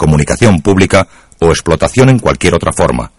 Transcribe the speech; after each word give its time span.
comunicación 0.00 0.62
pública 0.62 1.06
o 1.40 1.50
explotación 1.50 2.08
en 2.08 2.18
cualquier 2.18 2.54
otra 2.54 2.72
forma. 2.72 3.12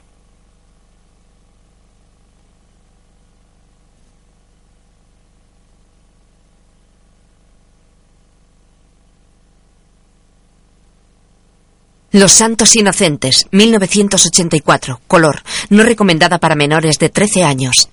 Los 12.13 12.31
Santos 12.31 12.75
Inocentes, 12.75 13.45
1984, 13.52 15.02
color, 15.08 15.44
no 15.70 15.84
recomendada 15.84 16.39
para 16.39 16.55
menores 16.55 16.98
de 16.98 17.09
13 17.09 17.44
años. 17.44 17.89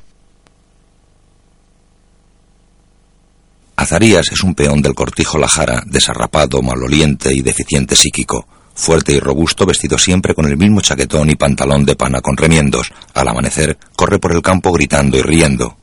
Azarías 3.77 4.33
es 4.33 4.43
un 4.43 4.55
peón 4.55 4.81
del 4.81 4.95
cortijo 4.95 5.39
Lajara, 5.39 5.83
desarrapado, 5.87 6.63
maloliente 6.63 7.33
y 7.33 7.43
deficiente 7.43 7.95
psíquico, 7.95 8.49
fuerte 8.79 9.13
y 9.13 9.19
robusto, 9.19 9.67
vestido 9.67 9.99
siempre 9.99 10.35
con 10.35 10.47
el 10.47 10.57
mismo 10.57 10.81
chaquetón 10.81 11.29
y 11.29 11.35
pantalón 11.35 11.85
de 11.85 11.97
pana 11.97 12.21
con 12.21 12.37
remiendos. 12.37 12.93
Al 13.13 13.29
amanecer, 13.29 13.77
corre 13.97 14.19
por 14.19 14.33
el 14.33 14.41
campo 14.41 14.73
gritando 14.73 15.19
y 15.19 15.23
riendo. 15.23 15.77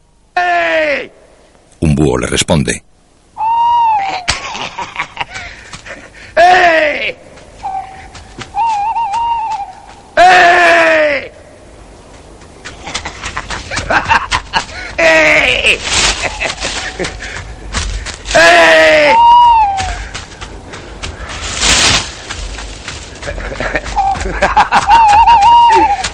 Un 1.81 1.93
búho 1.93 2.17
le 2.17 2.27
responde. 2.27 2.83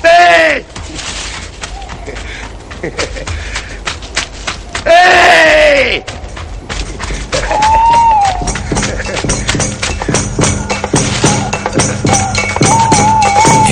Tem! 0.01 0.65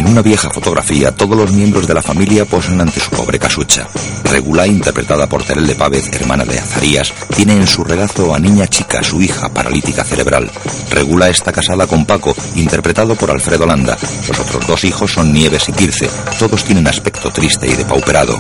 una 0.10 0.22
vieja 0.24 0.50
fotografía, 0.50 1.12
todos 1.12 1.38
los 1.38 1.52
miembros 1.52 1.86
de 1.88 1.94
la 1.94 2.02
familia 2.02 2.44
posan 2.46 2.82
ante 2.82 3.00
su 3.00 3.12
pobre 3.12 3.38
casucha. 3.38 3.88
Regula, 4.24 4.66
interpretada 4.66 5.28
por 5.28 5.44
Terele 5.44 5.76
Pávez, 5.76 6.10
hermana 6.12 6.46
de 6.46 6.60
Azarías, 6.60 7.14
tiene 7.36 7.54
en 7.54 7.68
su 7.68 7.84
regazo 7.84 8.34
a 8.34 8.40
niña 8.40 8.68
chica, 8.68 9.04
su 9.04 9.22
hija, 9.22 9.50
paralítica 9.50 10.04
cerebral. 10.04 10.50
Regula 10.90 11.30
está 11.30 11.52
casada 11.52 11.86
con 11.86 12.06
Paco, 12.06 12.36
interpretado 12.56 13.16
por 13.16 13.30
Alfredo 13.30 13.68
Landa. 13.68 13.98
Los 14.28 14.40
otros 14.40 14.66
dos 14.66 14.84
hijos 14.84 15.12
son 15.12 15.32
Nieves 15.32 15.70
y 15.70 15.74
Kirce. 15.74 16.10
Todos 16.40 16.64
tienen 16.64 16.88
aspecto 16.88 17.30
triste 17.30 17.68
y 17.68 17.76
depauperado. 17.76 18.38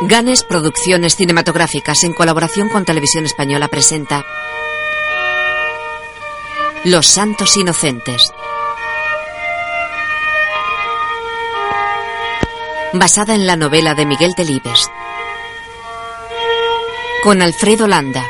Ganes 0.00 0.44
Producciones 0.44 1.16
Cinematográficas 1.16 2.04
en 2.04 2.12
colaboración 2.12 2.68
con 2.68 2.84
Televisión 2.84 3.24
Española 3.24 3.66
presenta 3.66 4.24
Los 6.84 7.08
Santos 7.08 7.56
Inocentes. 7.56 8.32
Basada 12.92 13.34
en 13.34 13.48
la 13.48 13.56
novela 13.56 13.94
de 13.94 14.06
Miguel 14.06 14.34
Delibes. 14.36 14.88
Con 17.24 17.42
Alfredo 17.42 17.88
Landa. 17.88 18.24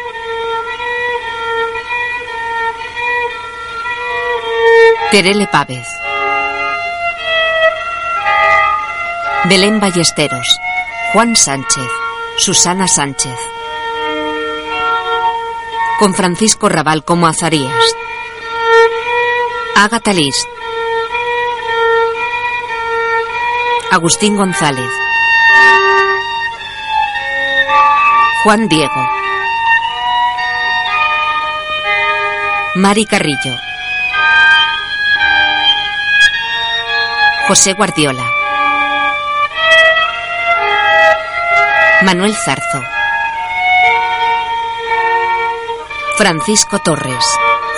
Terele 5.10 5.46
Pávez. 5.48 5.86
Belén 9.44 9.80
Ballesteros. 9.80 10.58
Juan 11.12 11.34
Sánchez, 11.34 11.88
Susana 12.36 12.86
Sánchez. 12.86 13.34
Con 15.98 16.12
Francisco 16.12 16.68
Raval 16.68 17.02
como 17.02 17.26
Azarías. 17.26 17.96
Agatha 19.74 20.12
List. 20.12 20.46
Agustín 23.90 24.36
González. 24.36 24.90
Juan 28.44 28.68
Diego. 28.68 29.08
Mari 32.74 33.06
Carrillo. 33.06 33.56
José 37.46 37.72
Guardiola. 37.72 38.47
Manuel 42.02 42.32
Zarzo. 42.36 42.80
Francisco 46.16 46.78
Torres. 46.78 47.24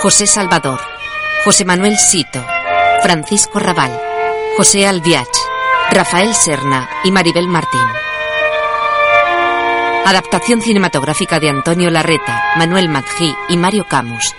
José 0.02 0.26
Salvador. 0.26 0.78
José 1.42 1.64
Manuel 1.64 1.96
Sito. 1.96 2.44
Francisco 3.02 3.58
Raval. 3.58 3.98
José 4.58 4.86
Albiach. 4.86 5.26
Rafael 5.90 6.34
Serna 6.34 6.88
y 7.02 7.10
Maribel 7.12 7.48
Martín. 7.48 7.80
Adaptación 10.04 10.60
cinematográfica 10.60 11.40
de 11.40 11.48
Antonio 11.48 11.90
Larreta, 11.90 12.42
Manuel 12.56 12.90
Maggi 12.90 13.34
y 13.48 13.56
Mario 13.56 13.86
Camus. 13.88 14.34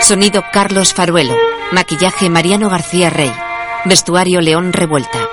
Sonido 0.00 0.44
Carlos 0.52 0.94
Faruelo. 0.94 1.36
Maquillaje 1.72 2.30
Mariano 2.30 2.70
García 2.70 3.10
Rey. 3.10 3.32
Vestuario 3.84 4.40
León 4.40 4.72
Revuelta. 4.72 5.27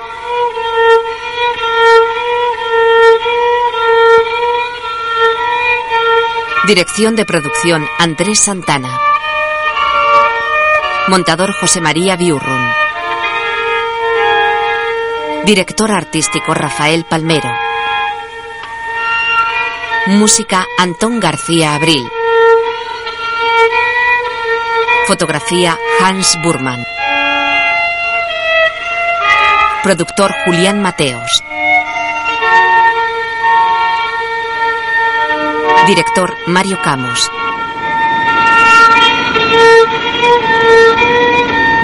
Dirección 6.66 7.14
de 7.14 7.24
producción 7.24 7.86
Andrés 7.96 8.40
Santana. 8.40 8.90
Montador 11.06 11.52
José 11.52 11.80
María 11.80 12.16
Biurrun. 12.16 12.68
Director 15.44 15.92
artístico 15.92 16.54
Rafael 16.54 17.04
Palmero. 17.04 17.48
Música 20.06 20.66
Antón 20.76 21.20
García 21.20 21.76
Abril. 21.76 22.04
Fotografía 25.06 25.78
Hans 26.00 26.36
Burman. 26.42 26.84
Productor 29.84 30.32
Julián 30.44 30.82
Mateos. 30.82 31.45
Director 35.86 36.36
Mario 36.48 36.78
Camus. 36.82 37.30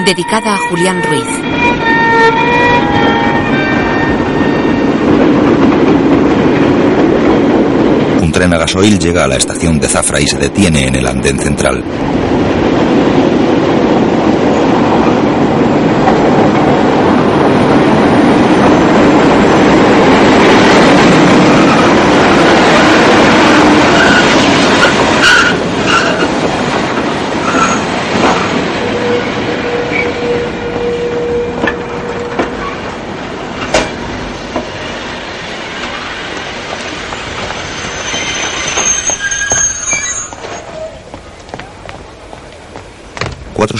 Dedicada 0.05 0.55
a 0.55 0.57
Julián 0.57 1.01
Ruiz. 1.03 1.23
Un 8.21 8.31
tren 8.33 8.53
a 8.53 8.57
gasoil 8.57 8.99
llega 8.99 9.23
a 9.23 9.27
la 9.27 9.37
estación 9.37 9.79
de 9.79 9.87
Zafra 9.87 10.19
y 10.19 10.27
se 10.27 10.37
detiene 10.37 10.87
en 10.87 10.95
el 10.95 11.07
andén 11.07 11.39
central. 11.39 11.81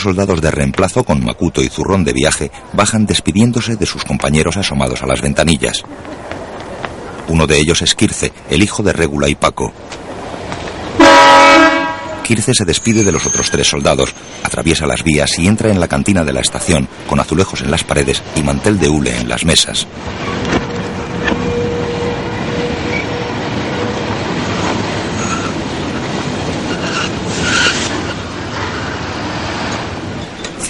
Soldados 0.03 0.41
de 0.41 0.51
reemplazo 0.51 1.03
con 1.03 1.23
Macuto 1.23 1.61
y 1.61 1.69
zurrón 1.69 2.03
de 2.03 2.13
viaje 2.13 2.51
bajan 2.73 3.05
despidiéndose 3.05 3.75
de 3.75 3.85
sus 3.85 4.03
compañeros 4.05 4.57
asomados 4.57 5.01
a 5.01 5.07
las 5.07 5.21
ventanillas. 5.21 5.83
Uno 7.27 7.47
de 7.47 7.57
ellos 7.57 7.81
es 7.81 7.95
Kirce, 7.95 8.31
el 8.50 8.61
hijo 8.61 8.83
de 8.83 8.94
Regula 8.94 9.29
y 9.29 9.35
Paco. 9.35 9.73
Kirce 12.23 12.53
se 12.53 12.65
despide 12.65 13.03
de 13.03 13.11
los 13.11 13.25
otros 13.25 13.51
tres 13.51 13.67
soldados, 13.67 14.13
atraviesa 14.44 14.88
las 14.88 15.03
vías 15.03 15.38
y 15.39 15.47
entra 15.47 15.69
en 15.69 15.79
la 15.79 15.88
cantina 15.88 16.23
de 16.23 16.33
la 16.33 16.41
estación, 16.41 16.88
con 17.07 17.19
azulejos 17.19 17.61
en 17.61 17.71
las 17.71 17.83
paredes 17.83 18.21
y 18.35 18.44
mantel 18.44 18.79
de 18.79 18.89
hule 18.89 19.17
en 19.17 19.27
las 19.27 19.45
mesas. 19.45 19.88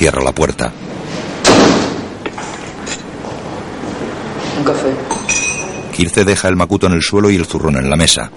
Cierra 0.03 0.21
la 0.21 0.33
puerta. 0.33 0.69
Un 4.57 4.63
café. 4.65 4.94
Kirce 5.95 6.25
deja 6.25 6.50
el 6.50 6.57
macuto 6.57 6.88
en 6.88 6.91
el 6.91 7.01
suelo 7.01 7.31
y 7.31 7.38
el 7.38 7.45
zurrón 7.45 7.77
en 7.77 7.89
la 7.89 7.95
mesa. 7.95 8.29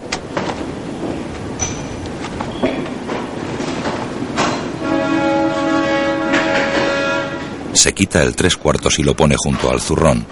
Se 7.72 7.92
quita 7.92 8.22
el 8.22 8.36
tres 8.36 8.56
cuartos 8.56 9.00
y 9.00 9.02
lo 9.02 9.16
pone 9.16 9.34
junto 9.36 9.68
al 9.68 9.80
zurrón. 9.80 10.24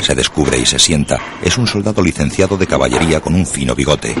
Se 0.00 0.14
descubre 0.14 0.56
y 0.56 0.64
se 0.64 0.78
sienta. 0.78 1.18
Es 1.42 1.58
un 1.58 1.66
soldado 1.66 2.00
licenciado 2.02 2.56
de 2.56 2.66
caballería 2.66 3.20
con 3.20 3.34
un 3.34 3.44
fino 3.44 3.74
bigote. 3.74 4.14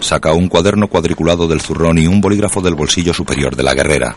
Saca 0.00 0.32
un 0.32 0.48
cuaderno 0.48 0.88
cuadriculado 0.88 1.46
del 1.46 1.60
zurrón 1.60 1.98
y 1.98 2.06
un 2.06 2.20
bolígrafo 2.20 2.60
del 2.60 2.74
bolsillo 2.74 3.12
superior 3.12 3.56
de 3.56 3.62
la 3.62 3.74
guerrera. 3.74 4.16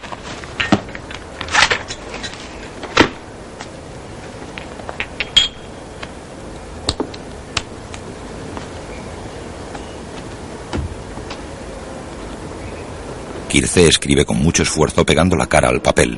Kirce 13.51 13.85
escribe 13.85 14.23
con 14.23 14.37
mucho 14.37 14.63
esfuerzo 14.63 15.05
pegando 15.05 15.35
la 15.35 15.47
cara 15.47 15.67
al 15.67 15.81
papel. 15.81 16.17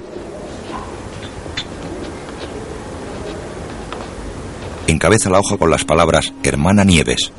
Encabeza 4.85 5.31
la 5.31 5.39
hoja 5.39 5.57
con 5.57 5.71
las 5.71 5.83
palabras 5.83 6.31
Hermana 6.43 6.83
Nieves. 6.83 7.31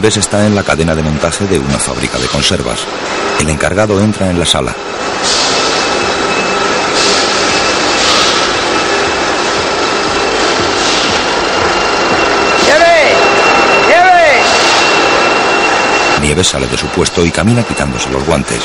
Nieves 0.00 0.16
está 0.16 0.46
en 0.46 0.54
la 0.54 0.62
cadena 0.62 0.94
de 0.94 1.02
montaje 1.02 1.46
de 1.46 1.58
una 1.58 1.78
fábrica 1.78 2.16
de 2.16 2.26
conservas. 2.26 2.86
El 3.38 3.50
encargado 3.50 4.00
entra 4.00 4.30
en 4.30 4.38
la 4.38 4.46
sala. 4.46 4.74
¡Nieves! 16.22 16.46
Sale 16.46 16.66
de 16.66 16.78
su 16.78 16.86
puesto 16.86 17.22
y 17.22 17.30
camina 17.30 17.62
quitándose 17.62 18.08
los 18.08 18.24
guantes. 18.24 18.62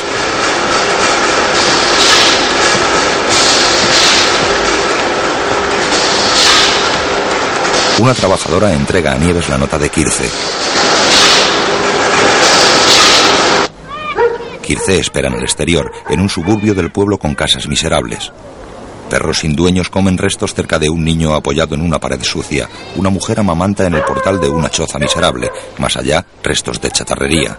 Una 7.99 8.13
trabajadora 8.13 8.71
entrega 8.71 9.11
a 9.11 9.17
Nieves 9.17 9.49
la 9.49 9.57
nota 9.57 9.77
de 9.77 9.89
15. 9.89 10.29
Circe 14.65 14.99
espera 14.99 15.27
en 15.27 15.35
el 15.35 15.43
exterior, 15.43 15.91
en 16.09 16.19
un 16.19 16.29
suburbio 16.29 16.73
del 16.73 16.91
pueblo 16.91 17.19
con 17.19 17.35
casas 17.35 17.67
miserables. 17.67 18.31
Perros 19.09 19.39
sin 19.39 19.55
dueños 19.55 19.89
comen 19.89 20.17
restos 20.17 20.55
cerca 20.55 20.79
de 20.79 20.89
un 20.89 21.03
niño 21.03 21.35
apoyado 21.35 21.75
en 21.75 21.81
una 21.81 21.99
pared 21.99 22.21
sucia. 22.23 22.67
Una 22.95 23.11
mujer 23.11 23.39
amamanta 23.39 23.85
en 23.85 23.93
el 23.93 24.03
portal 24.03 24.39
de 24.41 24.49
una 24.49 24.69
choza 24.69 24.97
miserable. 24.97 25.51
Más 25.77 25.95
allá, 25.95 26.25
restos 26.41 26.81
de 26.81 26.89
chatarrería. 26.89 27.57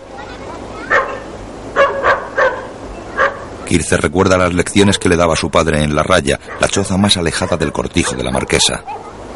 Kirce 3.67 3.97
recuerda 3.97 4.37
las 4.37 4.55
lecciones 4.55 4.99
que 4.99 5.08
le 5.08 5.17
daba 5.17 5.37
su 5.37 5.50
padre 5.50 5.82
en 5.82 5.94
La 5.94 6.03
Raya, 6.03 6.41
la 6.61 6.69
choza 6.69 6.97
más 6.97 7.17
alejada 7.17 7.56
del 7.56 7.73
cortijo 7.73 8.17
de 8.17 8.25
la 8.25 8.31
marquesa. 8.32 8.82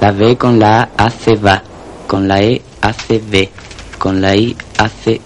La 0.01 0.13
B 0.13 0.37
con 0.37 0.59
la 0.59 0.83
A 0.83 1.07
hace 1.07 1.37
va, 1.37 1.63
con 2.07 2.27
la 2.27 2.41
E 2.41 2.63
hace 2.81 3.21
B, 3.25 3.51
con 3.99 4.21
la 4.21 4.35
I 4.35 4.57
hace 4.79 5.21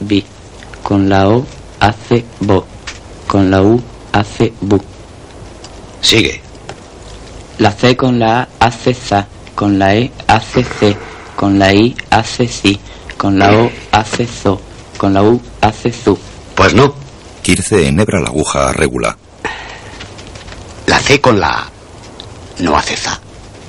con 0.82 1.08
la 1.08 1.28
O 1.28 1.46
hace 1.84 2.24
bo, 2.40 2.66
con 3.26 3.50
la 3.50 3.60
U 3.62 3.80
hace 4.12 4.52
bu. 4.60 4.80
Sigue. 6.00 6.40
La 7.58 7.72
C 7.72 7.94
con 7.96 8.18
la 8.18 8.40
A 8.40 8.48
hace 8.66 8.94
za, 8.94 9.26
con 9.54 9.78
la 9.78 9.94
E 9.94 10.10
hace 10.26 10.64
C, 10.64 10.96
con 11.36 11.58
la 11.58 11.72
I 11.72 11.94
hace 12.10 12.48
si, 12.48 12.78
con 13.16 13.38
la 13.38 13.52
O 13.52 13.70
hace 13.92 14.26
zo, 14.26 14.60
con 14.96 15.12
la 15.12 15.22
U 15.22 15.40
hace 15.60 15.92
zu. 15.92 16.18
Pues 16.54 16.74
no. 16.74 16.94
Kirce 17.42 17.86
enhebra 17.86 18.20
la 18.20 18.28
aguja 18.28 18.70
a 18.70 18.72
Regula. 18.72 19.16
La 20.86 20.98
C 20.98 21.20
con 21.20 21.38
la 21.38 21.48
A 21.48 21.70
no 22.60 22.76
hace 22.76 22.96
za, 22.96 23.20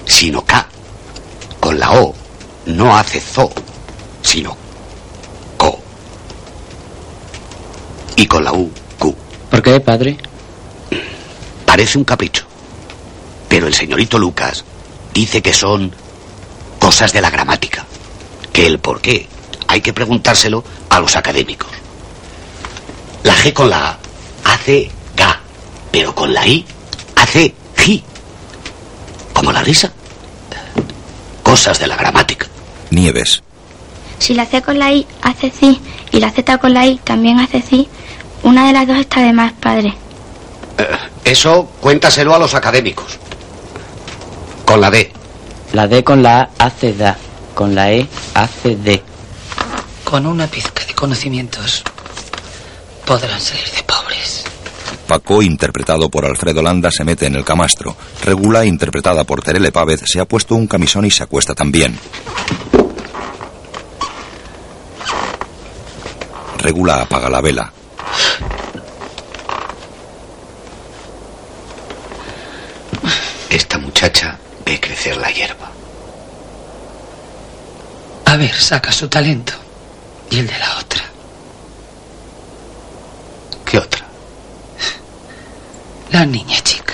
sino 0.05 0.45
K. 0.45 0.65
Con 1.59 1.77
la 1.77 1.91
O 1.91 2.13
no 2.67 2.97
hace 2.97 3.19
zo, 3.19 3.51
sino 4.21 4.64
Y 8.15 8.25
con 8.27 8.43
la 8.43 8.53
U, 8.53 8.71
Q. 8.97 9.15
¿Por 9.49 9.61
qué, 9.61 9.79
padre? 9.79 10.17
Parece 11.65 11.97
un 11.97 12.03
capricho. 12.03 12.45
Pero 13.49 13.67
el 13.67 13.73
señorito 13.73 14.17
Lucas 14.17 14.63
dice 15.13 15.41
que 15.41 15.53
son 15.53 15.93
cosas 16.79 17.11
de 17.13 17.21
la 17.21 17.29
gramática. 17.29 17.85
Que 18.53 18.67
el 18.67 18.79
por 18.79 19.01
qué 19.01 19.27
hay 19.67 19.81
que 19.81 19.93
preguntárselo 19.93 20.63
a 20.89 20.99
los 20.99 21.15
académicos. 21.15 21.69
La 23.23 23.35
G 23.35 23.53
con 23.53 23.69
la 23.69 23.89
A 23.89 23.99
hace 24.53 24.89
ga, 25.15 25.41
pero 25.91 26.13
con 26.13 26.33
la 26.33 26.47
I 26.47 26.65
hace 27.15 27.53
ji. 27.77 28.03
Como 29.33 29.51
la 29.51 29.63
risa. 29.63 29.91
Cosas 31.43 31.79
de 31.79 31.87
la 31.87 31.95
gramática. 31.95 32.47
Nieves. 32.91 33.41
Si 34.19 34.33
la 34.33 34.45
C 34.45 34.61
con 34.61 34.79
la 34.79 34.93
I 34.93 35.05
hace 35.21 35.51
ci 35.51 35.81
y 36.11 36.19
la 36.19 36.31
Z 36.31 36.57
con 36.59 36.73
la 36.73 36.85
I 36.87 36.97
también 37.03 37.39
hace 37.39 37.61
ci, 37.61 37.89
una 38.45 38.67
de 38.67 38.73
las 38.73 38.87
dos 38.87 38.97
está 38.97 39.21
de 39.21 39.33
más, 39.33 39.53
padre. 39.53 39.91
Eh, 40.77 40.87
eso 41.23 41.67
cuéntaselo 41.81 42.35
a 42.35 42.39
los 42.39 42.53
académicos. 42.53 43.17
Con 44.63 44.79
la 44.79 44.91
D. 44.91 45.11
La 45.73 45.87
D 45.87 46.03
con 46.03 46.21
la 46.21 46.41
A 46.41 46.65
hace 46.65 46.93
da, 46.93 47.17
con 47.55 47.73
la 47.73 47.91
E 47.91 48.07
hace 48.35 48.75
de. 48.75 49.01
Con 50.03 50.27
una 50.27 50.45
pizca 50.45 50.85
de 50.85 50.93
conocimientos 50.93 51.83
podrán 53.05 53.41
salir 53.41 53.65
de 53.65 53.83
pobres. 53.83 54.45
Paco, 55.07 55.41
interpretado 55.41 56.09
por 56.09 56.25
Alfredo 56.25 56.61
Landa, 56.61 56.91
se 56.91 57.03
mete 57.03 57.25
en 57.25 57.35
el 57.35 57.43
camastro. 57.43 57.95
Regula, 58.23 58.63
interpretada 58.63 59.23
por 59.23 59.41
Terele 59.41 59.71
Pávez, 59.71 60.01
se 60.05 60.19
ha 60.19 60.25
puesto 60.25 60.53
un 60.53 60.67
camisón 60.67 61.05
y 61.05 61.11
se 61.11 61.23
acuesta 61.23 61.55
también. 61.55 61.97
Regula 66.59 67.01
apaga 67.01 67.29
la 67.29 67.41
vela. 67.41 67.73
Esta 73.49 73.77
muchacha 73.77 74.37
ve 74.65 74.79
crecer 74.79 75.17
la 75.17 75.31
hierba. 75.31 75.71
A 78.25 78.37
ver, 78.37 78.53
saca 78.53 78.91
su 78.91 79.07
talento. 79.07 79.53
Y 80.29 80.39
el 80.39 80.47
de 80.47 80.59
la 80.59 80.77
otra. 80.79 81.03
¿Qué 83.65 83.77
otra? 83.77 84.05
La 86.11 86.25
niña 86.25 86.59
chica. 86.61 86.84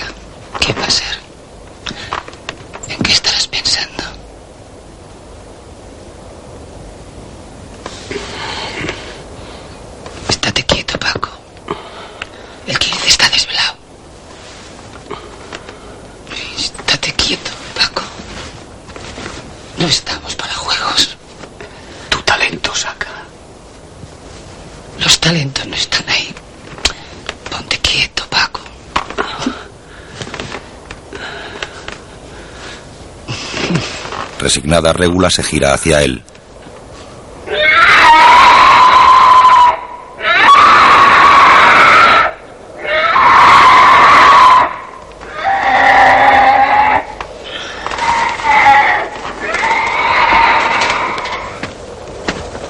indignada 34.71 34.93
Regula 34.93 35.29
se 35.29 35.43
gira 35.43 35.73
hacia 35.73 36.01
él. 36.01 36.23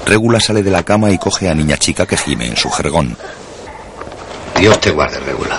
Regula 0.05 0.39
sale 0.41 0.62
de 0.62 0.72
la 0.72 0.84
cama 0.84 1.10
y 1.12 1.17
coge 1.17 1.48
a 1.50 1.53
Niña 1.53 1.77
Chica 1.77 2.05
que 2.05 2.17
gime 2.17 2.48
en 2.48 2.58
su 2.58 2.70
jergón. 2.70 3.15
Dios 4.58 4.79
te 4.81 4.91
guarde, 4.91 5.20
Regula. 5.20 5.58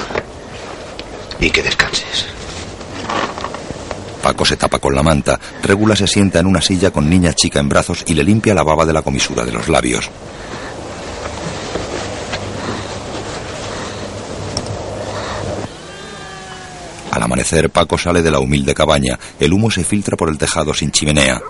Y 1.41 1.51
que 1.51 1.63
descanses. 1.63 2.32
Paco 4.43 4.49
se 4.49 4.57
tapa 4.57 4.81
con 4.81 4.93
la 4.93 5.05
manta. 5.05 5.39
Régula 5.63 5.95
se 5.95 6.09
sienta 6.09 6.41
en 6.41 6.47
una 6.47 6.61
silla 6.61 6.91
con 6.91 7.09
niña 7.09 7.33
chica 7.33 7.61
en 7.61 7.69
brazos 7.69 8.03
y 8.09 8.15
le 8.15 8.25
limpia 8.25 8.55
la 8.55 8.65
baba 8.65 8.85
de 8.85 8.93
la 8.93 9.03
comisura 9.03 9.45
de 9.45 9.53
los 9.53 9.69
labios. 9.69 10.11
Al 17.13 17.23
amanecer, 17.23 17.71
Paco 17.71 17.97
sale 17.97 18.21
de 18.21 18.33
la 18.33 18.41
humilde 18.41 18.75
cabaña. 18.75 19.17
El 19.39 19.53
humo 19.53 19.71
se 19.71 19.85
filtra 19.85 20.17
por 20.17 20.29
el 20.29 20.39
tejado 20.39 20.75
sin 20.75 20.91
chimenea. 20.91 21.41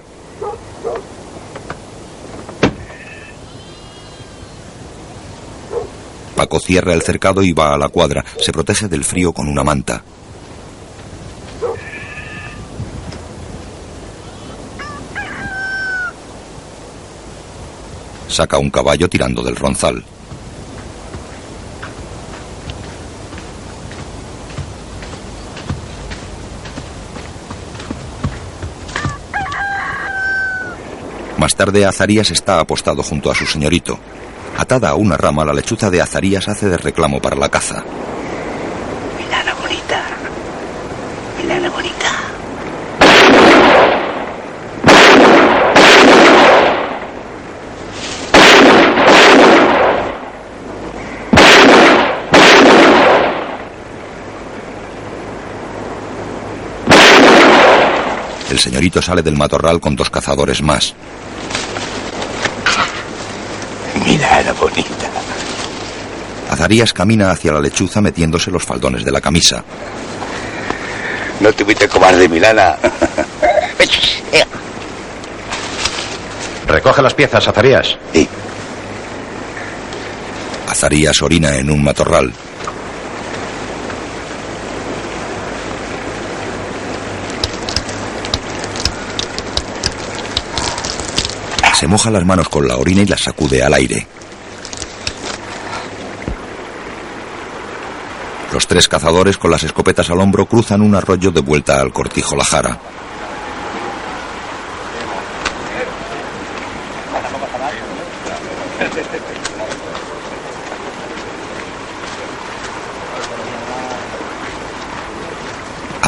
Paco 6.37 6.61
cierra 6.61 6.93
el 6.93 7.01
cercado 7.01 7.43
y 7.43 7.55
va 7.55 7.73
a 7.73 7.79
la 7.79 7.89
cuadra. 7.89 8.23
Se 8.39 8.53
protege 8.53 8.89
del 8.89 9.05
frío 9.05 9.33
con 9.33 9.49
una 9.49 9.65
manta. 9.65 10.05
Saca 18.33 18.57
un 18.57 18.71
caballo 18.71 19.11
tirando 19.11 19.43
del 19.43 19.57
ronzal. 19.57 20.03
Más 31.37 31.55
tarde, 31.55 31.85
Azarías 31.85 32.31
está 32.31 32.59
apostado 32.59 33.03
junto 33.03 33.31
a 33.31 33.35
su 33.35 33.45
señorito. 33.45 33.99
Atada 34.57 34.89
a 34.91 34.95
una 34.95 35.19
rama, 35.19 35.45
la 35.45 35.53
lechuza 35.53 35.91
de 35.91 36.01
Azarías 36.01 36.49
hace 36.49 36.71
de 36.71 36.79
reclamo 36.79 37.21
para 37.21 37.37
la 37.37 37.51
caza. 37.51 37.85
Milana 39.19 39.53
bonita. 39.61 40.03
Milana 41.43 41.69
bonita. 41.69 42.13
El 58.51 58.52
señorito 58.63 59.03
sale 59.03 59.23
del 59.23 59.37
matorral 59.37 59.81
con 59.81 59.97
dos 59.97 60.09
cazadores 60.09 60.63
más. 60.63 60.95
Milana 64.07 64.53
bonita. 64.53 65.11
Azarías 66.49 66.93
camina 66.93 67.31
hacia 67.33 67.53
la 67.53 67.61
lechuza 67.61 68.01
metiéndose 68.01 68.51
los 68.51 68.63
faldones 68.63 69.05
de 69.05 69.11
la 69.11 69.21
camisa. 69.21 69.65
No 71.41 71.53
te 71.53 71.65
fuiste 71.65 71.89
cobarde, 71.89 72.29
Milana. 72.29 72.77
Recoge 76.69 77.03
las 77.03 77.15
piezas, 77.15 77.49
Azarías. 77.49 77.99
Sí. 78.13 78.29
Azarías 80.69 81.21
orina 81.21 81.57
en 81.57 81.69
un 81.69 81.83
matorral. 81.83 82.33
Moja 91.93 92.11
las 92.11 92.25
manos 92.25 92.49
con 92.49 92.67
la 92.67 92.79
orina 92.79 93.03
y 93.03 93.07
las 93.07 93.21
sacude 93.21 93.63
al 93.63 93.75
aire. 93.75 94.07
Los 98.51 98.67
tres 98.67 98.89
cazadores 98.89 99.37
con 99.37 99.51
las 99.51 99.63
escopetas 99.63 100.09
al 100.09 100.19
hombro 100.19 100.47
cruzan 100.47 100.81
un 100.81 100.95
arroyo 100.95 101.31
de 101.31 101.43
vuelta 101.43 101.83
al 101.83 101.93
cortijo 101.93 102.35
La 102.35 102.47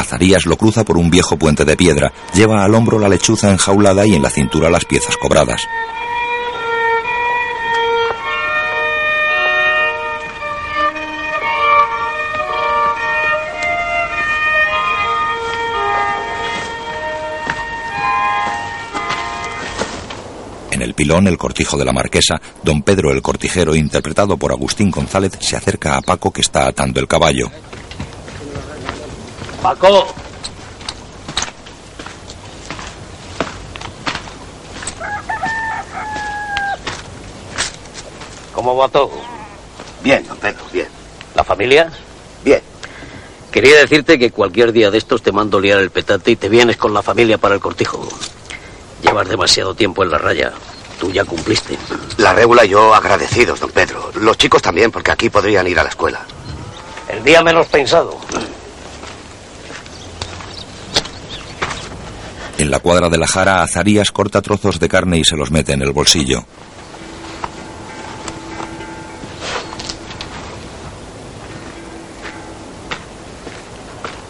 Azarías 0.05 0.45
lo 0.45 0.55
cruza 0.55 0.85
por 0.85 0.99
un 0.99 1.09
viejo 1.09 1.35
puente 1.35 1.65
de 1.65 1.75
piedra, 1.75 2.13
lleva 2.35 2.63
al 2.63 2.75
hombro 2.75 2.99
la 2.99 3.09
lechuza 3.09 3.51
enjaulada 3.51 4.05
y 4.05 4.13
en 4.13 4.21
la 4.21 4.29
cintura 4.29 4.69
las 4.69 4.85
piezas 4.85 5.17
cobradas. 5.17 5.61
En 20.69 20.81
el 20.81 20.93
pilón, 20.93 21.25
el 21.25 21.37
cortijo 21.37 21.77
de 21.77 21.85
la 21.85 21.93
marquesa, 21.93 22.39
don 22.61 22.83
Pedro 22.83 23.11
el 23.11 23.21
cortijero, 23.21 23.75
interpretado 23.75 24.37
por 24.37 24.51
Agustín 24.51 24.91
González, 24.91 25.31
se 25.39 25.55
acerca 25.55 25.97
a 25.97 26.01
Paco 26.01 26.31
que 26.31 26.41
está 26.41 26.67
atando 26.67 26.99
el 26.99 27.07
caballo. 27.07 27.49
Paco. 29.65 30.05
¿Cómo 38.53 38.75
va 38.75 38.87
todo? 38.89 39.09
Bien, 40.03 40.23
don 40.27 40.37
Pedro, 40.37 40.63
bien. 40.71 40.87
¿La 41.33 41.43
familia? 41.43 41.91
Bien. 42.43 42.61
Quería 43.51 43.77
decirte 43.79 44.19
que 44.19 44.29
cualquier 44.29 44.71
día 44.71 44.91
de 44.91 44.99
estos 44.99 45.23
te 45.23 45.31
mando 45.31 45.59
liar 45.59 45.79
el 45.79 45.89
petate 45.89 46.29
y 46.29 46.35
te 46.35 46.47
vienes 46.47 46.77
con 46.77 46.93
la 46.93 47.01
familia 47.01 47.39
para 47.39 47.55
el 47.55 47.59
cortijo. 47.59 48.07
Llevas 49.01 49.27
demasiado 49.27 49.73
tiempo 49.73 50.03
en 50.03 50.11
la 50.11 50.19
raya. 50.19 50.53
Tú 50.99 51.09
ya 51.11 51.25
cumpliste. 51.25 51.75
La 52.17 52.33
Régula 52.33 52.65
y 52.65 52.69
yo 52.69 52.93
agradecidos, 52.93 53.59
don 53.59 53.71
Pedro. 53.71 54.11
Los 54.13 54.37
chicos 54.37 54.61
también, 54.61 54.91
porque 54.91 55.09
aquí 55.09 55.31
podrían 55.31 55.65
ir 55.65 55.79
a 55.79 55.83
la 55.83 55.89
escuela. 55.89 56.21
El 57.09 57.23
día 57.23 57.41
menos 57.41 57.65
pensado. 57.65 58.19
En 62.57 62.71
la 62.71 62.79
cuadra 62.79 63.09
de 63.09 63.17
la 63.17 63.27
jara, 63.27 63.61
Azarías 63.61 64.11
corta 64.11 64.41
trozos 64.41 64.79
de 64.79 64.87
carne 64.87 65.17
y 65.17 65.25
se 65.25 65.35
los 65.35 65.51
mete 65.51 65.73
en 65.73 65.81
el 65.81 65.91
bolsillo. 65.91 66.45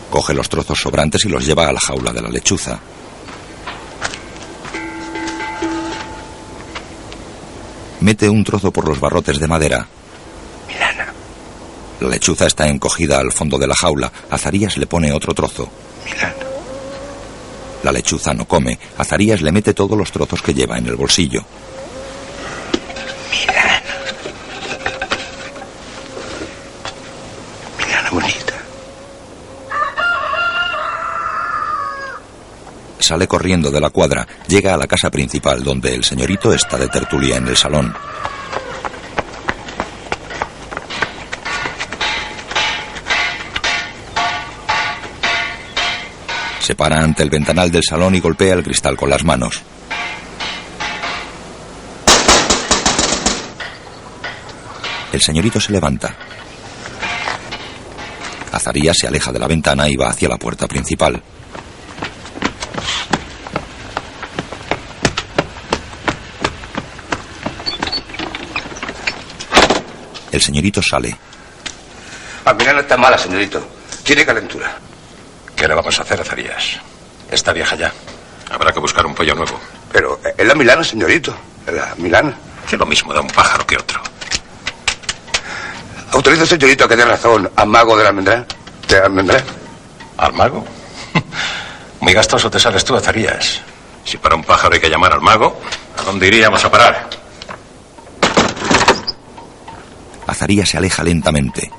Coge 0.10 0.34
los 0.34 0.50
trozos 0.50 0.80
sobrantes 0.80 1.24
y 1.26 1.30
los 1.30 1.46
lleva 1.46 1.68
a 1.68 1.74
la 1.74 1.80
jaula 1.80 2.12
de 2.12 2.22
la 2.22 2.30
lechuza. 2.30 2.80
Mete 8.00 8.28
un 8.28 8.44
trozo 8.44 8.72
por 8.72 8.88
los 8.88 9.00
barrotes 9.00 9.40
de 9.40 9.48
madera. 9.48 9.88
Milana. 10.68 11.14
La 12.00 12.10
lechuza 12.10 12.48
está 12.48 12.68
encogida 12.68 13.20
al 13.20 13.32
fondo 13.32 13.60
de 13.60 13.68
la 13.68 13.76
jaula. 13.76 14.12
Azarías 14.32 14.78
le 14.78 14.88
pone 14.88 15.12
otro 15.12 15.34
trozo. 15.34 15.70
Milana. 16.06 16.55
La 17.86 17.92
lechuza 17.92 18.34
no 18.34 18.46
come. 18.46 18.80
Azarías 18.98 19.44
le 19.44 19.52
mete 19.52 19.76
todos 19.76 19.96
los 19.96 20.12
trozos 20.12 20.42
que 20.42 20.56
lleva 20.56 20.80
en 20.80 20.88
el 20.88 20.96
bolsillo. 20.96 21.46
Milana. 23.30 23.82
Milana 27.78 28.10
bonita. 28.10 28.54
Sale 32.98 33.28
corriendo 33.28 33.70
de 33.70 33.80
la 33.80 33.92
cuadra, 33.92 34.28
llega 34.48 34.74
a 34.74 34.78
la 34.78 34.88
casa 34.88 35.12
principal 35.12 35.64
donde 35.64 35.94
el 35.94 36.04
señorito 36.04 36.52
está 36.54 36.80
de 36.80 36.88
tertulia 36.88 37.38
en 37.38 37.48
el 37.48 37.56
salón. 37.56 37.94
Se 46.66 46.74
para 46.74 47.00
ante 47.00 47.22
el 47.22 47.30
ventanal 47.30 47.70
del 47.72 47.84
salón 47.88 48.16
y 48.16 48.20
golpea 48.20 48.56
el 48.56 48.64
cristal 48.64 48.98
con 48.98 49.08
las 49.08 49.24
manos. 49.24 49.62
El 55.14 55.22
señorito 55.22 55.62
se 55.62 55.72
levanta. 55.72 56.16
Azarías 58.52 58.98
se 59.00 59.06
aleja 59.06 59.32
de 59.32 59.38
la 59.38 59.48
ventana 59.48 59.88
y 59.88 59.96
va 59.96 60.10
hacia 60.10 60.28
la 60.28 60.38
puerta 60.38 60.68
principal. 60.68 61.22
El 70.32 70.42
señorito 70.42 70.82
sale. 70.82 71.16
A 72.44 72.54
Milana 72.56 72.80
está 72.80 72.98
mala, 72.98 73.20
señorito. 73.20 73.64
Tiene 74.04 74.26
calentura. 74.26 74.80
¿Qué 75.66 75.70
le 75.70 75.74
vamos 75.74 75.98
a 75.98 76.04
hacer, 76.04 76.22
Azarías? 76.22 76.80
Está 77.32 77.52
vieja 77.52 77.76
ya. 77.76 77.92
Habrá 78.52 78.72
que 78.72 78.80
buscar 78.80 79.04
un 79.04 79.16
pollo 79.16 79.34
nuevo. 79.34 79.60
Pero 79.92 80.20
es 80.38 80.46
la 80.46 80.54
Milana, 80.54 80.84
señorito. 80.84 81.36
Es 81.66 81.74
la 81.74 81.96
Milana. 81.98 82.38
Que 82.70 82.78
lo 82.78 82.86
mismo 82.86 83.12
da 83.16 83.22
un 83.22 83.28
pájaro 83.30 83.66
que 83.66 83.76
otro. 83.76 84.00
¿Autoriza, 86.12 86.46
señorito, 86.46 86.86
a 86.86 86.88
que 86.88 86.96
dé 86.96 87.04
razón 87.04 87.50
al 87.56 87.68
mago 87.68 87.98
de 87.98 88.04
la 88.04 88.10
almendra? 88.10 88.46
¿De 88.88 89.00
la 89.00 89.06
almendra? 89.08 89.44
¿Al 90.18 90.34
mago? 90.34 90.64
Muy 92.00 92.14
gastoso 92.14 92.48
te 92.52 92.60
sales 92.60 92.86
tú, 92.86 92.96
Azarías. 92.96 93.60
Si 94.04 94.18
para 94.18 94.36
un 94.36 94.44
pájaro 94.44 94.76
hay 94.76 94.80
que 94.80 94.90
llamar 94.92 95.14
al 95.14 95.22
mago, 95.22 95.60
¿a 95.98 96.04
dónde 96.04 96.28
iríamos 96.28 96.64
a 96.64 96.70
parar? 96.70 97.10
Azarías 100.28 100.70
se 100.70 100.78
aleja 100.78 101.04
lentamente. 101.04 101.72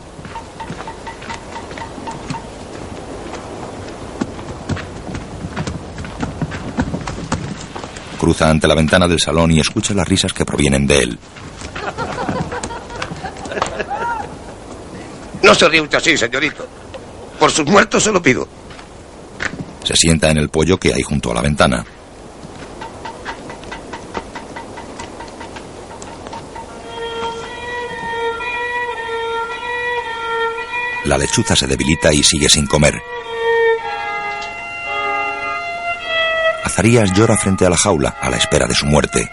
Cruza 8.26 8.50
ante 8.50 8.66
la 8.66 8.74
ventana 8.74 9.06
del 9.06 9.20
salón 9.20 9.52
y 9.52 9.60
escucha 9.60 9.94
las 9.94 10.08
risas 10.08 10.32
que 10.32 10.44
provienen 10.44 10.84
de 10.84 10.98
él. 10.98 11.18
No 15.44 15.54
se 15.54 15.68
ríe 15.68 15.80
usted 15.80 15.98
así, 15.98 16.16
señorito. 16.16 16.66
Por 17.38 17.52
sus 17.52 17.64
muertos 17.66 18.02
se 18.02 18.10
lo 18.10 18.20
pido. 18.20 18.48
Se 19.84 19.94
sienta 19.94 20.28
en 20.28 20.38
el 20.38 20.48
pollo 20.48 20.76
que 20.76 20.92
hay 20.92 21.02
junto 21.02 21.30
a 21.30 21.34
la 21.34 21.40
ventana. 21.40 21.84
La 31.04 31.16
lechuza 31.16 31.54
se 31.54 31.68
debilita 31.68 32.12
y 32.12 32.24
sigue 32.24 32.48
sin 32.48 32.66
comer. 32.66 33.00
Azarías 36.76 37.10
llora 37.14 37.38
frente 37.38 37.64
a 37.64 37.70
la 37.70 37.76
jaula, 37.78 38.18
a 38.20 38.28
la 38.28 38.36
espera 38.36 38.66
de 38.66 38.74
su 38.74 38.84
muerte. 38.84 39.30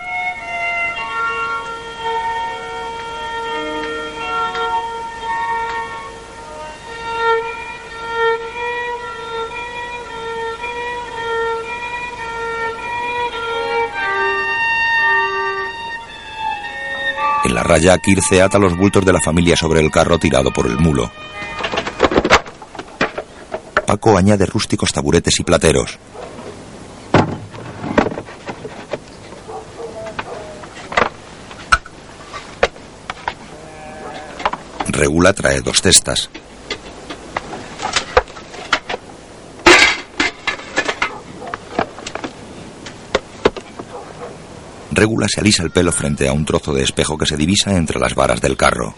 En 17.44 17.54
la 17.54 17.64
raya, 17.64 17.98
Kirce 17.98 18.42
ata 18.42 18.58
los 18.58 18.78
bultos 18.78 19.04
de 19.04 19.12
la 19.12 19.20
familia 19.20 19.58
sobre 19.58 19.82
el 19.82 19.92
carro 19.92 20.18
tirado 20.18 20.54
por 20.54 20.66
el 20.66 20.78
mulo. 20.78 21.12
Paco 23.86 24.18
añade 24.18 24.46
rústicos 24.46 24.94
taburetes 24.94 25.42
y 25.42 25.44
plateros. 25.44 26.00
Regula 35.04 35.34
trae 35.34 35.60
dos 35.60 35.82
cestas. 35.82 36.30
Regula 44.94 45.28
se 45.28 45.42
alisa 45.42 45.64
el 45.64 45.72
pelo 45.72 45.92
frente 45.92 46.30
a 46.30 46.32
un 46.32 46.46
trozo 46.46 46.74
de 46.74 46.84
espejo 46.84 47.18
que 47.18 47.26
se 47.26 47.36
divisa 47.36 47.76
entre 47.76 48.00
las 48.00 48.16
varas 48.16 48.40
del 48.40 48.56
carro. 48.56 48.96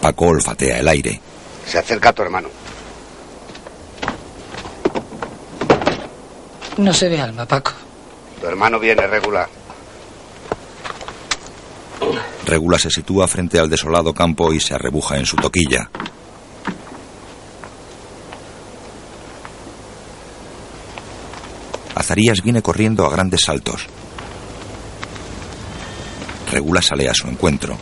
Paco 0.00 0.26
olfatea 0.26 0.78
el 0.78 0.86
aire. 0.86 1.20
Se 1.66 1.78
acerca 1.78 2.10
a 2.10 2.12
tu 2.12 2.22
hermano. 2.22 2.50
No 6.76 6.94
se 6.94 7.08
ve 7.08 7.20
alma, 7.20 7.46
Paco. 7.46 7.72
Tu 8.40 8.46
hermano 8.46 8.78
viene, 8.78 9.08
regular. 9.08 9.57
Regula 12.48 12.78
se 12.78 12.88
sitúa 12.88 13.28
frente 13.28 13.58
al 13.58 13.68
desolado 13.68 14.14
campo 14.14 14.54
y 14.54 14.58
se 14.58 14.72
arrebuja 14.72 15.18
en 15.18 15.26
su 15.26 15.36
toquilla. 15.36 15.90
Azarías 21.94 22.42
viene 22.42 22.62
corriendo 22.62 23.04
a 23.04 23.10
grandes 23.10 23.42
saltos. 23.44 23.84
Regula 26.50 26.80
sale 26.80 27.10
a 27.10 27.12
su 27.12 27.28
encuentro. 27.28 27.76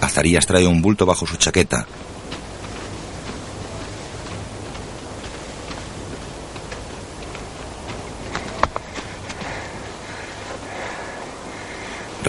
Azarías 0.00 0.44
trae 0.44 0.66
un 0.66 0.82
bulto 0.82 1.06
bajo 1.06 1.24
su 1.24 1.36
chaqueta. 1.36 1.86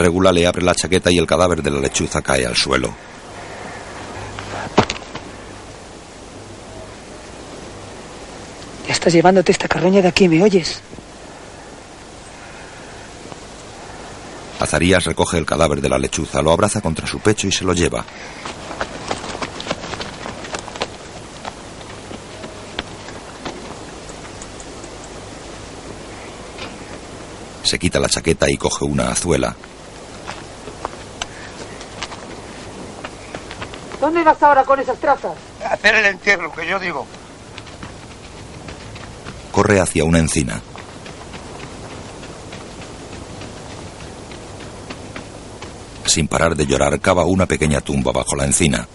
Regula 0.02 0.32
le 0.32 0.48
abre 0.48 0.64
la 0.64 0.74
chaqueta 0.74 1.12
y 1.12 1.20
el 1.20 1.28
cadáver 1.28 1.62
de 1.62 1.70
la 1.70 1.80
lechuza 1.80 2.24
cae 2.24 2.44
al 2.44 2.56
suelo. 2.56 2.92
Ya 8.88 8.94
estás 8.94 9.14
llevándote 9.14 9.52
esta 9.52 9.68
carroña 9.68 10.02
de 10.02 10.08
aquí, 10.08 10.28
¿me 10.28 10.42
oyes? 10.42 10.82
Azarías 14.60 15.04
recoge 15.04 15.38
el 15.38 15.46
cadáver 15.46 15.82
de 15.82 15.90
la 15.90 16.00
lechuza, 16.00 16.42
lo 16.42 16.52
abraza 16.52 16.82
contra 16.82 17.06
su 17.06 17.20
pecho 17.20 17.46
y 17.46 17.52
se 17.52 17.64
lo 17.64 17.74
lleva. 17.74 18.04
Se 27.62 27.78
quita 27.78 28.00
la 28.00 28.10
chaqueta 28.10 28.50
y 28.50 28.58
coge 28.58 28.84
una 28.84 29.12
azuela. 29.12 29.56
¿Dónde 34.02 34.24
vas 34.24 34.42
ahora 34.42 34.66
con 34.66 34.80
esas 34.80 34.98
trazas? 34.98 35.34
Hacer 35.64 35.94
el 35.94 36.06
entierro, 36.08 36.52
que 36.52 36.68
yo 36.68 36.80
digo. 36.80 37.06
Corre 39.52 39.80
hacia 39.80 40.04
una 40.04 40.18
encina. 40.18 40.60
Sin 46.06 46.28
parar 46.28 46.56
de 46.56 46.66
llorar, 46.66 47.00
cava 47.00 47.26
una 47.26 47.46
pequeña 47.46 47.80
tumba 47.80 48.12
bajo 48.12 48.36
la 48.36 48.46
encina. 48.46 48.88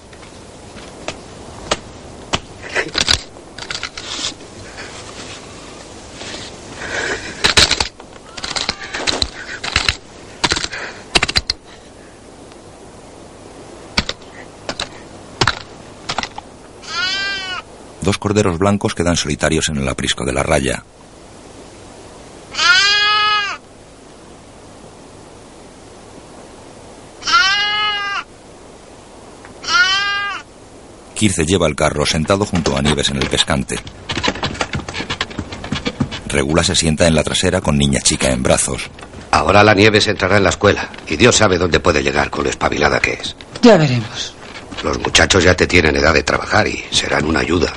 Dos 18.06 18.18
corderos 18.18 18.56
blancos 18.56 18.94
quedan 18.94 19.16
solitarios 19.16 19.68
en 19.68 19.78
el 19.78 19.88
aprisco 19.88 20.24
de 20.24 20.32
la 20.32 20.44
raya. 20.44 20.84
Kirce 31.16 31.44
lleva 31.44 31.66
el 31.66 31.74
carro 31.74 32.06
sentado 32.06 32.46
junto 32.46 32.76
a 32.76 32.80
Nieves 32.80 33.08
en 33.08 33.16
el 33.16 33.28
pescante. 33.28 33.80
Regula 36.28 36.62
se 36.62 36.76
sienta 36.76 37.08
en 37.08 37.16
la 37.16 37.24
trasera 37.24 37.60
con 37.60 37.76
niña 37.76 37.98
chica 37.98 38.30
en 38.30 38.44
brazos. 38.44 38.88
Ahora 39.32 39.64
la 39.64 39.74
Nieves 39.74 40.06
entrará 40.06 40.36
en 40.36 40.44
la 40.44 40.50
escuela 40.50 40.90
y 41.08 41.16
Dios 41.16 41.34
sabe 41.34 41.58
dónde 41.58 41.80
puede 41.80 42.04
llegar 42.04 42.30
con 42.30 42.44
lo 42.44 42.50
espabilada 42.50 43.00
que 43.00 43.14
es. 43.14 43.34
Ya 43.62 43.76
veremos. 43.76 44.32
Los 44.84 44.96
muchachos 45.00 45.42
ya 45.42 45.56
te 45.56 45.66
tienen 45.66 45.96
edad 45.96 46.14
de 46.14 46.22
trabajar 46.22 46.68
y 46.68 46.84
serán 46.92 47.24
una 47.24 47.40
ayuda. 47.40 47.72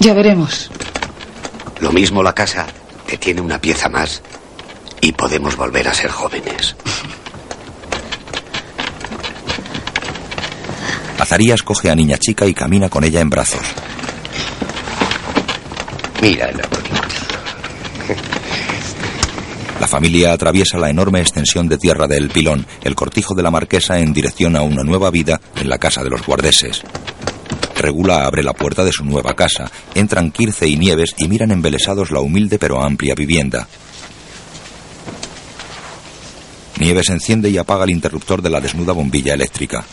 Ya 0.00 0.14
veremos. 0.14 0.70
Lo 1.80 1.92
mismo 1.92 2.22
la 2.22 2.34
casa, 2.34 2.66
que 3.06 3.18
tiene 3.18 3.40
una 3.40 3.60
pieza 3.60 3.88
más 3.88 4.22
y 5.00 5.12
podemos 5.12 5.56
volver 5.56 5.88
a 5.88 5.94
ser 5.94 6.10
jóvenes. 6.10 6.76
Azarías 11.18 11.62
coge 11.62 11.90
a 11.90 11.94
niña 11.94 12.18
chica 12.18 12.46
y 12.46 12.54
camina 12.54 12.88
con 12.88 13.04
ella 13.04 13.20
en 13.20 13.30
brazos. 13.30 13.62
Mira 16.20 16.50
la 16.52 16.66
bonita. 16.68 17.08
La 19.80 19.86
familia 19.86 20.32
atraviesa 20.32 20.78
la 20.78 20.90
enorme 20.90 21.20
extensión 21.20 21.68
de 21.68 21.78
tierra 21.78 22.06
del 22.06 22.30
Pilón, 22.30 22.66
el 22.82 22.94
cortijo 22.94 23.34
de 23.34 23.42
la 23.42 23.50
marquesa 23.50 23.98
en 23.98 24.12
dirección 24.12 24.56
a 24.56 24.62
una 24.62 24.82
nueva 24.82 25.10
vida 25.10 25.40
en 25.56 25.68
la 25.68 25.78
casa 25.78 26.02
de 26.02 26.10
los 26.10 26.24
guardeses. 26.24 26.82
Regula 27.84 28.24
abre 28.24 28.42
la 28.42 28.54
puerta 28.54 28.82
de 28.82 28.92
su 28.92 29.04
nueva 29.04 29.34
casa. 29.34 29.70
Entran 29.94 30.30
Kirce 30.30 30.66
y 30.66 30.78
Nieves 30.78 31.10
y 31.18 31.28
miran 31.28 31.50
embelesados 31.50 32.10
la 32.10 32.20
humilde 32.20 32.58
pero 32.58 32.80
amplia 32.80 33.14
vivienda. 33.14 33.68
Nieves 36.80 37.10
enciende 37.10 37.50
y 37.50 37.58
apaga 37.58 37.84
el 37.84 37.90
interruptor 37.90 38.40
de 38.40 38.48
la 38.48 38.62
desnuda 38.62 38.94
bombilla 38.94 39.34
eléctrica. 39.34 39.84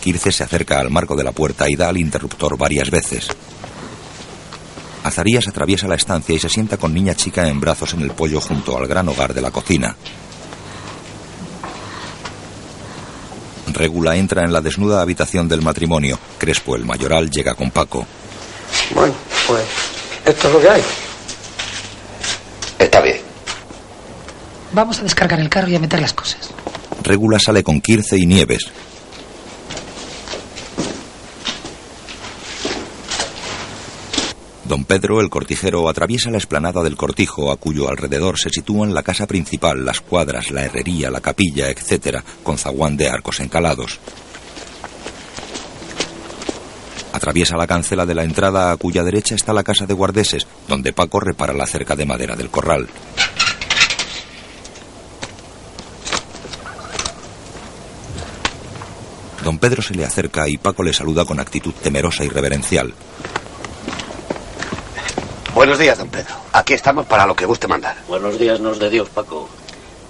Kirce 0.00 0.32
se 0.32 0.42
acerca 0.42 0.80
al 0.80 0.90
marco 0.90 1.14
de 1.14 1.22
la 1.22 1.30
puerta 1.30 1.66
y 1.68 1.76
da 1.76 1.88
al 1.88 1.98
interruptor 1.98 2.58
varias 2.58 2.90
veces. 2.90 3.28
Azarías 5.02 5.48
atraviesa 5.48 5.88
la 5.88 5.94
estancia 5.94 6.34
y 6.34 6.38
se 6.38 6.48
sienta 6.48 6.76
con 6.76 6.92
niña 6.92 7.14
chica 7.14 7.48
en 7.48 7.60
brazos 7.60 7.94
en 7.94 8.02
el 8.02 8.10
pollo 8.10 8.40
junto 8.40 8.76
al 8.76 8.86
gran 8.86 9.08
hogar 9.08 9.32
de 9.32 9.40
la 9.40 9.50
cocina. 9.50 9.96
Regula 13.72 14.16
entra 14.16 14.44
en 14.44 14.52
la 14.52 14.60
desnuda 14.60 15.00
habitación 15.00 15.48
del 15.48 15.62
matrimonio. 15.62 16.18
Crespo, 16.38 16.76
el 16.76 16.84
mayoral, 16.84 17.30
llega 17.30 17.54
con 17.54 17.70
Paco. 17.70 18.06
Bueno, 18.94 19.14
pues 19.46 19.64
esto 20.26 20.48
es 20.48 20.54
lo 20.54 20.60
que 20.60 20.68
hay. 20.68 20.82
Está 22.78 23.00
bien. 23.00 23.20
Vamos 24.72 24.98
a 25.00 25.02
descargar 25.02 25.40
el 25.40 25.48
carro 25.48 25.68
y 25.68 25.76
a 25.76 25.80
meter 25.80 26.00
las 26.00 26.12
cosas. 26.12 26.50
Regula 27.02 27.38
sale 27.38 27.62
con 27.62 27.80
Kirce 27.80 28.18
y 28.18 28.26
Nieves. 28.26 28.70
Don 34.70 34.84
Pedro, 34.84 35.20
el 35.20 35.30
cortijero, 35.30 35.88
atraviesa 35.88 36.30
la 36.30 36.36
explanada 36.36 36.80
del 36.84 36.94
cortijo, 36.94 37.50
a 37.50 37.56
cuyo 37.56 37.88
alrededor 37.88 38.38
se 38.38 38.50
sitúan 38.50 38.94
la 38.94 39.02
casa 39.02 39.26
principal, 39.26 39.84
las 39.84 40.00
cuadras, 40.00 40.52
la 40.52 40.64
herrería, 40.64 41.10
la 41.10 41.20
capilla, 41.20 41.68
etc., 41.70 42.20
con 42.44 42.56
zaguán 42.56 42.96
de 42.96 43.08
arcos 43.08 43.40
encalados. 43.40 43.98
Atraviesa 47.12 47.56
la 47.56 47.66
cancela 47.66 48.06
de 48.06 48.14
la 48.14 48.22
entrada, 48.22 48.70
a 48.70 48.76
cuya 48.76 49.02
derecha 49.02 49.34
está 49.34 49.52
la 49.52 49.64
casa 49.64 49.86
de 49.86 49.94
guardeses, 49.94 50.46
donde 50.68 50.92
Paco 50.92 51.18
repara 51.18 51.52
la 51.52 51.66
cerca 51.66 51.96
de 51.96 52.06
madera 52.06 52.36
del 52.36 52.48
corral. 52.48 52.86
Don 59.42 59.58
Pedro 59.58 59.82
se 59.82 59.96
le 59.96 60.04
acerca 60.04 60.48
y 60.48 60.58
Paco 60.58 60.84
le 60.84 60.92
saluda 60.92 61.24
con 61.24 61.40
actitud 61.40 61.74
temerosa 61.82 62.24
y 62.24 62.28
reverencial. 62.28 62.94
Buenos 65.60 65.78
días, 65.78 65.98
don 65.98 66.08
Pedro. 66.08 66.34
Aquí 66.54 66.72
estamos 66.72 67.04
para 67.04 67.26
lo 67.26 67.36
que 67.36 67.44
guste 67.44 67.68
mandar. 67.68 67.94
Buenos 68.08 68.38
días 68.38 68.60
nos 68.60 68.78
de 68.78 68.88
Dios, 68.88 69.10
Paco. 69.10 69.46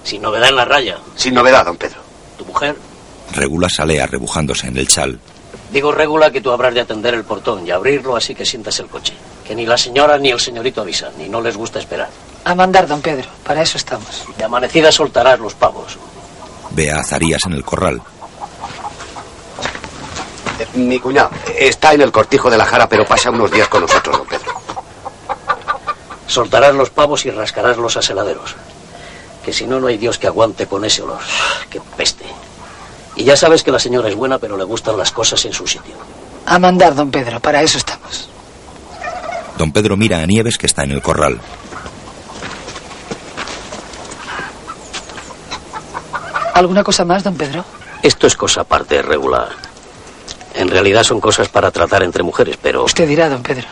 Sin 0.05 0.23
novedad 0.23 0.49
en 0.49 0.55
la 0.55 0.65
raya. 0.65 0.99
Sin 1.17 1.35
novedad, 1.35 1.65
don 1.65 1.77
Pedro. 1.77 1.99
¿Tu 2.39 2.45
mujer? 2.45 2.77
Regula 3.33 3.69
sale 3.69 4.01
arrebujándose 4.01 4.69
en 4.69 4.77
el 4.77 4.87
chal. 4.87 5.19
Digo, 5.73 5.91
Regula, 5.91 6.31
que 6.31 6.41
tú 6.41 6.53
habrás 6.53 6.73
de 6.75 6.83
atender 6.83 7.15
el 7.15 7.25
portón 7.25 7.67
y 7.67 7.73
abrirlo 7.73 8.15
así 8.15 8.33
que 8.33 8.47
sientas 8.47 8.79
el 8.79 8.87
coche. 8.87 9.13
Que 9.45 9.57
ni 9.57 9.67
la 9.67 9.77
señora 9.77 10.19
ni 10.19 10.31
el 10.31 10.39
señorito 10.39 10.83
avisan, 10.83 11.11
ni 11.19 11.29
no 11.29 11.41
les 11.41 11.57
gusta 11.57 11.81
esperar. 11.81 12.11
A 12.45 12.55
mandar, 12.55 12.87
don 12.87 13.03
Pedro. 13.03 13.29
Para 13.43 13.63
eso 13.63 13.77
estamos. 13.77 14.23
De 14.39 14.45
amanecida 14.45 14.93
soltarás 14.93 15.41
los 15.41 15.55
pavos. 15.55 15.99
Ve 16.71 16.93
a 16.93 17.01
Azarías 17.01 17.43
en 17.47 17.55
el 17.55 17.65
corral. 17.65 18.01
Eh, 20.61 20.79
Mi 20.79 21.01
cuñado 21.01 21.31
está 21.59 21.93
en 21.93 22.03
el 22.03 22.13
cortijo 22.13 22.49
de 22.49 22.57
la 22.57 22.67
jara, 22.67 22.89
pero 22.89 23.05
pasa 23.05 23.31
unos 23.31 23.51
días 23.51 23.67
con 23.67 23.81
nosotros, 23.81 24.17
don 24.17 24.29
Pedro. 24.29 24.60
Soltarás 26.31 26.77
los 26.77 26.91
pavos 26.91 27.27
y 27.27 27.31
rascarás 27.31 27.77
los 27.77 27.97
aseladeros. 27.97 28.55
Que 29.45 29.53
si 29.53 29.67
no, 29.67 29.81
no 29.81 29.89
hay 29.89 29.99
Dios 29.99 30.17
que 30.17 30.29
aguante 30.29 30.67
con 30.67 30.85
ese 30.85 31.03
olor. 31.03 31.19
¡Qué 31.69 31.81
peste! 31.97 32.25
Y 33.17 33.25
ya 33.25 33.37
sabes 33.37 33.65
que 33.65 33.73
la 33.73 33.81
señora 33.81 34.09
es 34.09 34.15
buena, 34.15 34.39
pero 34.39 34.57
le 34.57 34.63
gustan 34.63 34.97
las 34.97 35.11
cosas 35.11 35.45
en 35.45 35.53
su 35.53 35.67
sitio. 35.67 35.95
A 36.47 36.61
mandar, 36.61 36.95
don 36.95 37.11
Pedro. 37.11 37.41
Para 37.41 37.63
eso 37.63 37.79
estamos. 37.79 38.29
Don 39.59 39.73
Pedro 39.73 39.97
mira 39.97 40.21
a 40.23 40.27
Nieves 40.27 40.57
que 40.57 40.67
está 40.67 40.85
en 40.85 40.93
el 40.93 41.03
corral. 41.03 41.41
¿Alguna 46.55 46.85
cosa 46.85 47.05
más, 47.05 47.25
don 47.25 47.35
Pedro? 47.35 47.65
Esto 48.05 48.29
es 48.29 48.37
cosa 48.37 48.61
aparte, 48.61 49.03
regular. 49.03 49.49
En 50.55 50.69
realidad 50.69 51.03
son 51.03 51.21
cosas 51.21 51.49
para 51.49 51.73
tratar 51.73 52.05
entre 52.05 52.23
mujeres, 52.23 52.57
pero... 52.63 52.85
Usted 52.85 53.09
dirá, 53.09 53.29
don 53.29 53.43
Pedro. 53.43 53.67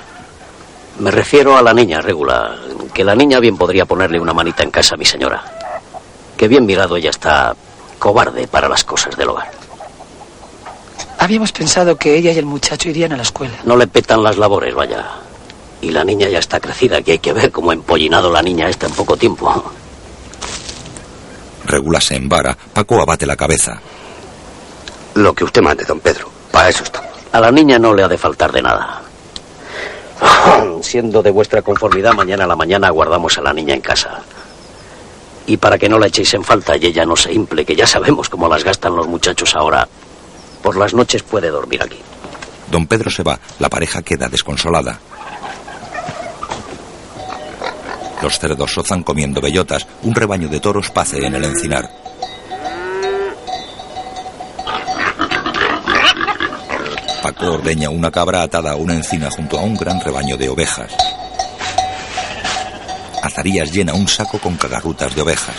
Me 0.99 1.11
refiero 1.11 1.57
a 1.57 1.63
la 1.63 1.73
niña, 1.73 2.01
Regula. 2.01 2.57
Que 2.93 3.05
la 3.05 3.15
niña 3.15 3.39
bien 3.39 3.57
podría 3.57 3.85
ponerle 3.85 4.19
una 4.19 4.33
manita 4.33 4.63
en 4.63 4.71
casa 4.71 4.95
a 4.95 4.99
mi 4.99 5.05
señora. 5.05 5.45
Que 6.37 6.49
bien 6.49 6.67
mirado 6.67 6.97
ella 6.97 7.11
está 7.11 7.55
cobarde 7.99 8.49
para 8.49 8.69
las 8.69 8.85
cosas 8.85 9.17
del 9.17 9.29
hogar. 9.29 9.51
Habíamos 11.19 11.53
pensado 11.53 11.97
que 11.97 12.17
ella 12.17 12.33
y 12.33 12.39
el 12.39 12.47
muchacho 12.47 12.89
irían 12.89 13.13
a 13.13 13.17
la 13.17 13.23
escuela. 13.23 13.55
No 13.65 13.77
le 13.77 13.87
petan 13.87 14.23
las 14.23 14.39
labores, 14.39 14.75
vaya. 14.75 15.05
Y 15.81 15.91
la 15.91 16.05
niña 16.05 16.29
ya 16.29 16.39
está 16.39 16.61
crecida, 16.61 17.03
que 17.03 17.13
hay 17.13 17.19
que 17.19 17.33
ver 17.33 17.51
cómo 17.51 17.71
ha 17.71 17.75
empollinado 17.75 18.33
la 18.33 18.43
niña 18.43 18.69
esta 18.69 18.87
en 18.87 18.93
poco 18.93 19.17
tiempo. 19.17 19.73
Regula 21.65 22.01
se 22.01 22.17
embara. 22.17 22.57
Paco 22.73 23.01
abate 23.01 23.27
la 23.27 23.37
cabeza. 23.37 23.81
Lo 25.15 25.35
que 25.35 25.45
usted 25.45 25.63
mande, 25.63 25.85
don 25.85 26.01
Pedro. 26.01 26.31
Para 26.51 26.69
eso 26.69 26.83
estamos. 26.85 27.11
A 27.33 27.41
la 27.41 27.53
niña 27.53 27.79
no 27.79 27.95
le 27.95 28.03
ha 28.03 28.09
de 28.09 28.19
faltar 28.19 28.51
de 28.53 28.63
nada. 28.63 29.03
Siendo 30.83 31.23
de 31.23 31.31
vuestra 31.31 31.63
conformidad, 31.63 32.15
mañana 32.15 32.45
a 32.45 32.47
la 32.47 32.57
mañana 32.57 32.91
guardamos 32.91 33.37
a 33.39 33.43
la 33.43 33.53
niña 33.53 33.75
en 33.75 33.81
casa. 33.81 34.23
Y 35.47 35.57
para 35.57 35.79
que 35.79 35.89
no 35.89 35.99
la 35.99 36.09
echéis 36.09 36.35
en 36.35 36.45
falta 36.45 36.77
y 36.77 36.87
ella 36.87 37.05
no 37.05 37.17
se 37.17 37.33
imple, 37.33 37.65
que 37.65 37.75
ya 37.75 37.87
sabemos 37.87 38.29
cómo 38.29 38.49
las 38.49 38.65
gastan 38.65 38.95
los 38.95 39.09
muchachos 39.09 39.55
ahora, 39.55 39.89
por 40.63 40.77
las 40.77 40.93
noches 40.93 41.23
puede 41.23 41.49
dormir 41.49 41.83
aquí. 41.83 41.99
Don 42.71 42.87
Pedro 42.87 43.11
se 43.11 43.23
va. 43.23 43.39
La 43.59 43.69
pareja 43.69 44.03
queda 44.03 44.29
desconsolada. 44.29 45.01
Los 48.21 48.39
cerdos 48.39 48.73
sozan 48.73 49.03
comiendo 49.03 49.41
bellotas. 49.41 49.87
Un 50.03 50.15
rebaño 50.15 50.49
de 50.49 50.61
toros 50.61 50.91
pace 50.91 51.25
en 51.25 51.35
el 51.35 51.45
encinar. 51.45 51.89
Paco 57.23 57.53
ordeña 57.53 57.91
una 57.91 58.11
cabra 58.11 58.43
atada 58.43 58.73
a 58.73 58.77
una 58.77 58.95
encina 58.95 59.31
junto 59.31 59.59
a 59.59 59.63
un 59.63 59.75
gran 59.75 60.01
rebaño 60.01 60.37
de 60.37 60.49
ovejas. 60.49 60.93
Azarías 63.23 63.73
llena 63.73 63.95
un 63.95 64.07
saco 64.07 64.39
con 64.39 64.57
cagarrutas 64.57 65.15
de 65.15 65.23
ovejas. 65.23 65.57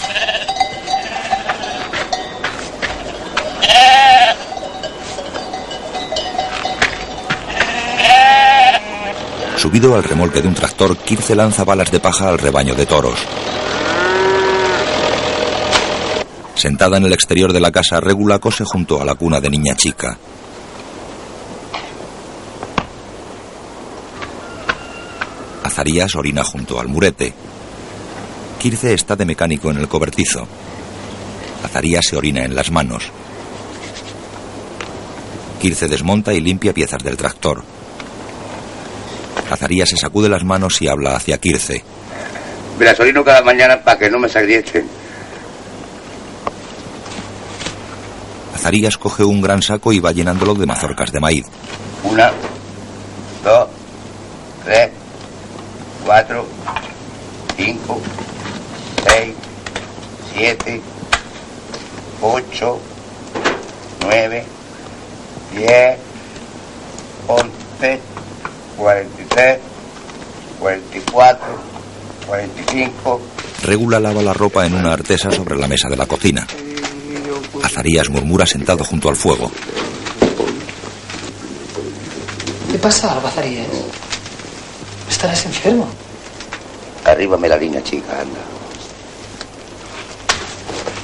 Subido 9.58 9.96
al 9.96 10.04
remolque 10.04 10.42
de 10.42 10.48
un 10.48 10.56
tractor, 10.56 10.96
Kirce 10.96 11.36
lanza 11.36 11.66
balas 11.66 11.92
de 11.92 12.00
paja 12.00 12.30
al 12.30 12.40
rebaño 12.40 12.76
de 12.76 12.86
toros. 12.86 13.20
Sentada 16.56 16.98
en 16.98 17.06
el 17.06 17.12
exterior 17.14 17.52
de 17.52 17.60
la 17.60 17.72
casa, 17.72 18.00
Regula 18.00 18.40
cose 18.40 18.64
junto 18.64 19.02
a 19.02 19.06
la 19.06 19.16
cuna 19.16 19.42
de 19.42 19.50
niña 19.50 19.76
chica. 19.76 20.18
Azarías 25.80 26.14
orina 26.16 26.44
junto 26.44 26.78
al 26.78 26.90
murete. 26.90 27.34
Kirce 28.60 28.94
está 28.94 29.16
de 29.16 29.24
mecánico 29.24 29.72
en 29.72 29.78
el 29.78 29.88
cobertizo. 29.88 30.46
Azarías 31.64 32.06
se 32.06 32.18
orina 32.18 32.44
en 32.44 32.54
las 32.54 32.70
manos. 32.70 33.10
Kirce 35.62 35.88
desmonta 35.88 36.34
y 36.34 36.42
limpia 36.42 36.74
piezas 36.74 37.02
del 37.02 37.16
tractor. 37.16 37.64
Azarías 39.50 39.88
se 39.88 39.96
sacude 39.96 40.28
las 40.28 40.44
manos 40.44 40.82
y 40.82 40.90
habla 40.90 41.16
hacia 41.16 41.38
Kirce. 41.38 41.82
Me 42.78 42.84
las 42.84 43.00
orino 43.00 43.24
cada 43.24 43.42
mañana 43.42 43.82
para 43.82 43.98
que 43.98 44.10
no 44.10 44.20
me 44.20 44.28
sagriechen. 44.28 44.86
Azarías 48.54 48.98
coge 48.98 49.24
un 49.24 49.40
gran 49.40 49.62
saco 49.62 49.94
y 49.94 50.02
va 50.02 50.12
llenándolo 50.12 50.56
de 50.56 50.66
mazorcas 50.66 51.14
de 51.14 51.22
maíz. 51.22 51.46
Una, 52.04 52.34
dos, 53.46 53.70
tres, 54.66 54.99
cuatro, 56.10 56.44
cinco, 57.56 58.02
seis, 59.06 59.36
siete, 60.34 60.82
ocho, 62.20 62.80
nueve, 64.02 64.44
diez, 65.56 66.00
once, 67.28 68.00
cuarenta 68.76 69.22
y 69.22 69.26
tres, 69.26 69.60
cuarenta 70.60 70.98
y 70.98 71.02
cuatro, 71.12 71.48
cuarenta 72.26 72.60
y 72.60 72.66
cinco. 72.72 73.22
Regula 73.62 74.00
lava 74.00 74.24
la 74.24 74.34
ropa 74.34 74.66
en 74.66 74.74
una 74.74 74.94
artesa 74.94 75.30
sobre 75.30 75.58
la 75.58 75.68
mesa 75.68 75.90
de 75.90 75.96
la 75.96 76.08
cocina. 76.08 76.48
Azarías 77.64 78.10
murmura 78.10 78.48
sentado 78.48 78.84
junto 78.84 79.10
al 79.10 79.16
fuego. 79.16 79.52
¿Qué 82.72 82.80
pasa, 82.80 83.14
Albazarías? 83.14 83.68
¿Estarás 85.20 85.46
enfermo? 85.48 85.86
Arríbame 87.04 87.50
la 87.50 87.58
línea, 87.58 87.84
chica, 87.84 88.22
anda. 88.22 88.40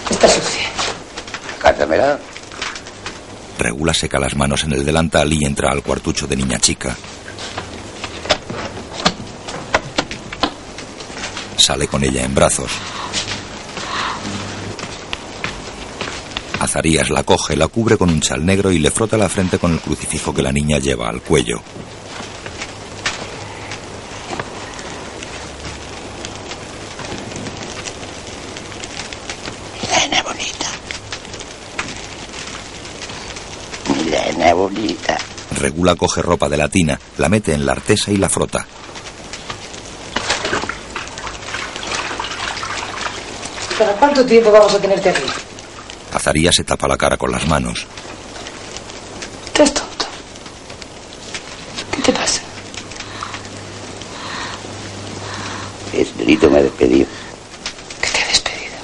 Está 0.09 0.29
sucia. 0.29 0.69
Cártamela. 1.59 2.17
Regula 3.59 3.93
seca 3.93 4.17
las 4.17 4.33
manos 4.37 4.63
en 4.63 4.71
el 4.71 4.85
delantal 4.85 5.33
y 5.33 5.43
entra 5.43 5.69
al 5.69 5.83
cuartucho 5.83 6.27
de 6.27 6.37
niña 6.37 6.57
chica. 6.59 6.95
Sale 11.57 11.85
con 11.89 12.01
ella 12.01 12.23
en 12.23 12.33
brazos. 12.33 12.71
Azarías 16.61 17.09
la 17.09 17.23
coge, 17.23 17.57
la 17.57 17.67
cubre 17.67 17.97
con 17.97 18.09
un 18.09 18.21
chal 18.21 18.45
negro 18.45 18.71
y 18.71 18.79
le 18.79 18.91
frota 18.91 19.17
la 19.17 19.27
frente 19.27 19.59
con 19.59 19.73
el 19.73 19.81
crucifijo 19.81 20.33
que 20.33 20.41
la 20.41 20.53
niña 20.53 20.79
lleva 20.79 21.09
al 21.09 21.21
cuello. 21.21 21.61
Regula 35.75 35.97
coge 35.97 36.21
ropa 36.21 36.47
de 36.47 36.55
la 36.55 36.69
tina, 36.69 36.97
la 37.17 37.27
mete 37.27 37.53
en 37.53 37.65
la 37.65 37.73
artesa 37.73 38.09
y 38.09 38.15
la 38.15 38.29
frota. 38.29 38.65
¿Para 43.77 43.91
cuánto 43.91 44.25
tiempo 44.25 44.53
vamos 44.53 44.73
a 44.73 44.79
tenerte 44.79 45.09
aquí? 45.09 45.23
Azarías 46.13 46.55
se 46.55 46.63
tapa 46.63 46.87
la 46.87 46.95
cara 46.95 47.17
con 47.17 47.29
las 47.29 47.45
manos. 47.47 47.85
Estás 49.47 49.73
tonto. 49.73 50.05
¿Qué 51.91 52.01
te 52.03 52.13
pasa? 52.13 52.39
El 55.91 56.07
señorito 56.07 56.49
me 56.51 56.59
ha 56.59 56.63
despedido. 56.63 57.07
¿Qué 58.01 58.09
te 58.11 58.23
ha 58.23 58.27
despedido? 58.27 58.75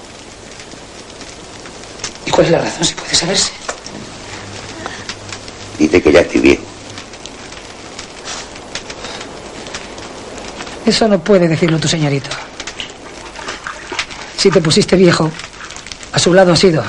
¿Y 2.25 2.31
cuál 2.31 2.47
es 2.47 2.51
la 2.51 2.59
razón, 2.59 2.83
si 2.83 2.93
puede 2.95 3.15
saberse? 3.15 3.51
Dice 5.79 6.01
que 6.01 6.11
ya 6.11 6.19
estoy 6.19 6.41
viejo. 6.41 6.70
Eso 10.85 11.07
no 11.07 11.19
puede 11.19 11.47
decirlo 11.47 11.79
tu 11.79 11.87
señorito. 11.87 12.29
Si 14.37 14.49
te 14.49 14.61
pusiste 14.61 14.95
viejo, 14.95 15.29
a 16.11 16.19
su 16.19 16.33
lado 16.33 16.53
has 16.53 16.63
ido. 16.63 16.83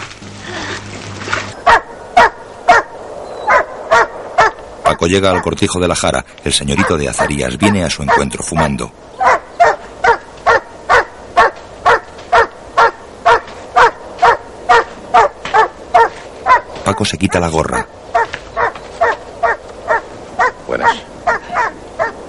Paco 4.83 5.07
llega 5.07 5.31
al 5.31 5.42
cortijo 5.42 5.78
de 5.78 5.88
la 5.88 5.94
jara. 5.94 6.24
El 6.44 6.52
señorito 6.52 6.96
de 6.96 7.09
Azarías 7.09 7.57
viene 7.59 7.85
a 7.85 7.90
su 7.90 8.02
encuentro 8.02 8.42
fumando. 8.42 8.92
Paco 16.85 17.05
se 17.05 17.16
quita 17.16 17.38
la 17.38 17.48
gorra. 17.48 17.87
Buenas. 20.66 20.96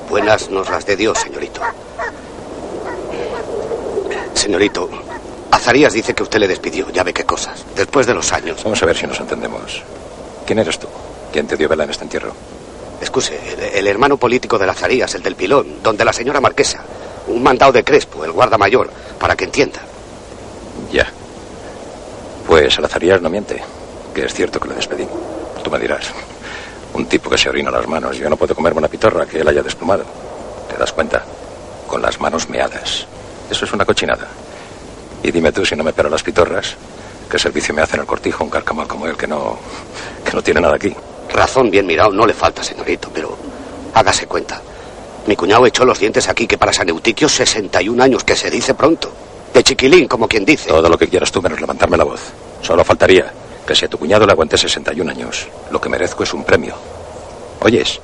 Buenas 0.10 0.50
nos 0.50 0.70
las 0.70 0.86
de 0.86 0.96
Dios, 0.96 1.18
señorito. 1.18 1.33
Señorito, 4.54 4.88
Azarías 5.50 5.94
dice 5.94 6.14
que 6.14 6.22
usted 6.22 6.38
le 6.38 6.48
despidió, 6.48 6.88
ya 6.92 7.02
ve 7.02 7.12
qué 7.12 7.24
cosas. 7.24 7.66
Después 7.76 8.06
de 8.06 8.14
los 8.14 8.32
años. 8.34 8.64
Vamos 8.64 8.84
a 8.84 8.86
ver 8.86 8.96
si 8.96 9.08
nos 9.08 9.20
entendemos. 9.20 9.82
¿Quién 10.46 10.60
eres 10.60 10.78
tú? 10.78 10.88
¿Quién 11.32 11.48
te 11.48 11.58
dio 11.58 11.68
vela 11.68 11.86
en 11.86 11.90
este 11.90 12.04
entierro? 12.04 12.32
Excuse, 13.02 13.34
el, 13.34 13.60
el 13.80 13.88
hermano 13.88 14.18
político 14.18 14.60
de 14.60 14.70
Azarías, 14.70 15.16
el 15.16 15.24
del 15.24 15.36
pilón, 15.36 15.82
donde 15.82 16.06
la 16.06 16.14
señora 16.14 16.40
marquesa. 16.40 16.84
Un 17.30 17.42
mandado 17.42 17.72
de 17.72 17.84
Crespo, 17.84 18.24
el 18.26 18.32
guarda 18.32 18.60
mayor, 18.60 18.92
para 19.20 19.36
que 19.36 19.46
entienda. 19.46 19.80
Ya. 20.92 21.12
Pues 22.46 22.78
el 22.78 22.86
Azarías 22.86 23.24
no 23.24 23.32
miente, 23.32 23.60
que 24.14 24.26
es 24.26 24.36
cierto 24.36 24.60
que 24.60 24.68
le 24.70 24.76
despedí. 24.76 25.08
Tú 25.64 25.72
me 25.72 25.80
dirás. 25.80 26.06
Un 26.94 27.08
tipo 27.08 27.28
que 27.28 27.40
se 27.40 27.50
orina 27.50 27.72
las 27.72 27.88
manos. 27.88 28.18
Yo 28.18 28.30
no 28.30 28.38
puedo 28.38 28.54
comerme 28.54 28.78
una 28.78 28.88
pitorra 28.88 29.26
que 29.26 29.40
él 29.40 29.48
haya 29.48 29.64
desplumado. 29.64 30.04
¿Te 30.70 30.78
das 30.78 30.94
cuenta? 30.94 31.26
Con 31.88 32.04
las 32.04 32.20
manos 32.22 32.48
meadas. 32.50 33.08
Eso 33.50 33.66
es 33.66 33.74
una 33.74 33.84
cochinada. 33.84 34.28
Y 35.24 35.32
dime 35.32 35.52
tú 35.54 35.66
si 35.66 35.76
no 35.76 35.84
me 35.84 35.94
paro 35.94 36.10
las 36.10 36.22
pitorras, 36.22 36.76
¿qué 37.32 37.40
servicio 37.40 37.74
me 37.74 37.82
hace 37.82 37.96
en 37.96 38.02
el 38.02 38.06
cortijo 38.06 38.44
un 38.44 38.50
carcamal 38.50 38.88
como 38.88 39.08
él 39.08 39.16
que 39.16 39.26
no, 39.26 39.58
que 40.24 40.34
no 40.34 40.42
tiene 40.42 40.60
nada 40.60 40.76
aquí? 40.76 40.94
Razón 41.34 41.72
bien 41.72 41.88
mirado 41.88 42.12
no 42.12 42.28
le 42.28 42.34
falta, 42.34 42.62
señorito, 42.62 43.10
pero 43.14 43.38
hágase 43.94 44.28
cuenta. 44.28 44.62
Mi 45.26 45.38
cuñado 45.38 45.66
echó 45.66 45.86
los 45.86 45.98
dientes 45.98 46.28
aquí 46.28 46.46
que 46.46 46.58
para 46.58 46.74
San 46.74 46.90
Eutiquio 46.90 47.30
61 47.30 48.04
años, 48.04 48.26
que 48.26 48.36
se 48.36 48.52
dice 48.52 48.74
pronto. 48.74 49.10
De 49.54 49.64
chiquilín, 49.64 50.08
como 50.08 50.28
quien 50.28 50.44
dice. 50.44 50.68
Todo 50.68 50.90
lo 50.90 50.98
que 50.98 51.08
quieras 51.08 51.32
tú 51.32 51.42
menos 51.42 51.62
levantarme 51.62 51.96
la 51.96 52.04
voz. 52.04 52.20
Solo 52.62 52.84
faltaría 52.84 53.32
que 53.66 53.74
si 53.74 53.86
a 53.86 53.88
tu 53.88 53.98
cuñado 53.98 54.26
le 54.26 54.34
aguante 54.34 54.58
61 54.58 55.10
años, 55.10 55.48
lo 55.72 55.80
que 55.80 55.88
merezco 55.88 56.24
es 56.24 56.34
un 56.34 56.44
premio. 56.44 56.76
Oyes, 57.62 58.02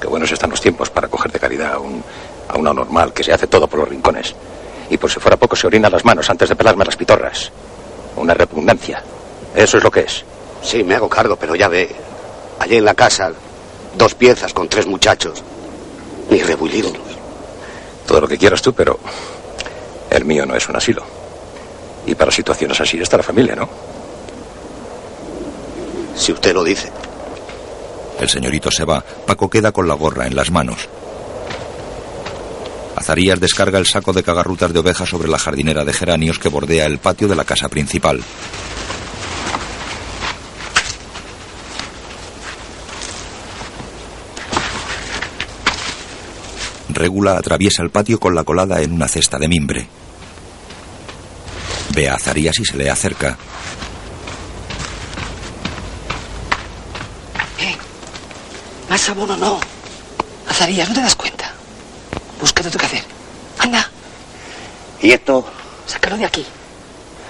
qué 0.00 0.06
buenos 0.06 0.30
están 0.30 0.50
los 0.50 0.60
tiempos 0.60 0.90
para 0.90 1.08
coger 1.08 1.32
de 1.32 1.40
caridad 1.40 1.72
a, 1.72 1.78
un, 1.80 2.04
a 2.48 2.56
una 2.56 2.72
normal 2.72 3.12
que 3.12 3.24
se 3.24 3.32
hace 3.32 3.48
todo 3.48 3.66
por 3.66 3.80
los 3.80 3.88
rincones. 3.88 4.36
Y 4.92 4.98
por 4.98 5.10
si 5.10 5.18
fuera 5.18 5.38
poco 5.38 5.56
se 5.56 5.66
orina 5.66 5.88
las 5.88 6.04
manos 6.04 6.28
antes 6.28 6.50
de 6.50 6.54
pelarme 6.54 6.84
las 6.84 6.96
pitorras. 6.96 7.50
Una 8.14 8.34
repugnancia. 8.34 9.02
Eso 9.56 9.78
es 9.78 9.82
lo 9.82 9.90
que 9.90 10.00
es. 10.00 10.22
Sí, 10.62 10.84
me 10.84 10.94
hago 10.94 11.08
cargo, 11.08 11.36
pero 11.36 11.54
ya 11.54 11.66
ve. 11.68 11.88
Allí 12.58 12.76
en 12.76 12.84
la 12.84 12.92
casa, 12.92 13.32
dos 13.96 14.14
piezas 14.14 14.52
con 14.52 14.68
tres 14.68 14.86
muchachos. 14.86 15.42
Ni 16.28 16.42
rebullirlos. 16.42 16.92
Todo 18.06 18.20
lo 18.20 18.28
que 18.28 18.36
quieras 18.36 18.60
tú, 18.60 18.74
pero 18.74 19.00
el 20.10 20.26
mío 20.26 20.44
no 20.44 20.54
es 20.54 20.68
un 20.68 20.76
asilo. 20.76 21.02
Y 22.04 22.14
para 22.14 22.30
situaciones 22.30 22.78
así 22.78 23.00
está 23.00 23.16
la 23.16 23.22
familia, 23.22 23.56
¿no? 23.56 23.70
Si 26.14 26.32
usted 26.32 26.52
lo 26.52 26.62
dice. 26.62 26.92
El 28.20 28.28
señorito 28.28 28.70
se 28.70 28.84
va. 28.84 29.02
Paco 29.26 29.48
queda 29.48 29.72
con 29.72 29.88
la 29.88 29.94
gorra 29.94 30.26
en 30.26 30.36
las 30.36 30.50
manos. 30.50 30.86
Azarías 33.02 33.40
descarga 33.40 33.80
el 33.80 33.86
saco 33.86 34.12
de 34.12 34.22
cagarrutas 34.22 34.72
de 34.72 34.78
ovejas 34.78 35.08
sobre 35.08 35.28
la 35.28 35.36
jardinera 35.36 35.84
de 35.84 35.92
geranios 35.92 36.38
que 36.38 36.48
bordea 36.48 36.86
el 36.86 36.98
patio 36.98 37.26
de 37.26 37.34
la 37.34 37.44
casa 37.44 37.68
principal. 37.68 38.22
Regula 46.90 47.36
atraviesa 47.36 47.82
el 47.82 47.90
patio 47.90 48.20
con 48.20 48.36
la 48.36 48.44
colada 48.44 48.80
en 48.82 48.92
una 48.92 49.08
cesta 49.08 49.36
de 49.36 49.48
mimbre. 49.48 49.88
Ve 51.96 52.08
a 52.08 52.14
Azarías 52.14 52.56
y 52.60 52.64
se 52.64 52.76
le 52.76 52.88
acerca. 52.88 53.36
Más 58.88 59.08
abono 59.08 59.36
no. 59.36 59.58
Azarías, 60.48 60.88
¿no 60.88 60.94
te 60.94 61.00
das 61.00 61.16
cuenta? 61.16 61.41
Búscate 62.42 62.70
tú 62.70 62.76
qué 62.78 62.86
hacer. 62.86 63.04
Anda, 63.60 63.88
¿Y 65.00 65.12
esto? 65.12 65.46
sácalo 65.86 66.16
de 66.18 66.24
aquí. 66.24 66.44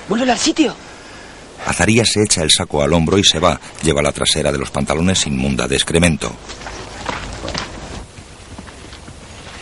Vuélvelo 0.08 0.32
al 0.32 0.38
sitio. 0.38 0.74
Azarías 1.66 2.08
se 2.10 2.22
echa 2.22 2.42
el 2.42 2.50
saco 2.50 2.82
al 2.82 2.92
hombro 2.92 3.18
y 3.18 3.24
se 3.24 3.38
va. 3.38 3.60
Lleva 3.82 4.02
la 4.02 4.10
trasera 4.12 4.50
de 4.50 4.58
los 4.58 4.70
pantalones 4.70 5.26
inmunda 5.26 5.68
de 5.68 5.76
excremento. 5.76 6.32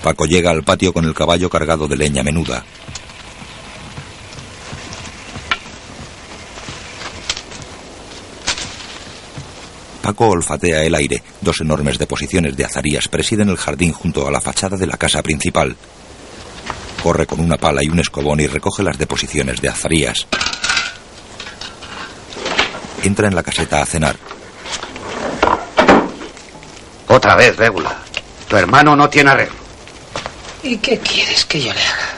Paco 0.02 0.24
llega 0.24 0.50
al 0.50 0.62
patio 0.62 0.92
con 0.92 1.04
el 1.04 1.14
caballo 1.14 1.50
cargado 1.50 1.86
de 1.86 1.96
leña 1.96 2.22
menuda. 2.22 2.64
Paco 10.10 10.26
olfatea 10.26 10.82
el 10.82 10.96
aire. 10.96 11.22
Dos 11.40 11.60
enormes 11.60 11.96
deposiciones 11.96 12.56
de 12.56 12.64
azarías 12.64 13.06
presiden 13.06 13.48
el 13.48 13.56
jardín 13.56 13.92
junto 13.92 14.26
a 14.26 14.30
la 14.32 14.40
fachada 14.40 14.76
de 14.76 14.88
la 14.88 14.96
casa 14.96 15.22
principal. 15.22 15.76
Corre 17.00 17.28
con 17.28 17.38
una 17.38 17.56
pala 17.56 17.84
y 17.84 17.88
un 17.88 18.00
escobón 18.00 18.40
y 18.40 18.48
recoge 18.48 18.82
las 18.82 18.98
deposiciones 18.98 19.60
de 19.60 19.68
azarías. 19.68 20.26
Entra 23.04 23.28
en 23.28 23.36
la 23.36 23.44
caseta 23.44 23.80
a 23.80 23.86
cenar. 23.86 24.16
Otra 27.06 27.36
vez, 27.36 27.56
Régula. 27.56 27.96
Tu 28.48 28.56
hermano 28.56 28.96
no 28.96 29.08
tiene 29.08 29.30
arreglo. 29.30 29.60
¿Y 30.64 30.76
qué 30.78 30.98
quieres 30.98 31.44
que 31.44 31.60
yo 31.60 31.72
le 31.72 31.80
haga? 31.80 32.08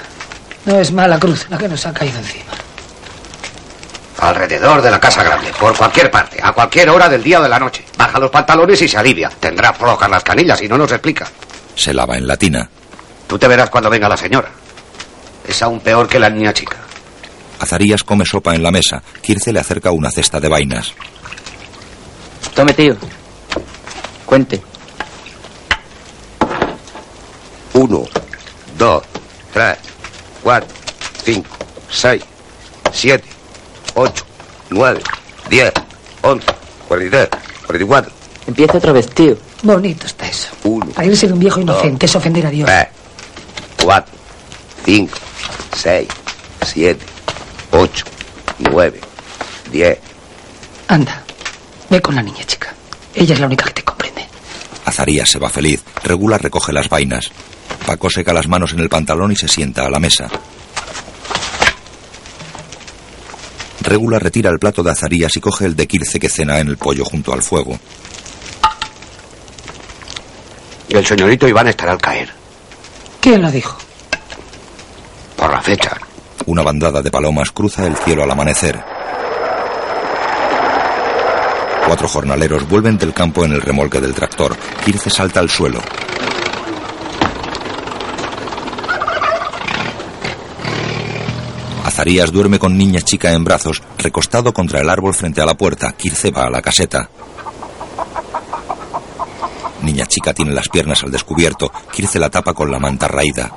No 0.65 0.81
es 0.81 0.91
mala 0.93 1.19
cruz 1.19 1.45
la 1.51 1.59
que 1.59 1.69
nos 1.69 1.85
ha 1.85 1.93
caído 1.93 2.19
encima. 2.19 2.53
Alrededor 4.23 4.81
de 4.81 4.89
la 4.89 5.01
casa 5.01 5.25
grande, 5.25 5.51
por 5.59 5.77
cualquier 5.77 6.09
parte, 6.09 6.39
a 6.41 6.53
cualquier 6.53 6.89
hora 6.91 7.09
del 7.09 7.25
día 7.25 7.41
o 7.41 7.43
de 7.43 7.49
la 7.49 7.59
noche. 7.59 7.85
Baja 7.99 8.21
los 8.21 8.31
pantalones 8.31 8.81
y 8.81 8.87
se 8.87 8.97
alivia. 8.97 9.29
Tendrá 9.29 9.73
flojas 9.73 10.09
las 10.09 10.23
canillas 10.23 10.63
y 10.63 10.69
no 10.69 10.79
nos 10.79 10.93
explica. 10.93 11.27
Se 11.75 11.93
lava 11.93 12.17
en 12.17 12.29
la 12.29 12.37
tina. 12.37 12.71
Tú 13.27 13.37
te 13.37 13.49
verás 13.49 13.69
cuando 13.69 13.91
venga 13.91 14.09
la 14.09 14.17
señora. 14.17 14.49
Es 15.45 15.61
aún 15.61 15.81
peor 15.81 16.07
que 16.07 16.21
la 16.21 16.31
niña 16.31 16.53
chica. 16.53 16.77
Azarías 17.59 18.05
come 18.05 18.25
sopa 18.25 18.55
en 18.55 18.63
la 18.63 18.71
mesa. 18.71 19.03
Kirce 19.21 19.53
le 19.53 19.59
acerca 19.59 19.91
una 19.91 20.13
cesta 20.13 20.39
de 20.39 20.49
vainas. 20.49 20.93
Tome, 22.55 22.75
tío. 22.75 22.97
Cuente. 24.25 24.63
Uno, 27.73 28.05
dos, 28.79 29.03
tres, 29.53 29.79
cuatro, 30.45 30.69
cinco, 31.25 31.57
seis, 31.91 32.23
siete, 32.93 33.25
ocho, 33.95 34.25
nueve, 34.71 35.01
diez, 35.49 35.73
once, 36.23 36.47
cuarenta 36.89 37.17
y 37.25 37.27
tres, 37.29 37.41
cuarenta 37.67 37.85
y 37.85 37.89
cuatro. 37.89 38.13
Empieza 38.47 38.79
otra 38.79 38.93
vez, 38.93 39.09
tío. 39.11 39.37
Bonito 39.63 40.07
está 40.07 40.27
eso. 40.29 40.49
Uno, 40.65 40.87
Para 40.87 41.07
irse 41.07 41.27
de 41.27 41.33
un 41.33 41.39
viejo 41.39 41.61
inocente 41.61 42.07
es 42.07 42.17
ofender 42.17 42.47
a 42.47 42.51
Dios. 42.51 42.67
tres, 42.67 42.89
cuatro, 43.83 44.13
cinco, 44.85 45.19
seis, 45.77 46.09
siete, 46.67 47.05
ocho, 47.71 48.05
nueve, 48.59 49.01
diez, 49.71 49.99
Anda, 50.89 51.23
ve 51.89 52.01
con 52.03 52.15
la 52.15 52.23
niña 52.23 52.45
chica. 52.45 52.75
Ella 53.15 53.35
es 53.35 53.41
la 53.41 53.47
única 53.47 53.65
que 53.67 53.73
te 53.75 53.83
comprende. 53.83 54.27
Azarías 54.85 55.31
se 55.31 55.39
va 55.39 55.49
feliz. 55.49 55.83
Regula 56.03 56.39
recoge 56.39 56.73
las 56.73 56.89
vainas. 56.89 57.31
Paco 57.87 58.11
seca 58.11 58.33
las 58.33 58.49
manos 58.49 58.73
en 58.73 58.81
el 58.81 58.89
pantalón 58.89 59.33
y 59.33 59.37
se 59.37 59.49
sienta 59.49 59.87
a 59.87 59.91
la 59.91 59.99
mesa. 60.01 60.29
Regula 63.83 64.19
retira 64.19 64.51
el 64.51 64.59
plato 64.59 64.83
de 64.83 64.91
Azarías 64.91 65.37
y 65.37 65.41
coge 65.41 65.67
el 65.67 65.77
de 65.77 65.87
Quirce 65.87 66.21
que 66.21 66.29
cena 66.29 66.59
en 66.59 66.69
el 66.69 66.77
pollo 66.77 67.05
junto 67.05 67.33
al 67.33 67.43
fuego. 67.43 67.79
Y 70.89 70.97
el 70.97 71.07
señorito 71.07 71.49
Iván 71.49 71.69
estará 71.69 71.93
al 71.93 72.01
caer. 72.01 72.31
¿Quién 73.21 73.41
lo 73.41 73.51
dijo? 73.51 73.79
Por 75.37 75.51
la 75.51 75.63
fecha. 75.63 75.97
Una 76.47 76.63
bandada 76.63 77.03
de 77.03 77.11
palomas 77.11 77.51
cruza 77.51 77.87
el 77.87 77.97
cielo 77.97 78.23
al 78.23 78.31
amanecer. 78.31 78.83
Cuatro 81.87 82.09
jornaleros 82.09 82.69
vuelven 82.69 82.99
del 82.99 83.13
campo 83.13 83.45
en 83.45 83.53
el 83.53 83.61
remolque 83.61 84.01
del 84.01 84.15
tractor. 84.15 84.57
Quirce 84.85 85.11
salta 85.11 85.41
al 85.41 85.51
suelo. 85.51 85.81
Azarías 91.93 92.33
duerme 92.33 92.59
con 92.59 92.79
niña 92.79 93.03
chica 93.03 93.35
en 93.35 93.45
brazos, 93.45 93.83
recostado 93.99 94.55
contra 94.55 94.81
el 94.81 94.89
árbol 94.89 95.13
frente 95.13 95.43
a 95.43 95.45
la 95.45 95.53
puerta. 95.53 95.93
Quirce 95.93 96.31
va 96.31 96.47
a 96.47 96.51
la 96.51 96.63
caseta. 96.63 97.11
Niña 99.83 100.07
chica 100.07 100.33
tiene 100.33 100.53
las 100.53 100.71
piernas 100.71 101.03
al 101.03 101.11
descubierto. 101.11 101.71
Quirce 101.93 102.19
la 102.19 102.31
tapa 102.31 102.55
con 102.55 102.71
la 102.71 102.79
manta 102.79 103.09
raída. 103.09 103.53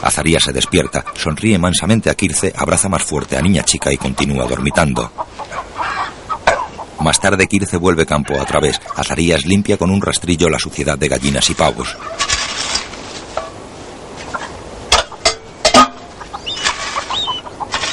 Azarías 0.00 0.44
se 0.44 0.54
despierta, 0.54 1.04
sonríe 1.14 1.58
mansamente 1.58 2.08
a 2.08 2.14
Quirce, 2.14 2.54
abraza 2.56 2.88
más 2.88 3.02
fuerte 3.02 3.36
a 3.36 3.42
niña 3.42 3.64
chica 3.64 3.92
y 3.92 3.98
continúa 3.98 4.46
dormitando. 4.46 5.12
Más 7.00 7.20
tarde 7.20 7.46
Quirce 7.46 7.76
vuelve 7.76 8.06
campo 8.06 8.40
a 8.40 8.44
través. 8.44 8.80
Azarías 8.96 9.44
limpia 9.46 9.76
con 9.76 9.90
un 9.90 10.02
rastrillo 10.02 10.48
la 10.48 10.58
suciedad 10.58 10.98
de 10.98 11.08
gallinas 11.08 11.48
y 11.50 11.54
pavos. 11.54 11.96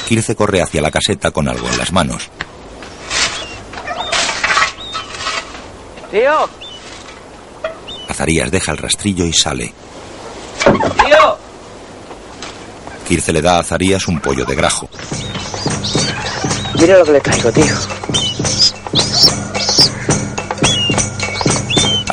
Quirce 0.08 0.36
corre 0.36 0.62
hacia 0.62 0.82
la 0.82 0.90
caseta 0.90 1.30
con 1.30 1.48
algo 1.48 1.68
en 1.68 1.78
las 1.78 1.92
manos. 1.92 2.28
Tío, 6.10 6.48
Azarías 8.08 8.50
deja 8.50 8.72
el 8.72 8.78
rastrillo 8.78 9.26
y 9.26 9.32
sale. 9.32 9.74
tío. 10.64 11.38
Quirce 13.06 13.32
le 13.32 13.42
da 13.42 13.56
a 13.56 13.60
Azarías 13.60 14.08
un 14.08 14.20
pollo 14.20 14.44
de 14.44 14.54
grajo. 14.54 14.88
Mira 16.80 16.98
lo 16.98 17.04
que 17.04 17.12
le 17.12 17.20
traigo, 17.20 17.52
tío. 17.52 17.64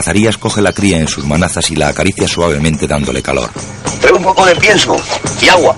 Azarías 0.04 0.38
coge 0.38 0.62
la 0.62 0.74
cría 0.74 0.98
en 1.00 1.08
sus 1.08 1.24
manazas 1.26 1.72
y 1.72 1.78
la 1.78 1.88
acaricia 1.88 2.28
suavemente 2.28 2.88
dándole 2.88 3.22
calor. 3.24 3.50
Pero 4.02 4.18
un 4.18 4.24
poco 4.24 4.46
de 4.46 4.54
pienso 4.58 4.98
y 5.42 5.48
agua. 5.48 5.78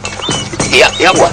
Y, 0.74 0.82
a- 0.82 0.92
y 1.00 1.04
agua. 1.06 1.30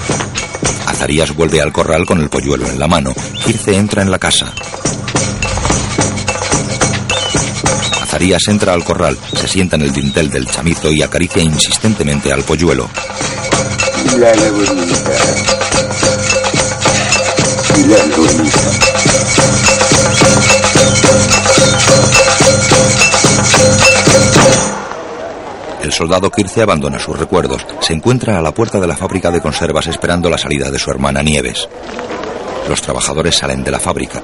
Azarías 0.86 1.34
vuelve 1.34 1.62
al 1.62 1.72
corral 1.72 2.04
con 2.04 2.20
el 2.20 2.28
polluelo 2.28 2.68
en 2.68 2.78
la 2.78 2.86
mano. 2.88 3.14
Quirce 3.46 3.76
entra 3.76 4.02
en 4.02 4.10
la 4.10 4.18
casa. 4.18 4.52
Azarías 8.02 8.42
entra 8.48 8.74
al 8.74 8.84
corral, 8.84 9.16
se 9.40 9.48
sienta 9.48 9.76
en 9.76 9.82
el 9.82 9.92
dintel 9.92 10.28
del 10.28 10.46
chamizo 10.46 10.92
y 10.92 11.00
acaricia 11.00 11.42
insistentemente 11.42 12.30
al 12.30 12.42
polluelo. 12.44 12.90
La 14.18 14.34
la 14.34 14.50
bonita. 14.50 15.12
Y 17.78 17.84
la 17.84 17.96
la 18.06 18.16
bonita. 18.18 19.41
El 25.82 25.92
soldado 25.92 26.30
Quirce 26.30 26.62
abandona 26.62 27.00
sus 27.00 27.18
recuerdos. 27.18 27.66
Se 27.80 27.92
encuentra 27.92 28.38
a 28.38 28.42
la 28.42 28.54
puerta 28.54 28.78
de 28.78 28.86
la 28.86 28.96
fábrica 28.96 29.32
de 29.32 29.40
conservas 29.40 29.88
esperando 29.88 30.30
la 30.30 30.38
salida 30.38 30.70
de 30.70 30.78
su 30.78 30.90
hermana 30.90 31.22
Nieves. 31.22 31.68
Los 32.68 32.80
trabajadores 32.80 33.36
salen 33.36 33.64
de 33.64 33.72
la 33.72 33.80
fábrica. 33.80 34.22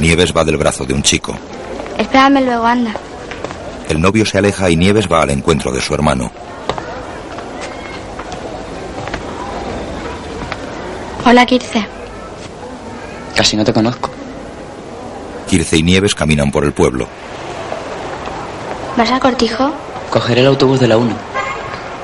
Nieves 0.00 0.32
va 0.34 0.44
del 0.44 0.56
brazo 0.56 0.86
de 0.86 0.94
un 0.94 1.02
chico. 1.02 1.36
Espérame 1.98 2.40
luego, 2.42 2.64
anda. 2.64 2.94
El 3.88 4.00
novio 4.00 4.24
se 4.24 4.38
aleja 4.38 4.70
y 4.70 4.76
Nieves 4.76 5.08
va 5.12 5.22
al 5.22 5.30
encuentro 5.30 5.70
de 5.70 5.82
su 5.82 5.92
hermano. 5.92 6.30
Hola, 11.26 11.44
Kirce. 11.44 11.84
Casi 13.36 13.58
no 13.58 13.64
te 13.64 13.74
conozco. 13.74 14.10
Quirce 15.50 15.76
y 15.76 15.82
Nieves 15.82 16.14
caminan 16.14 16.50
por 16.50 16.64
el 16.64 16.72
pueblo. 16.72 17.06
¿Vas 18.98 19.12
al 19.12 19.20
cortijo? 19.20 19.70
Cogeré 20.10 20.40
el 20.40 20.48
autobús 20.48 20.80
de 20.80 20.88
la 20.88 20.96
1. 20.96 21.14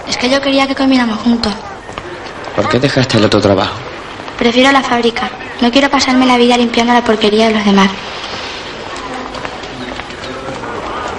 Es 0.09 0.17
que 0.17 0.31
yo 0.31 0.41
quería 0.41 0.69
que 0.69 0.77
comiéramos 0.77 1.19
juntos. 1.19 1.53
¿Por 2.55 2.69
qué 2.69 2.79
dejaste 2.79 3.19
el 3.19 3.25
otro 3.25 3.41
trabajo? 3.41 3.75
Prefiero 4.39 4.71
la 4.71 4.81
fábrica. 4.81 5.29
No 5.61 5.73
quiero 5.73 5.91
pasarme 5.91 6.25
la 6.25 6.37
vida 6.37 6.57
limpiando 6.57 6.93
la 6.93 7.03
porquería 7.03 7.49
de 7.49 7.55
los 7.55 7.65
demás. 7.65 7.91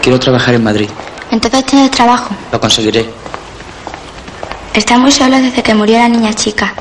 Quiero 0.01 0.17
trabajar 0.17 0.53
en 0.53 0.63
Madrid. 0.63 0.89
Entonces 1.29 1.65
tienes 1.65 1.91
trabajo. 1.91 2.33
Lo 2.53 2.61
conseguiré. 2.61 3.09
Está 4.73 4.97
muy 4.97 5.11
solo 5.11 5.35
desde 5.35 5.61
que 5.61 5.73
murió 5.73 5.97
la 5.97 6.07
niña 6.07 6.33
chica. 6.33 6.73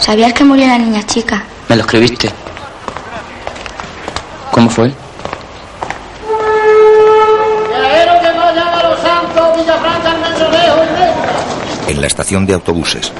¿Sabías 0.00 0.32
que 0.32 0.42
murió 0.42 0.66
la 0.66 0.78
niña 0.78 1.06
chica? 1.06 1.44
Me 1.68 1.76
lo 1.76 1.82
escribiste. 1.82 2.32
¿Cómo 4.50 4.68
fue? 4.70 4.92
De 12.24 12.54
autobuses. 12.54 13.12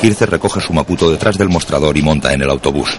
Quirce 0.00 0.26
recoge 0.26 0.60
su 0.60 0.72
maputo 0.72 1.10
detrás 1.10 1.38
del 1.38 1.48
mostrador 1.48 1.96
y 1.96 2.02
monta 2.02 2.32
en 2.32 2.42
el 2.42 2.50
autobús. 2.50 2.98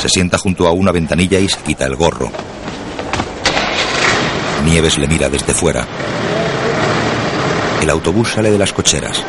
Se 0.00 0.08
sienta 0.08 0.38
junto 0.38 0.68
a 0.68 0.72
una 0.72 0.92
ventanilla 0.92 1.40
y 1.40 1.48
se 1.48 1.58
quita 1.60 1.84
el 1.84 1.96
gorro. 1.96 2.30
Nieves 4.64 4.96
le 4.96 5.08
mira 5.08 5.28
desde 5.28 5.52
fuera. 5.54 5.84
El 7.82 7.90
autobús 7.90 8.30
sale 8.30 8.52
de 8.52 8.58
las 8.58 8.72
cocheras. 8.72 9.24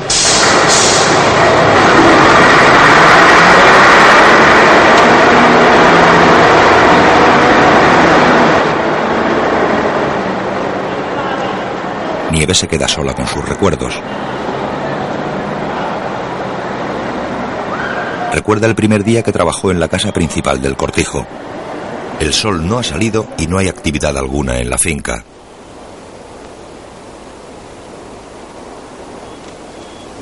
Nieves 12.39 12.59
se 12.59 12.69
queda 12.69 12.87
sola 12.87 13.13
con 13.13 13.27
sus 13.27 13.43
recuerdos. 13.43 13.93
Recuerda 18.31 18.65
el 18.65 18.75
primer 18.75 19.03
día 19.03 19.23
que 19.23 19.33
trabajó 19.33 19.71
en 19.71 19.79
la 19.81 19.89
casa 19.89 20.13
principal 20.13 20.61
del 20.61 20.77
cortijo. 20.77 21.27
El 22.21 22.31
sol 22.31 22.65
no 22.65 22.79
ha 22.79 22.83
salido 22.83 23.27
y 23.37 23.47
no 23.47 23.57
hay 23.57 23.67
actividad 23.67 24.17
alguna 24.17 24.57
en 24.59 24.69
la 24.69 24.77
finca. 24.77 25.25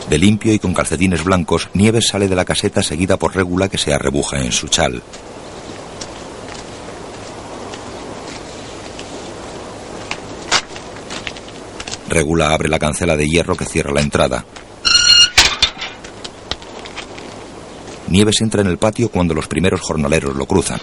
De 0.09 0.18
limpio 0.18 0.51
y 0.53 0.57
con 0.57 0.74
calcetines 0.74 1.24
blancos, 1.24 1.70
Nieves 1.76 2.07
sale 2.07 2.28
de 2.28 2.36
la 2.36 2.45
caseta 2.45 2.82
seguida 2.82 3.18
por 3.18 3.36
Régula 3.36 3.70
que 3.70 3.78
se 3.78 3.93
arrebuja 3.93 4.39
en 4.39 4.51
su 4.51 4.70
chal. 4.70 5.03
Regula 12.10 12.53
abre 12.53 12.70
la 12.70 12.80
cancela 12.80 13.16
de 13.16 13.28
hierro 13.28 13.55
que 13.55 13.66
cierra 13.66 13.91
la 13.93 14.01
entrada. 14.01 14.45
Nieves 18.08 18.39
entra 18.41 18.62
en 18.62 18.68
el 18.68 18.78
patio 18.78 19.10
cuando 19.10 19.34
los 19.34 19.47
primeros 19.47 19.82
jornaleros 19.82 20.36
lo 20.36 20.45
cruzan. 20.45 20.80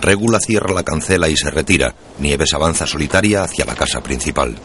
Regula 0.00 0.38
cierra 0.40 0.72
la 0.72 0.82
cancela 0.82 1.28
y 1.28 1.36
se 1.36 1.50
retira. 1.50 1.94
Nieves 2.18 2.54
avanza 2.54 2.86
solitaria 2.86 3.42
hacia 3.42 3.66
la 3.66 3.74
casa 3.74 4.00
principal. 4.00 4.56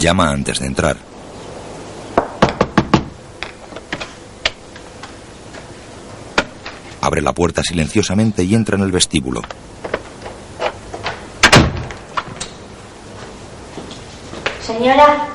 Llama 0.00 0.30
antes 0.30 0.58
de 0.58 0.66
entrar. 0.66 0.96
Abre 7.00 7.22
la 7.22 7.32
puerta 7.32 7.62
silenciosamente 7.62 8.42
y 8.42 8.54
entra 8.54 8.76
en 8.76 8.82
el 8.82 8.90
vestíbulo. 8.90 9.42
Señora. 14.68 15.26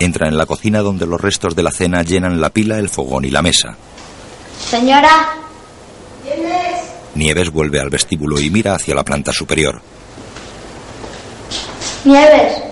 Entra 0.00 0.26
en 0.26 0.36
la 0.36 0.46
cocina 0.46 0.80
donde 0.80 1.06
los 1.06 1.20
restos 1.20 1.54
de 1.54 1.62
la 1.62 1.70
cena 1.70 2.02
llenan 2.02 2.40
la 2.40 2.50
pila, 2.50 2.80
el 2.80 2.88
fogón 2.88 3.24
y 3.24 3.30
la 3.30 3.40
mesa. 3.40 3.76
Señora. 4.68 5.36
¿Quién 6.24 6.44
es? 6.44 6.90
Nieves 7.14 7.52
vuelve 7.52 7.78
al 7.78 7.88
vestíbulo 7.88 8.40
y 8.40 8.50
mira 8.50 8.74
hacia 8.74 8.96
la 8.96 9.04
planta 9.04 9.32
superior. 9.32 9.80
Nieves. 12.04 12.62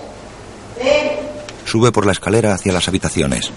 Ven. 0.76 1.10
Sube 1.64 1.92
por 1.92 2.04
la 2.04 2.12
escalera 2.12 2.54
hacia 2.54 2.72
las 2.72 2.88
habitaciones. 2.88 3.52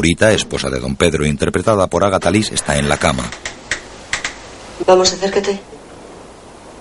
Purita, 0.00 0.32
esposa 0.32 0.70
de 0.70 0.80
don 0.80 0.96
Pedro, 0.96 1.26
interpretada 1.26 1.86
por 1.86 2.02
Agatha 2.02 2.30
Lis, 2.30 2.50
está 2.52 2.78
en 2.78 2.88
la 2.88 2.96
cama. 2.96 3.30
Vamos, 4.86 5.12
acércate. 5.12 5.60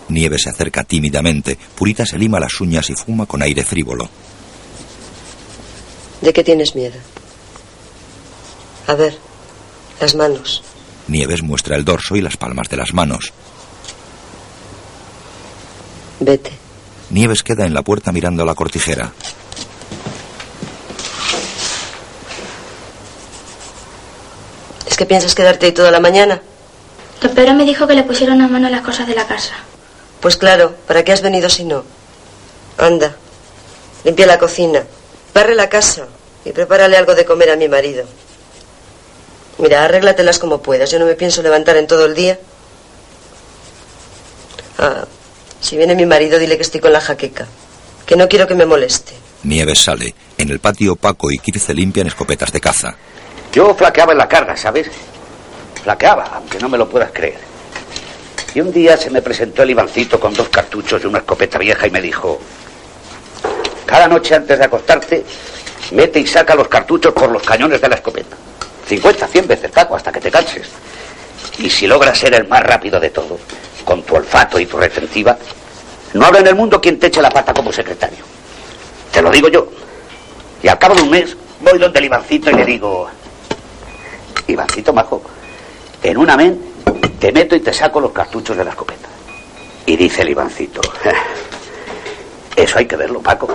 Nieves 0.07 0.43
se 0.43 0.49
acerca 0.51 0.85
tímidamente. 0.85 1.57
Purita 1.75 2.05
se 2.05 2.17
lima 2.17 2.39
las 2.39 2.61
uñas 2.61 2.89
y 2.89 2.93
fuma 2.93 3.25
con 3.25 3.41
aire 3.41 3.65
frívolo. 3.65 4.09
¿De 6.21 6.31
qué 6.31 6.45
tienes 6.45 6.75
miedo? 6.75 6.95
A 8.87 8.95
ver, 8.95 9.17
las 9.99 10.15
manos. 10.15 10.63
Nieves 11.09 11.43
muestra 11.43 11.75
el 11.75 11.83
dorso 11.83 12.15
y 12.15 12.21
las 12.21 12.37
palmas 12.37 12.69
de 12.69 12.77
las 12.77 12.93
manos. 12.93 13.33
Vete. 16.21 16.51
Nieves 17.09 17.43
queda 17.43 17.65
en 17.65 17.73
la 17.73 17.81
puerta 17.81 18.13
mirando 18.13 18.45
la 18.45 18.55
cortijera. 18.55 19.11
Que 24.99 25.05
piensas 25.05 25.33
quedarte 25.33 25.65
ahí 25.65 25.71
toda 25.71 25.91
la 25.91 26.01
mañana? 26.01 26.41
Don 27.21 27.33
Pedro 27.33 27.53
me 27.53 27.63
dijo 27.63 27.87
que 27.87 27.93
le 27.93 28.03
pusiera 28.03 28.33
una 28.33 28.49
mano 28.49 28.67
a 28.67 28.69
las 28.69 28.81
cosas 28.81 29.07
de 29.07 29.15
la 29.15 29.25
casa. 29.25 29.53
Pues 30.19 30.35
claro, 30.35 30.75
¿para 30.87 31.05
qué 31.05 31.13
has 31.13 31.21
venido 31.21 31.49
si 31.49 31.63
no? 31.63 31.85
Anda, 32.77 33.15
limpia 34.03 34.27
la 34.27 34.37
cocina, 34.37 34.83
barre 35.33 35.55
la 35.55 35.69
casa 35.69 36.05
y 36.43 36.51
prepárale 36.51 36.97
algo 36.97 37.15
de 37.15 37.23
comer 37.23 37.49
a 37.49 37.55
mi 37.55 37.69
marido. 37.69 38.03
Mira, 39.57 39.85
arréglatelas 39.85 40.37
como 40.37 40.61
puedas. 40.61 40.91
Yo 40.91 40.99
no 40.99 41.05
me 41.05 41.15
pienso 41.15 41.41
levantar 41.41 41.77
en 41.77 41.87
todo 41.87 42.05
el 42.05 42.13
día. 42.13 42.37
Ah, 44.79 45.05
si 45.61 45.77
viene 45.77 45.95
mi 45.95 46.05
marido, 46.05 46.39
dile 46.39 46.57
que 46.57 46.63
estoy 46.63 46.81
con 46.81 46.91
la 46.91 46.99
jaqueca. 46.99 47.47
Que 48.05 48.17
no 48.17 48.27
quiero 48.27 48.47
que 48.47 48.55
me 48.55 48.65
moleste. 48.65 49.13
Nieves 49.43 49.79
sale. 49.79 50.13
En 50.37 50.49
el 50.49 50.59
patio, 50.59 50.97
Paco 50.97 51.31
y 51.31 51.37
Kirce 51.37 51.73
limpian 51.73 52.07
escopetas 52.07 52.51
de 52.51 52.59
caza. 52.59 52.97
Yo 53.51 53.73
flaqueaba 53.73 54.11
en 54.11 54.19
la 54.19 54.27
carga, 54.27 54.55
¿sabes? 54.55 54.89
Flaqueaba, 55.83 56.31
aunque 56.35 56.59
no 56.59 56.69
me 56.69 56.77
lo 56.77 56.87
puedas 56.87 57.11
creer. 57.11 57.39
Y 58.53 58.61
un 58.61 58.71
día 58.71 58.97
se 58.97 59.09
me 59.09 59.21
presentó 59.21 59.63
el 59.63 59.71
Ivancito 59.71 60.19
con 60.19 60.33
dos 60.33 60.49
cartuchos 60.49 61.03
y 61.03 61.07
una 61.07 61.19
escopeta 61.19 61.57
vieja 61.57 61.87
y 61.87 61.91
me 61.91 62.01
dijo, 62.01 62.39
cada 63.85 64.07
noche 64.07 64.35
antes 64.35 64.57
de 64.57 64.65
acostarte, 64.65 65.25
mete 65.91 66.19
y 66.19 66.27
saca 66.27 66.55
los 66.55 66.67
cartuchos 66.67 67.13
por 67.13 67.31
los 67.31 67.43
cañones 67.43 67.81
de 67.81 67.89
la 67.89 67.95
escopeta. 67.95 68.35
50, 68.87 69.27
100 69.27 69.47
veces, 69.47 69.71
Paco, 69.71 69.95
hasta 69.95 70.11
que 70.11 70.19
te 70.19 70.31
canses. 70.31 70.67
Y 71.59 71.69
si 71.69 71.87
logras 71.87 72.17
ser 72.17 72.33
el 72.33 72.47
más 72.47 72.63
rápido 72.63 72.99
de 72.99 73.09
todos, 73.09 73.39
con 73.85 74.03
tu 74.03 74.15
olfato 74.15 74.59
y 74.59 74.65
tu 74.65 74.77
retentiva, 74.77 75.37
no 76.13 76.25
habrá 76.25 76.39
en 76.39 76.47
el 76.47 76.55
mundo 76.55 76.81
quien 76.81 76.99
te 76.99 77.07
eche 77.07 77.21
la 77.21 77.29
pata 77.29 77.53
como 77.53 77.71
secretario. 77.71 78.23
Te 79.11 79.21
lo 79.21 79.29
digo 79.31 79.47
yo. 79.47 79.67
Y 80.61 80.67
al 80.67 80.77
cabo 80.79 80.95
de 80.95 81.01
un 81.01 81.09
mes 81.09 81.35
voy 81.61 81.77
donde 81.77 81.99
el 81.99 82.05
Ivancito 82.05 82.49
y 82.49 82.53
le 82.53 82.65
digo, 82.65 83.09
Ivancito 84.51 84.93
majo, 84.93 85.21
en 86.03 86.17
un 86.17 86.29
amén 86.29 86.59
te 87.19 87.31
meto 87.31 87.55
y 87.55 87.59
te 87.59 87.73
saco 87.73 87.99
los 87.99 88.11
cartuchos 88.11 88.55
de 88.55 88.63
la 88.63 88.71
escopeta. 88.71 89.07
Y 89.85 89.97
dice 89.97 90.21
el 90.21 90.29
Ivancito, 90.29 90.81
eso 92.55 92.79
hay 92.79 92.85
que 92.85 92.95
verlo, 92.95 93.21
Paco, 93.21 93.47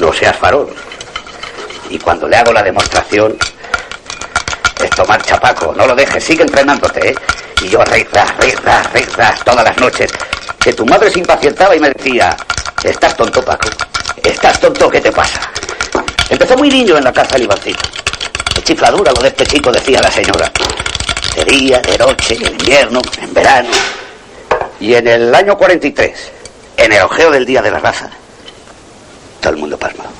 no 0.00 0.12
seas 0.12 0.36
farol. 0.36 0.68
Y 1.90 1.98
cuando 1.98 2.28
le 2.28 2.36
hago 2.36 2.52
la 2.52 2.62
demostración, 2.62 3.36
esto 4.82 5.04
marcha, 5.06 5.38
Paco, 5.38 5.74
no 5.76 5.86
lo 5.86 5.94
dejes, 5.94 6.24
sigue 6.24 6.42
entrenándote, 6.42 7.10
¿eh? 7.10 7.14
Y 7.62 7.68
yo 7.68 7.84
rizas, 7.84 8.36
rizas, 8.38 8.92
rizas 8.92 9.44
todas 9.44 9.64
las 9.64 9.76
noches. 9.78 10.10
Que 10.58 10.72
tu 10.72 10.86
madre 10.86 11.10
se 11.10 11.20
impacientaba 11.20 11.76
y 11.76 11.80
me 11.80 11.90
decía, 11.90 12.36
estás 12.82 13.16
tonto, 13.16 13.44
Paco, 13.44 13.68
estás 14.22 14.58
tonto, 14.60 14.88
¿qué 14.88 15.00
te 15.00 15.12
pasa? 15.12 15.40
Empezó 16.28 16.56
muy 16.56 16.70
niño 16.70 16.96
en 16.96 17.04
la 17.04 17.12
casa 17.12 17.34
del 17.34 17.44
Ivancito. 17.44 17.80
Chifladura 18.64 19.12
lo 19.12 19.20
de 19.20 19.28
este 19.28 19.44
chico, 19.44 19.72
decía 19.72 20.00
la 20.00 20.10
señora. 20.10 20.50
De 21.34 21.44
día, 21.44 21.80
de 21.80 21.98
noche, 21.98 22.36
en 22.36 22.52
invierno, 22.52 23.00
en 23.20 23.34
verano. 23.34 23.70
Y 24.78 24.94
en 24.94 25.08
el 25.08 25.34
año 25.34 25.56
43, 25.56 26.32
en 26.76 26.92
el 26.92 27.02
ojeo 27.02 27.30
del 27.30 27.44
Día 27.44 27.60
de 27.60 27.70
la 27.70 27.80
Raza, 27.80 28.10
todo 29.40 29.52
el 29.52 29.58
mundo 29.58 29.76
pasmado. 29.76 30.10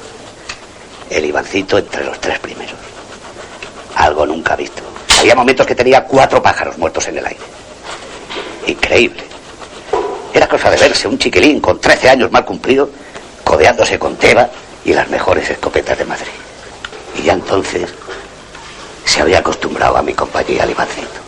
El 1.09 1.25
Ivancito 1.25 1.79
entre 1.79 2.05
los 2.05 2.21
tres 2.21 2.39
primeros. 2.41 2.75
Algo 3.95 4.27
nunca 4.27 4.57
visto. 4.57 4.83
Había 5.21 5.35
momentos 5.37 5.67
que 5.67 5.75
tenía 5.75 6.05
cuatro 6.05 6.43
pájaros 6.43 6.77
muertos 6.79 7.07
en 7.09 7.19
el 7.19 7.27
aire. 7.27 7.41
Increíble. 8.67 9.23
Era 10.35 10.49
cosa 10.49 10.71
de 10.71 10.79
verse 10.79 11.07
un 11.07 11.19
chiquilín 11.19 11.61
con 11.61 11.81
13 11.81 12.11
años 12.11 12.33
mal 12.33 12.45
cumplido, 12.45 12.91
codeándose 13.45 13.99
con 13.99 14.17
Teba 14.17 14.51
y 14.85 14.95
las 14.95 15.09
mejores 15.09 15.49
escopetas 15.51 15.99
de 15.99 16.05
Madrid. 16.07 16.33
Y 17.19 17.23
ya 17.23 17.35
entonces 17.35 17.93
se 19.05 19.21
había 19.21 19.39
acostumbrado 19.39 19.97
a 19.97 20.03
mi 20.03 20.15
compañía 20.15 20.63
al 20.63 20.71
Ivancito. 20.71 21.23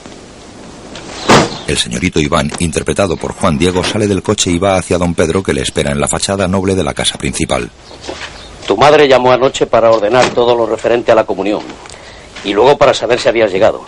El 1.66 1.78
señorito 1.78 2.20
Iván, 2.20 2.50
interpretado 2.58 3.16
por 3.16 3.32
Juan 3.32 3.58
Diego, 3.58 3.82
sale 3.82 4.06
del 4.06 4.22
coche 4.22 4.50
y 4.50 4.58
va 4.58 4.76
hacia 4.76 4.98
don 4.98 5.14
Pedro 5.14 5.42
que 5.42 5.54
le 5.54 5.62
espera 5.62 5.92
en 5.92 6.00
la 6.00 6.08
fachada 6.08 6.46
noble 6.46 6.74
de 6.74 6.84
la 6.84 6.92
casa 6.92 7.16
principal. 7.16 7.70
Tu 8.66 8.76
madre 8.76 9.08
llamó 9.08 9.32
anoche 9.32 9.66
para 9.66 9.90
ordenar 9.90 10.26
todo 10.30 10.54
lo 10.54 10.66
referente 10.66 11.12
a 11.12 11.14
la 11.14 11.24
comunión 11.24 11.62
y 12.44 12.52
luego 12.52 12.76
para 12.76 12.92
saber 12.92 13.18
si 13.18 13.28
habías 13.28 13.50
llegado. 13.50 13.82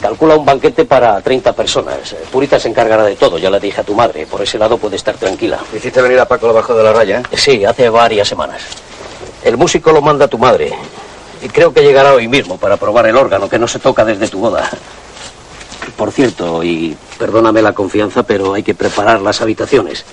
Calcula 0.00 0.36
un 0.36 0.44
banquete 0.44 0.84
para 0.84 1.20
30 1.22 1.54
personas. 1.54 2.14
Purita 2.30 2.60
se 2.60 2.68
encargará 2.68 3.04
de 3.04 3.16
todo, 3.16 3.38
ya 3.38 3.50
le 3.50 3.58
dije 3.58 3.80
a 3.80 3.84
tu 3.84 3.94
madre. 3.94 4.26
Por 4.26 4.42
ese 4.42 4.58
lado 4.58 4.76
puede 4.76 4.96
estar 4.96 5.16
tranquila. 5.16 5.58
¿Hiciste 5.74 6.02
venir 6.02 6.20
a 6.20 6.28
Paco 6.28 6.50
abajo 6.50 6.74
de 6.74 6.84
la 6.84 6.92
raya? 6.92 7.22
Sí, 7.32 7.64
hace 7.64 7.88
varias 7.88 8.28
semanas. 8.28 8.62
El 9.42 9.56
músico 9.56 9.92
lo 9.92 10.02
manda 10.02 10.28
tu 10.28 10.36
madre. 10.36 10.72
Y 11.42 11.48
creo 11.48 11.72
que 11.72 11.82
llegará 11.82 12.14
hoy 12.14 12.28
mismo 12.28 12.58
para 12.58 12.76
probar 12.76 13.06
el 13.06 13.16
órgano 13.16 13.48
que 13.48 13.58
no 13.58 13.68
se 13.68 13.78
toca 13.78 14.04
desde 14.04 14.28
tu 14.28 14.40
boda. 14.40 14.68
Por 15.96 16.12
cierto, 16.12 16.62
y 16.62 16.96
perdóname 17.18 17.62
la 17.62 17.72
confianza, 17.72 18.22
pero 18.22 18.54
hay 18.54 18.62
que 18.62 18.74
preparar 18.74 19.20
las 19.20 19.40
habitaciones. 19.40 20.04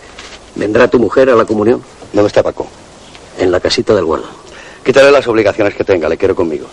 ¿Vendrá 0.55 0.87
tu 0.87 0.99
mujer 0.99 1.29
a 1.29 1.35
la 1.35 1.45
comunión? 1.45 1.83
¿Dónde 2.13 2.27
está 2.27 2.43
Paco? 2.43 2.67
En 3.37 3.51
la 3.51 3.59
casita 3.59 3.93
del 3.93 4.05
guardo. 4.05 4.27
Quítale 4.85 5.11
las 5.11 5.27
obligaciones 5.27 5.73
que 5.75 5.83
tenga, 5.83 6.07
le 6.09 6.17
quiero 6.17 6.35
conmigo. 6.35 6.67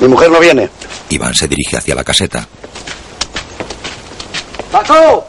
Mi 0.00 0.08
mujer 0.08 0.30
no 0.30 0.40
viene. 0.40 0.68
Iván 1.10 1.34
se 1.34 1.46
dirige 1.46 1.76
hacia 1.76 1.94
la 1.94 2.04
caseta. 2.04 2.46
¡Paco! 4.70 5.26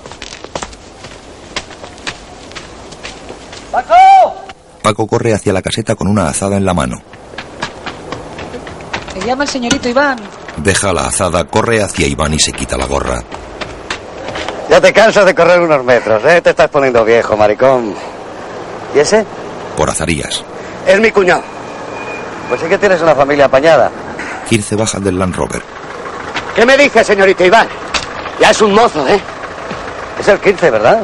¡Paco! 3.71 4.00
Paco 4.81 5.07
corre 5.07 5.33
hacia 5.33 5.53
la 5.53 5.61
caseta 5.61 5.95
con 5.95 6.07
una 6.07 6.27
azada 6.29 6.57
en 6.57 6.65
la 6.65 6.73
mano. 6.73 7.01
Me 9.15 9.25
llama 9.25 9.43
el 9.43 9.49
señorito 9.49 9.89
Iván. 9.89 10.17
Deja 10.57 10.93
la 10.93 11.07
azada, 11.07 11.43
corre 11.45 11.83
hacia 11.83 12.07
Iván 12.07 12.33
y 12.33 12.39
se 12.39 12.51
quita 12.51 12.77
la 12.77 12.85
gorra. 12.85 13.23
Ya 14.69 14.79
te 14.79 14.93
cansas 14.93 15.25
de 15.25 15.35
correr 15.35 15.59
unos 15.59 15.83
metros, 15.83 16.23
¿eh? 16.25 16.41
Te 16.41 16.51
estás 16.51 16.69
poniendo 16.69 17.03
viejo, 17.03 17.35
maricón. 17.35 17.93
¿Y 18.95 18.99
ese? 18.99 19.25
Por 19.75 19.89
azarías. 19.89 20.43
Es 20.87 20.99
mi 20.99 21.11
cuñado. 21.11 21.43
Pues 22.49 22.61
sí 22.61 22.67
que 22.67 22.77
tienes 22.77 23.01
una 23.01 23.13
familia 23.15 23.45
apañada. 23.45 23.91
Kirce 24.49 24.75
baja 24.75 24.99
del 24.99 25.19
Land 25.19 25.35
Rover. 25.35 25.61
¿Qué 26.55 26.65
me 26.65 26.77
dice, 26.77 27.03
señorito 27.03 27.45
Iván? 27.45 27.67
Ya 28.39 28.51
es 28.51 28.61
un 28.61 28.73
mozo, 28.73 29.07
¿eh? 29.07 29.19
Es 30.19 30.27
el 30.27 30.39
15, 30.39 30.71
¿verdad? 30.71 31.03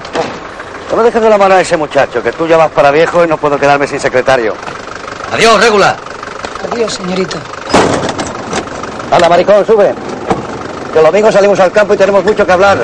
No 0.90 0.98
me 0.98 1.04
dejes 1.04 1.22
de 1.22 1.30
la 1.30 1.38
mano 1.38 1.56
a 1.56 1.62
ese 1.62 1.76
muchacho, 1.76 2.24
que 2.24 2.32
tú 2.32 2.48
ya 2.48 2.58
vas 2.58 2.72
para 2.72 2.92
viejo 2.92 3.24
y 3.24 3.28
no 3.28 3.38
puedo 3.38 3.60
quedarme 3.60 3.88
sin 3.88 4.00
secretario. 4.00 4.54
Adiós, 5.32 5.60
Régula. 5.62 5.98
Adiós, 6.72 6.94
señorito. 6.94 7.38
Anda, 9.12 9.30
maricón, 9.30 9.66
sube. 9.66 9.94
Que 10.94 11.00
el 11.00 11.06
domingo 11.06 11.32
salimos 11.32 11.60
al 11.60 11.72
campo 11.72 11.94
y 11.94 11.98
tenemos 11.98 12.24
mucho 12.24 12.46
que 12.46 12.52
hablar. 12.52 12.78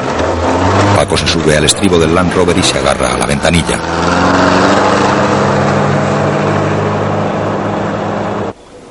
Paco 0.95 1.17
se 1.17 1.27
sube 1.27 1.57
al 1.57 1.63
estribo 1.63 1.97
del 1.97 2.13
Land 2.13 2.33
Rover 2.35 2.57
y 2.57 2.63
se 2.63 2.77
agarra 2.77 3.13
a 3.13 3.17
la 3.17 3.25
ventanilla. 3.25 3.79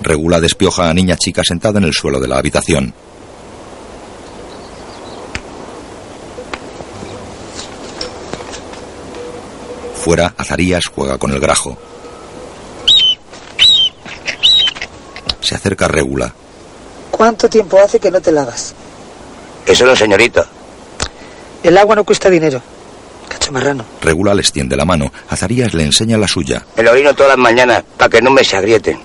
Regula 0.00 0.40
despioja 0.40 0.90
a 0.90 0.94
niña 0.94 1.16
chica 1.16 1.42
sentada 1.44 1.78
en 1.78 1.84
el 1.84 1.92
suelo 1.92 2.18
de 2.18 2.28
la 2.28 2.38
habitación. 2.38 2.92
Fuera, 10.12 10.34
Azarías 10.36 10.84
juega 10.94 11.16
con 11.16 11.30
el 11.30 11.40
grajo. 11.40 11.74
Se 15.40 15.54
acerca 15.54 15.88
Regula. 15.88 16.34
¿Cuánto 17.10 17.48
tiempo 17.48 17.80
hace 17.80 17.98
que 17.98 18.10
no 18.10 18.20
te 18.20 18.30
lavas? 18.30 18.74
Eso 19.64 19.86
no, 19.86 19.96
señorita. 19.96 20.44
El 21.62 21.78
agua 21.78 21.96
no 21.96 22.04
cuesta 22.04 22.28
dinero. 22.28 22.60
Cacho 23.26 23.52
marrano. 23.52 23.86
Regula 24.02 24.34
le 24.34 24.42
extiende 24.42 24.76
la 24.76 24.84
mano. 24.84 25.10
Azarías 25.30 25.72
le 25.72 25.84
enseña 25.84 26.18
la 26.18 26.28
suya. 26.28 26.62
El 26.76 26.88
orino 26.88 27.14
todas 27.14 27.30
las 27.30 27.38
mañanas, 27.38 27.82
para 27.96 28.10
que 28.10 28.20
no 28.20 28.30
me 28.30 28.44
se 28.44 28.58
agrieten. 28.58 29.00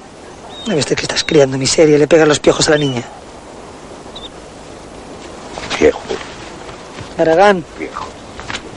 ¿No 0.67 0.75
ves 0.75 0.87
que 0.87 0.93
estás 0.95 1.23
criando 1.23 1.57
miseria? 1.57 1.97
Le 1.97 2.07
pegan 2.09 2.27
los 2.27 2.41
piojos 2.41 2.67
a 2.67 2.71
la 2.71 2.79
niña. 2.79 3.03
Viejo. 5.79 6.01
Aragán. 7.17 7.63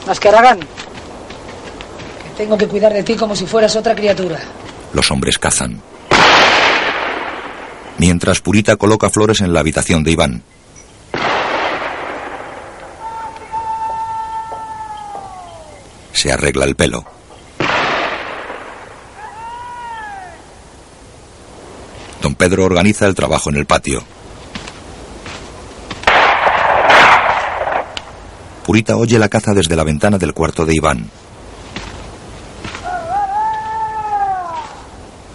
Más 0.07 0.17
que 0.17 0.29
Aragán. 0.29 0.61
Tengo 2.41 2.57
que 2.57 2.67
cuidar 2.67 2.91
de 2.91 3.03
ti 3.03 3.15
como 3.15 3.35
si 3.35 3.45
fueras 3.45 3.75
otra 3.75 3.93
criatura. 3.93 4.39
Los 4.93 5.11
hombres 5.11 5.37
cazan. 5.37 5.79
Mientras 7.99 8.41
Purita 8.41 8.77
coloca 8.77 9.11
flores 9.11 9.41
en 9.41 9.53
la 9.53 9.59
habitación 9.59 10.03
de 10.03 10.09
Iván. 10.09 10.41
Se 16.13 16.31
arregla 16.31 16.65
el 16.65 16.75
pelo. 16.75 17.05
Don 22.23 22.33
Pedro 22.33 22.65
organiza 22.65 23.05
el 23.05 23.13
trabajo 23.13 23.51
en 23.51 23.57
el 23.57 23.67
patio. 23.67 24.03
Purita 28.65 28.97
oye 28.97 29.19
la 29.19 29.29
caza 29.29 29.53
desde 29.53 29.75
la 29.75 29.83
ventana 29.83 30.17
del 30.17 30.33
cuarto 30.33 30.65
de 30.65 30.73
Iván. 30.73 31.11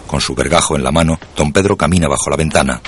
Con 0.07 0.21
su 0.21 0.33
vergajo 0.33 0.75
en 0.75 0.83
la 0.83 0.91
mano, 0.91 1.19
don 1.35 1.51
Pedro 1.51 1.75
camina 1.75 2.07
bajo 2.07 2.29
la 2.29 2.37
ventana. 2.37 2.81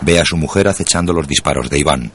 Ve 0.00 0.20
a 0.20 0.24
su 0.24 0.36
mujer 0.36 0.68
acechando 0.68 1.12
los 1.12 1.26
disparos 1.26 1.68
de 1.68 1.78
Iván. 1.80 2.12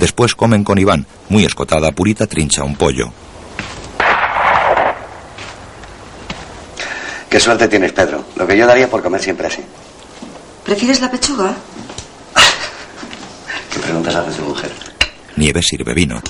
Después 0.00 0.34
comen 0.34 0.64
con 0.64 0.78
Iván. 0.78 1.06
Muy 1.28 1.44
escotada, 1.44 1.92
Purita 1.92 2.26
trincha 2.26 2.64
un 2.64 2.76
pollo. 2.76 3.12
Qué 7.30 7.40
suerte 7.40 7.68
tienes, 7.68 7.92
Pedro. 7.92 8.24
Lo 8.36 8.46
que 8.46 8.56
yo 8.56 8.66
daría 8.66 8.88
por 8.90 9.02
comer 9.02 9.20
siempre 9.22 9.46
así. 9.46 9.62
¿Prefieres 10.64 11.00
la 11.00 11.10
pechuga? 11.10 11.54
¿Qué 13.72 13.78
preguntas 13.78 14.14
hace 14.14 14.32
su 14.36 14.42
mujer? 14.42 14.70
Nieve 15.36 15.62
sirve 15.62 15.94
vino. 15.94 16.20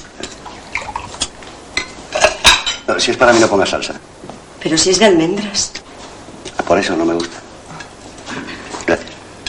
No, 2.86 3.00
si 3.00 3.10
es 3.10 3.16
para 3.16 3.32
mí, 3.32 3.40
no 3.40 3.48
pongas 3.48 3.70
salsa. 3.70 3.94
Pero 4.62 4.78
si 4.78 4.90
es 4.90 4.98
de 4.98 5.06
almendras. 5.06 5.72
Por 6.66 6.78
eso 6.78 6.96
no 6.96 7.04
me 7.04 7.14
gusta. 7.14 7.38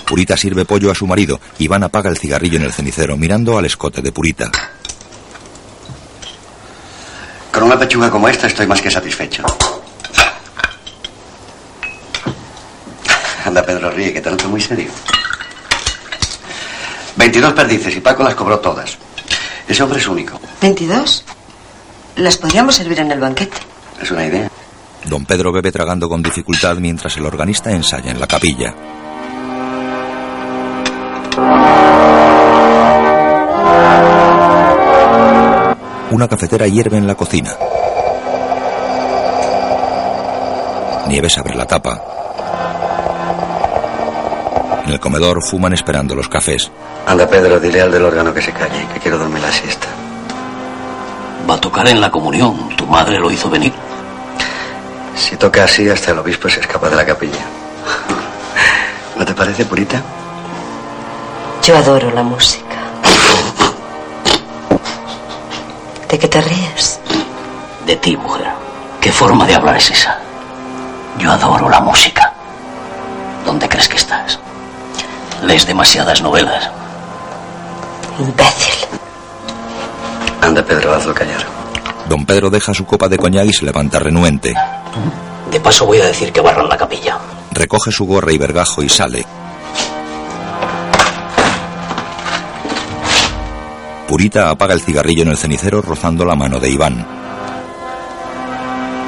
Purita 0.05 0.37
sirve 0.37 0.63
pollo 0.63 0.89
a 0.89 0.95
su 0.95 1.05
marido. 1.05 1.39
Iván 1.59 1.83
apaga 1.83 2.09
el 2.09 2.17
cigarrillo 2.17 2.57
en 2.57 2.63
el 2.63 2.71
cenicero, 2.71 3.17
mirando 3.17 3.57
al 3.57 3.65
escote 3.65 4.01
de 4.01 4.13
Purita. 4.13 4.49
Con 7.51 7.63
una 7.63 7.77
pechuga 7.77 8.09
como 8.09 8.29
esta 8.29 8.47
estoy 8.47 8.67
más 8.67 8.81
que 8.81 8.89
satisfecho. 8.89 9.43
Anda, 13.43 13.65
Pedro, 13.65 13.91
ríe, 13.91 14.13
que 14.13 14.21
te 14.21 14.31
noto 14.31 14.47
muy 14.47 14.61
serio. 14.61 14.89
22 17.17 17.53
perdices 17.53 17.95
y 17.95 17.99
Paco 17.99 18.23
las 18.23 18.35
cobró 18.35 18.59
todas. 18.59 18.97
Ese 19.67 19.83
hombre 19.83 19.99
es 19.99 20.07
único. 20.07 20.39
¿22? 20.61 21.23
Las 22.17 22.37
podríamos 22.37 22.75
servir 22.75 22.99
en 22.99 23.11
el 23.11 23.19
banquete. 23.19 23.57
Es 24.01 24.09
una 24.11 24.25
idea. 24.25 24.49
Don 25.05 25.25
Pedro 25.25 25.51
bebe 25.51 25.71
tragando 25.71 26.09
con 26.09 26.21
dificultad 26.23 26.75
mientras 26.77 27.15
el 27.17 27.25
organista 27.25 27.71
ensaya 27.71 28.11
en 28.11 28.19
la 28.19 28.27
capilla. 28.27 28.73
Una 36.09 36.27
cafetera 36.27 36.67
hierve 36.67 36.97
en 36.97 37.05
la 37.05 37.15
cocina. 37.15 37.55
Nieves 41.07 41.37
abre 41.37 41.55
la 41.55 41.65
tapa. 41.65 42.01
En 44.85 44.93
el 44.93 44.99
comedor 44.99 45.43
fuman 45.43 45.73
esperando 45.73 46.15
los 46.15 46.27
cafés. 46.27 46.71
Anda, 47.05 47.29
Pedro, 47.29 47.59
dile 47.59 47.81
al 47.81 47.91
del 47.91 48.03
órgano 48.03 48.33
que 48.33 48.41
se 48.41 48.51
calle, 48.51 48.87
que 48.93 48.99
quiero 48.99 49.17
dormir 49.17 49.41
la 49.41 49.51
siesta. 49.51 49.86
A 51.57 51.59
tocar 51.59 51.87
en 51.87 51.99
la 51.99 52.11
comunión. 52.11 52.69
Tu 52.77 52.85
madre 52.85 53.17
lo 53.17 53.31
hizo 53.31 53.49
venir. 53.49 53.73
Si 55.15 55.35
toca 55.37 55.63
así, 55.63 55.89
hasta 55.89 56.11
el 56.11 56.19
obispo 56.19 56.47
se 56.47 56.59
escapa 56.59 56.87
de 56.87 56.95
la 56.95 57.03
capilla. 57.03 57.43
¿No 59.17 59.25
te 59.25 59.33
parece, 59.33 59.65
Purita? 59.65 59.99
Yo 61.63 61.75
adoro 61.75 62.11
la 62.11 62.21
música. 62.21 62.77
¿De 66.07 66.19
qué 66.19 66.27
te 66.27 66.41
ríes? 66.41 66.99
De 67.87 67.95
ti, 67.95 68.15
mujer. 68.15 68.51
¿Qué 69.01 69.11
forma 69.11 69.47
de 69.47 69.55
hablar 69.55 69.77
es 69.77 69.89
esa? 69.89 70.19
Yo 71.17 71.31
adoro 71.31 71.69
la 71.69 71.79
música. 71.79 72.33
¿Dónde 73.43 73.67
crees 73.67 73.89
que 73.89 73.97
estás? 73.97 74.37
Lees 75.41 75.65
demasiadas 75.65 76.21
novelas. 76.21 76.69
Imbécil. 78.19 78.46
Anda, 80.57 80.67
Pedro, 80.67 80.95
hazlo 80.95 81.13
callar. 81.13 81.45
Don 82.09 82.25
Pedro 82.25 82.49
deja 82.49 82.73
su 82.73 82.83
copa 82.83 83.07
de 83.07 83.17
coñac 83.17 83.45
y 83.45 83.53
se 83.53 83.63
levanta 83.63 83.99
renuente. 83.99 84.55
De 85.51 85.59
paso 85.59 85.85
voy 85.85 85.99
a 85.99 86.05
decir 86.05 86.31
que 86.31 86.41
barran 86.41 86.67
la 86.67 86.75
capilla. 86.75 87.19
Recoge 87.51 87.91
su 87.91 88.05
gorra 88.07 88.31
y 88.31 88.39
vergajo 88.39 88.81
y 88.81 88.89
sale. 88.89 89.23
Purita 94.07 94.49
apaga 94.49 94.73
el 94.73 94.81
cigarrillo 94.81 95.21
en 95.21 95.29
el 95.29 95.37
cenicero 95.37 95.79
rozando 95.83 96.25
la 96.25 96.35
mano 96.35 96.59
de 96.59 96.71
Iván. 96.71 97.05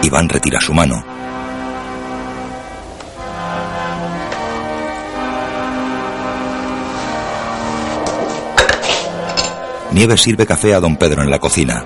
Iván 0.03 0.29
retira 0.29 0.61
su 0.61 0.73
mano. 0.73 1.03
Nieves 9.91 10.21
sirve 10.21 10.45
café 10.45 10.75
a 10.75 10.79
don 10.79 10.97
Pedro 10.97 11.23
en 11.23 11.31
la 11.31 11.39
cocina. 11.39 11.83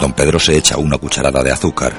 Don 0.00 0.12
Pedro 0.12 0.38
se 0.38 0.56
echa 0.56 0.78
una 0.78 0.96
cucharada 0.96 1.42
de 1.42 1.50
azúcar. 1.50 1.92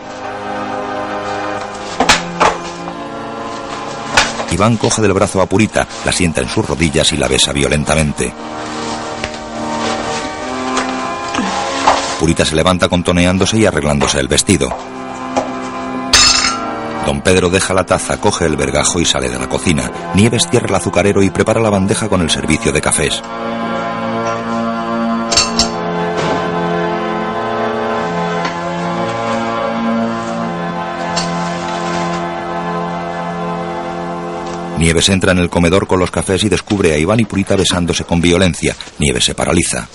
Iván 4.52 4.78
coge 4.78 5.02
del 5.02 5.14
brazo 5.14 5.42
a 5.42 5.46
Purita, 5.46 5.86
la 6.06 6.12
sienta 6.12 6.42
en 6.42 6.48
sus 6.48 6.66
rodillas 6.66 7.12
y 7.12 7.18
la 7.18 7.28
besa 7.28 7.52
violentamente. 7.52 8.34
Purita 12.20 12.46
se 12.46 12.56
levanta 12.56 12.88
contoneándose 12.88 13.60
y 13.60 13.66
arreglándose 13.66 14.20
el 14.20 14.28
vestido. 14.28 14.97
Don 17.08 17.22
Pedro 17.22 17.50
deja 17.50 17.74
la 17.74 17.86
taza, 17.86 18.20
coge 18.20 18.44
el 18.48 18.58
vergajo 18.58 19.00
y 19.00 19.06
sale 19.06 19.30
de 19.30 19.40
la 19.40 19.48
cocina. 19.48 19.90
Nieves 20.14 20.46
cierra 20.52 20.68
el 20.68 20.76
azucarero 20.76 21.24
y 21.24 21.30
prepara 21.30 21.62
la 21.62 21.70
bandeja 21.70 22.10
con 22.10 22.20
el 22.20 22.30
servicio 22.30 22.74
de 22.74 22.82
cafés. 22.82 23.24
Nieves 34.78 35.08
entra 35.08 35.32
en 35.32 35.38
el 35.38 35.50
comedor 35.50 35.88
con 35.88 36.00
los 36.00 36.12
cafés 36.12 36.44
y 36.44 36.50
descubre 36.50 36.92
a 36.92 36.98
Iván 36.98 37.22
y 37.22 37.26
Purita 37.26 37.56
besándose 37.56 38.04
con 38.04 38.20
violencia. 38.20 38.76
Nieves 39.00 39.24
se 39.24 39.34
paraliza. 39.34 39.88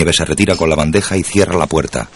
Nieves 0.00 0.16
se 0.16 0.24
retira 0.24 0.56
con 0.56 0.70
la 0.70 0.76
bandeja 0.76 1.14
y 1.18 1.22
cierra 1.22 1.58
la 1.58 1.66
puerta. 1.66 2.08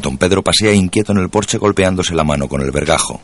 Don 0.00 0.16
Pedro 0.16 0.42
pasea 0.42 0.72
inquieto 0.72 1.12
en 1.12 1.18
el 1.18 1.28
porche 1.28 1.58
golpeándose 1.58 2.14
la 2.14 2.24
mano 2.24 2.48
con 2.48 2.62
el 2.62 2.70
vergajo. 2.70 3.20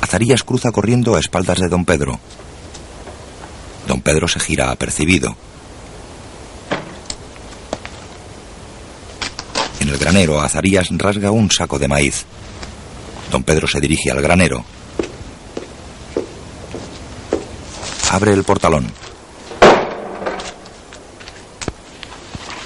Azarías 0.00 0.42
cruza 0.44 0.72
corriendo 0.72 1.14
a 1.14 1.20
espaldas 1.20 1.58
de 1.58 1.68
don 1.68 1.84
Pedro. 1.84 2.18
Don 3.86 4.00
Pedro 4.00 4.28
se 4.28 4.40
gira 4.40 4.70
apercibido. 4.70 5.36
En 9.78 9.90
el 9.90 9.98
granero, 9.98 10.40
Azarías 10.40 10.88
rasga 10.92 11.30
un 11.32 11.50
saco 11.50 11.78
de 11.78 11.86
maíz. 11.86 12.24
Don 13.30 13.42
Pedro 13.42 13.68
se 13.68 13.78
dirige 13.78 14.10
al 14.10 14.22
granero. 14.22 14.64
Abre 18.10 18.32
el 18.32 18.44
portalón. 18.44 18.90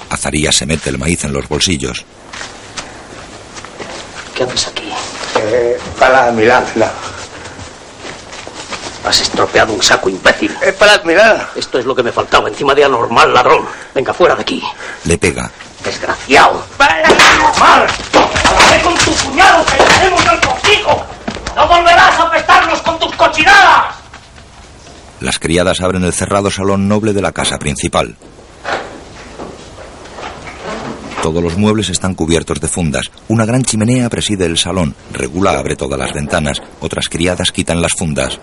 Azarías 0.09 0.55
se 0.55 0.65
mete 0.65 0.89
el 0.89 0.97
maíz 0.97 1.23
en 1.23 1.33
los 1.33 1.47
bolsillos. 1.47 2.05
¿Qué 4.35 4.43
haces 4.43 4.67
aquí? 4.67 4.91
Eh, 5.35 5.77
para 5.99 6.31
no. 6.31 6.85
Has 9.05 9.19
estropeado 9.19 9.73
un 9.73 9.81
saco, 9.81 10.09
imbécil. 10.09 10.55
Es 10.61 10.73
para 10.73 10.93
admirar. 10.93 11.49
Esto 11.55 11.79
es 11.79 11.85
lo 11.85 11.95
que 11.95 12.03
me 12.03 12.11
faltaba, 12.11 12.47
encima 12.47 12.73
de 12.73 12.85
anormal 12.85 13.33
ladrón. 13.33 13.65
Venga, 13.93 14.13
fuera 14.13 14.35
de 14.35 14.43
aquí. 14.43 14.63
Le 15.05 15.17
pega. 15.17 15.51
Desgraciado. 15.83 16.63
¡Mal! 17.59 17.87
¡Hablaré 18.45 18.81
con 18.83 18.95
tu 18.95 19.11
cuñado 19.11 19.65
que 19.65 19.77
le 19.77 19.93
haremos 19.93 20.25
el 20.25 20.39
cortijo! 20.39 21.05
¡No 21.55 21.67
volverás 21.67 22.19
a 22.19 22.23
apestarnos 22.23 22.81
con 22.81 22.99
tus 22.99 23.15
cochinadas! 23.15 24.00
Las 25.21 25.37
criadas 25.37 25.81
abren 25.81 26.03
el 26.03 26.13
cerrado 26.13 26.49
salón 26.49 26.87
noble 26.87 27.13
de 27.13 27.21
la 27.21 27.31
casa 27.31 27.59
principal. 27.59 28.15
Todos 31.21 31.43
los 31.43 31.55
muebles 31.55 31.89
están 31.89 32.15
cubiertos 32.15 32.59
de 32.59 32.67
fundas. 32.67 33.11
Una 33.27 33.45
gran 33.45 33.61
chimenea 33.61 34.09
preside 34.09 34.47
el 34.47 34.57
salón. 34.57 34.95
Regula 35.13 35.59
abre 35.59 35.75
todas 35.75 35.99
las 35.99 36.11
ventanas. 36.11 36.57
Otras 36.79 37.07
criadas 37.07 37.51
quitan 37.51 37.83
las 37.83 37.93
fundas. 37.93 38.39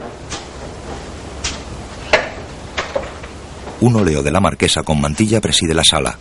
Un 3.80 3.96
óleo 3.96 4.22
de 4.22 4.30
la 4.30 4.40
marquesa 4.40 4.84
con 4.84 5.00
mantilla 5.00 5.40
preside 5.40 5.74
la 5.74 5.82
sala. 5.82 6.16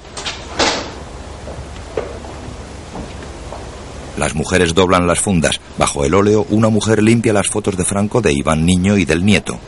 Las 4.17 4.33
mujeres 4.33 4.73
doblan 4.73 5.05
las 5.05 5.19
fundas. 5.19 5.61
Bajo 5.77 6.03
el 6.03 6.15
óleo, 6.15 6.47
una 6.49 6.69
mujer 6.69 7.03
limpia 7.03 7.33
las 7.33 7.47
fotos 7.47 7.77
de 7.77 7.85
Franco, 7.85 8.21
de 8.21 8.33
Iván 8.33 8.65
Niño 8.65 8.97
y 8.97 9.05
del 9.05 9.23
nieto. 9.23 9.59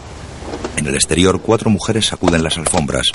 En 0.79 0.87
el 0.87 0.95
exterior, 0.95 1.41
cuatro 1.41 1.69
mujeres 1.69 2.05
sacuden 2.05 2.41
las 2.41 2.57
alfombras. 2.57 3.07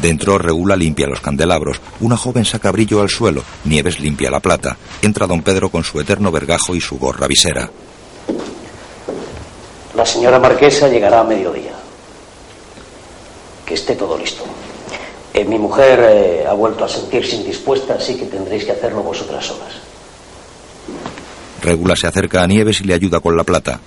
Dentro, 0.00 0.38
Regula 0.38 0.76
limpia 0.76 1.08
los 1.08 1.20
candelabros. 1.20 1.80
Una 1.98 2.16
joven 2.16 2.44
saca 2.44 2.70
brillo 2.70 3.00
al 3.00 3.08
suelo. 3.08 3.42
Nieves 3.64 3.98
limpia 3.98 4.30
la 4.30 4.38
plata. 4.38 4.76
Entra 5.02 5.26
don 5.26 5.42
Pedro 5.42 5.70
con 5.70 5.82
su 5.82 6.00
eterno 6.00 6.30
vergajo 6.30 6.76
y 6.76 6.80
su 6.80 7.00
gorra 7.00 7.26
visera. 7.26 7.68
La 9.96 10.06
señora 10.06 10.38
marquesa 10.38 10.86
llegará 10.86 11.18
a 11.18 11.24
mediodía. 11.24 11.74
Que 13.66 13.74
esté 13.74 13.96
todo 13.96 14.16
listo. 14.16 14.44
Eh, 15.34 15.44
mi 15.44 15.58
mujer 15.58 15.98
eh, 16.12 16.44
ha 16.46 16.52
vuelto 16.52 16.84
a 16.84 16.88
sentirse 16.88 17.34
indispuesta, 17.34 17.94
así 17.94 18.14
que 18.14 18.26
tendréis 18.26 18.64
que 18.64 18.70
hacerlo 18.70 19.02
vosotras 19.02 19.44
solas. 19.44 19.89
Regula 21.62 21.94
se 21.96 22.06
acerca 22.06 22.42
a 22.42 22.46
Nieves 22.46 22.80
y 22.80 22.84
le 22.84 22.94
ayuda 22.94 23.20
con 23.20 23.36
la 23.36 23.44
plata. 23.44 23.80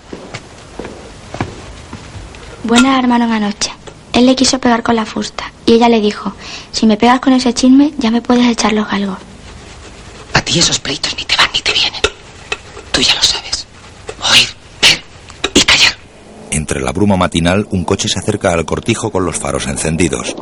Buenas 2.64 3.00
hermanos 3.00 3.32
anoche. 3.32 3.72
Él 4.14 4.26
le 4.26 4.36
quiso 4.36 4.60
pegar 4.60 4.84
con 4.84 4.96
la 4.96 5.06
fusta 5.06 5.52
y 5.66 5.74
ella 5.74 5.90
le 5.90 6.00
dijo, 6.00 6.34
si 6.72 6.86
me 6.86 6.98
pegas 6.98 7.20
con 7.20 7.34
ese 7.34 7.54
chisme 7.54 7.92
ya 7.98 8.12
me 8.12 8.22
puedes 8.22 8.46
echar 8.46 8.74
los 8.74 8.88
galgos. 8.88 9.18
A 10.34 10.42
ti 10.42 10.60
esos 10.60 10.80
pleitos 10.80 11.16
ni 11.18 11.26
te 11.26 11.36
van 11.36 11.50
ni 11.54 11.62
te 11.62 11.74
vienen. 11.74 12.02
Tú 12.92 13.02
ya 13.02 13.16
lo 13.16 13.22
sabes. 13.24 13.66
Oír, 14.32 14.50
ver 14.82 15.02
y 15.56 15.62
callar. 15.62 15.94
Entre 16.52 16.80
la 16.80 16.92
bruma 16.92 17.18
matinal, 17.18 17.68
un 17.72 17.84
coche 17.86 18.08
se 18.08 18.20
acerca 18.20 18.54
al 18.54 18.66
cortijo 18.66 19.12
con 19.12 19.26
los 19.26 19.38
faros 19.38 19.66
encendidos. 19.68 20.36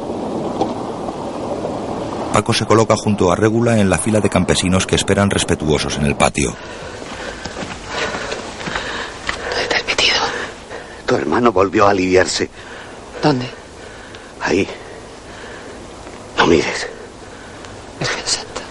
Paco 2.33 2.53
se 2.53 2.65
coloca 2.65 2.95
junto 2.95 3.31
a 3.31 3.35
Régula 3.35 3.79
en 3.79 3.89
la 3.89 3.97
fila 3.97 4.19
de 4.19 4.29
campesinos 4.29 4.87
que 4.87 4.95
esperan 4.95 5.29
respetuosos 5.29 5.97
en 5.97 6.05
el 6.05 6.15
patio. 6.15 6.55
¿Dónde 9.49 9.67
te 9.67 9.75
has 9.75 9.85
metido? 9.85 10.15
Tu 11.11 11.17
hermano 11.17 11.51
volvió 11.51 11.87
a 11.87 11.89
aliviarse. 11.89 12.49
¿Dónde? 13.21 13.45
Ahí. 14.39 14.65
No 16.37 16.47
mires. 16.47 16.87
Virgen 17.99 18.25
Santa. 18.25 18.61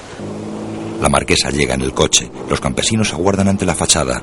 La 1.03 1.11
marquesa 1.11 1.51
llega 1.51 1.74
en 1.74 1.82
el 1.82 1.93
coche. 1.93 2.30
Los 2.49 2.59
campesinos 2.59 3.12
aguardan 3.12 3.49
ante 3.49 3.66
la 3.66 3.74
fachada. 3.74 4.22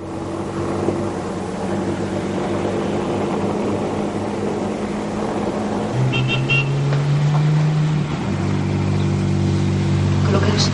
Colócalos. 10.26 10.72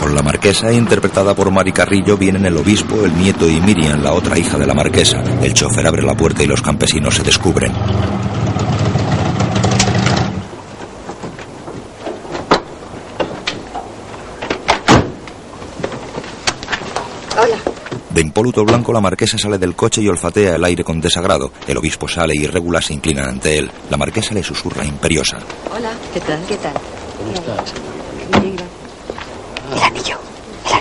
Con 0.00 0.14
la 0.14 0.22
marquesa, 0.52 0.72
interpretada 0.72 1.34
por 1.34 1.50
Mari 1.50 1.72
Carrillo, 1.72 2.18
vienen 2.18 2.44
el 2.44 2.56
obispo, 2.58 3.06
el 3.06 3.16
nieto 3.16 3.48
y 3.48 3.58
Miriam, 3.60 4.02
la 4.02 4.12
otra 4.12 4.38
hija 4.38 4.58
de 4.58 4.66
la 4.66 4.74
marquesa. 4.74 5.22
El 5.42 5.54
chofer 5.54 5.86
abre 5.86 6.02
la 6.02 6.14
puerta 6.14 6.42
y 6.42 6.46
los 6.46 6.60
campesinos 6.60 7.14
se 7.14 7.22
descubren. 7.22 7.72
Hola. 17.34 17.56
De 18.10 18.20
impoluto 18.20 18.62
blanco, 18.66 18.92
la 18.92 19.00
marquesa 19.00 19.38
sale 19.38 19.56
del 19.56 19.74
coche 19.74 20.02
y 20.02 20.08
olfatea 20.08 20.56
el 20.56 20.64
aire 20.64 20.84
con 20.84 21.00
desagrado. 21.00 21.50
El 21.66 21.78
obispo 21.78 22.06
sale 22.08 22.34
y 22.36 22.46
Régula 22.46 22.82
se 22.82 22.92
inclina 22.92 23.24
ante 23.24 23.56
él. 23.56 23.70
La 23.88 23.96
marquesa 23.96 24.34
le 24.34 24.42
susurra 24.42 24.84
imperiosa. 24.84 25.38
Hola, 25.74 25.92
¿qué 26.12 26.20
tal? 26.20 26.44
¿Qué 26.46 26.56
tal? 26.56 26.74
¿Cómo 27.18 27.32
estás? 27.32 27.72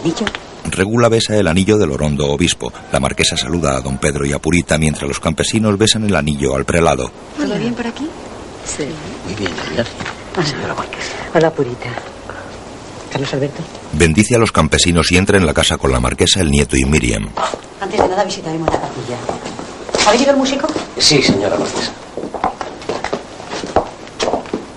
Anillo. 0.02 0.26
Regula 0.70 1.10
besa 1.10 1.36
el 1.38 1.48
anillo 1.48 1.78
del 1.78 1.92
orondo 1.92 2.28
obispo. 2.32 2.72
La 2.92 3.00
marquesa 3.00 3.36
saluda 3.36 3.76
a 3.78 3.82
don 3.82 3.98
Pedro 3.98 4.26
y 4.26 4.32
a 4.34 4.40
Purita 4.40 4.78
mientras 4.78 5.08
los 5.08 5.20
campesinos 5.20 5.78
besan 5.78 6.06
el 6.06 6.16
anillo 6.16 6.56
al 6.56 6.66
prelado. 6.66 7.12
¿Todo 7.38 7.58
bien 7.58 7.74
por 7.74 7.88
aquí? 7.88 8.08
Sí. 8.66 8.86
Muy 9.26 9.36
bien, 9.36 9.52
gracias. 9.74 10.50
señora 10.50 10.76
Marquesa. 10.76 11.14
Hola, 11.34 11.52
Purita. 11.52 11.90
Carlos 13.12 13.34
Alberto. 13.34 13.62
Bendice 13.94 14.36
a 14.36 14.40
los 14.40 14.52
campesinos 14.52 15.12
y 15.12 15.18
entra 15.18 15.38
en 15.38 15.46
la 15.46 15.54
casa 15.54 15.78
con 15.78 15.92
la 15.92 16.00
marquesa, 16.00 16.40
el 16.42 16.50
nieto 16.52 16.78
y 16.78 16.86
Miriam. 16.86 17.28
Antes 17.82 18.00
de 18.00 18.08
nada 18.08 18.24
visitaremos 18.24 18.68
la 18.70 18.80
capilla. 18.80 19.18
¿Ha 20.08 20.12
venido 20.12 20.32
el 20.32 20.38
músico? 20.38 20.68
Sí, 20.98 21.22
señora 21.22 21.58
marquesa. 21.58 21.92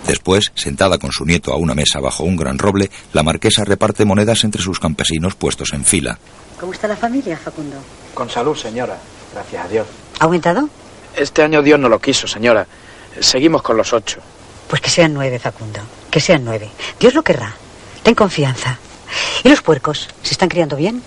Después, 0.07 0.53
sentada 0.55 0.99
con 0.99 1.13
su 1.13 1.25
nieto 1.25 1.53
a 1.53 1.57
una 1.57 1.75
mesa 1.75 2.01
bajo 2.01 2.25
un 2.25 2.37
gran 2.37 2.59
roble, 2.59 2.91
la 3.13 3.23
marquesa 3.23 3.65
reparte 3.65 4.05
monedas 4.05 4.45
entre 4.45 4.63
sus 4.63 4.79
campesinos 4.79 5.35
puestos 5.35 5.73
en 5.73 5.85
fila. 5.85 6.19
¿Cómo 6.61 6.73
está 6.73 6.87
la 6.89 6.97
familia, 6.97 7.37
Facundo? 7.37 7.77
Con 8.13 8.29
salud, 8.29 8.57
señora. 8.57 8.99
Gracias 9.33 9.65
a 9.65 9.69
Dios. 9.69 9.87
¿Ha 10.21 10.25
aumentado? 10.25 10.69
Este 11.17 11.43
año 11.43 11.63
Dios 11.63 11.79
no 11.81 11.89
lo 11.89 11.99
quiso, 12.01 12.27
señora. 12.27 12.67
Seguimos 13.21 13.63
con 13.63 13.77
los 13.77 13.93
ocho. 13.93 14.21
Pues 14.69 14.81
que 14.81 14.91
sean 14.91 15.15
nueve, 15.15 15.39
Facundo. 15.39 15.81
Que 16.11 16.21
sean 16.21 16.45
nueve. 16.45 16.69
Dios 16.99 17.15
lo 17.15 17.23
querrá. 17.23 17.55
Ten 18.03 18.15
confianza. 18.15 18.79
¿Y 19.43 19.49
los 19.49 19.63
puercos? 19.63 20.09
¿Se 20.23 20.33
están 20.33 20.49
criando 20.49 20.77
bien? 20.77 21.03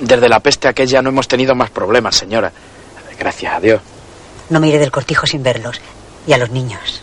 Desde 0.00 0.28
la 0.28 0.40
peste 0.40 0.68
aquella 0.68 1.02
no 1.02 1.10
hemos 1.10 1.28
tenido 1.28 1.54
más 1.54 1.70
problemas, 1.70 2.16
señora. 2.16 2.52
Gracias 3.18 3.54
a 3.54 3.60
Dios. 3.60 3.80
No 4.50 4.58
me 4.60 4.68
iré 4.68 4.78
del 4.78 4.90
cortijo 4.90 5.26
sin 5.26 5.42
verlos. 5.42 5.80
Y 6.26 6.32
a 6.32 6.38
los 6.38 6.50
niños. 6.50 7.02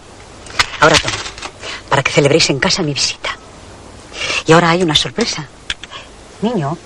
Ahora 0.79 0.95
toma. 0.97 1.28
Para 1.99 2.07
que 2.07 2.13
celebréis 2.13 2.49
en 2.49 2.59
casa 2.59 2.81
mi 2.81 2.93
visita. 2.93 3.31
Y 4.47 4.53
ahora 4.53 4.69
hay 4.69 4.81
una 4.81 4.95
sorpresa. 4.95 5.45
Niño. 6.41 6.77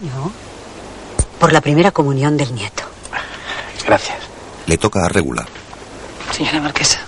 Niño. 0.00 0.32
Por 1.38 1.52
la 1.52 1.60
primera 1.60 1.92
comunión 1.92 2.36
del 2.36 2.52
nieto. 2.52 2.82
Gracias. 3.86 4.18
Le 4.66 4.76
toca 4.76 5.04
a 5.04 5.08
Régula. 5.08 5.46
Señora 6.36 6.60
Marquesa. 6.60 6.98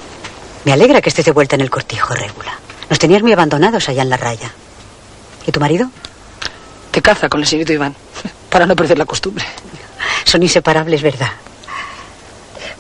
Me 0.65 0.73
alegra 0.73 1.01
que 1.01 1.09
estés 1.09 1.25
de 1.25 1.33
vuelta 1.33 1.57
en 1.57 1.63
el 1.63 1.69
cortijo, 1.69 2.15
Régula. 2.15 2.57
Nos 2.89 3.01
tenías 3.01 3.23
muy 3.23 3.33
abandonados 3.33 3.89
allá 3.89 4.03
en 4.03 4.11
la 4.11 4.17
raya. 4.17 4.53
¿Y 5.49 5.51
tu 5.51 5.59
marido? 5.59 5.91
Que 6.93 7.03
caza 7.03 7.29
con 7.29 7.41
el 7.41 7.49
señorito 7.49 7.73
Iván, 7.73 7.97
para 8.51 8.67
no 8.67 8.77
perder 8.77 8.99
la 8.99 9.05
costumbre. 9.05 9.45
Son 10.25 10.41
inseparables, 10.45 11.03
¿verdad? 11.03 11.33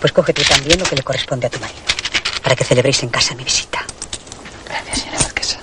Pues 0.00 0.12
coge 0.12 0.32
tú 0.32 0.42
también 0.42 0.78
lo 0.78 0.84
que 0.84 0.94
le 0.94 1.02
corresponde 1.02 1.48
a 1.48 1.50
tu 1.50 1.58
marido, 1.58 1.80
para 2.48 2.56
que 2.56 2.64
celebréis 2.64 3.02
en 3.02 3.10
casa 3.10 3.34
mi 3.34 3.44
visita. 3.44 3.84
Gracias, 4.64 5.00
señora 5.00 5.18
Marquesa. 5.20 5.58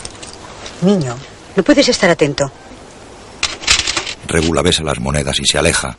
Niño, 0.83 1.17
no 1.55 1.63
puedes 1.63 1.89
estar 1.89 2.11
atento. 2.11 2.45
Régula 4.27 4.61
besa 4.61 4.83
las 4.83 4.99
monedas 4.99 5.35
y 5.39 5.47
se 5.47 5.57
aleja. 5.57 5.97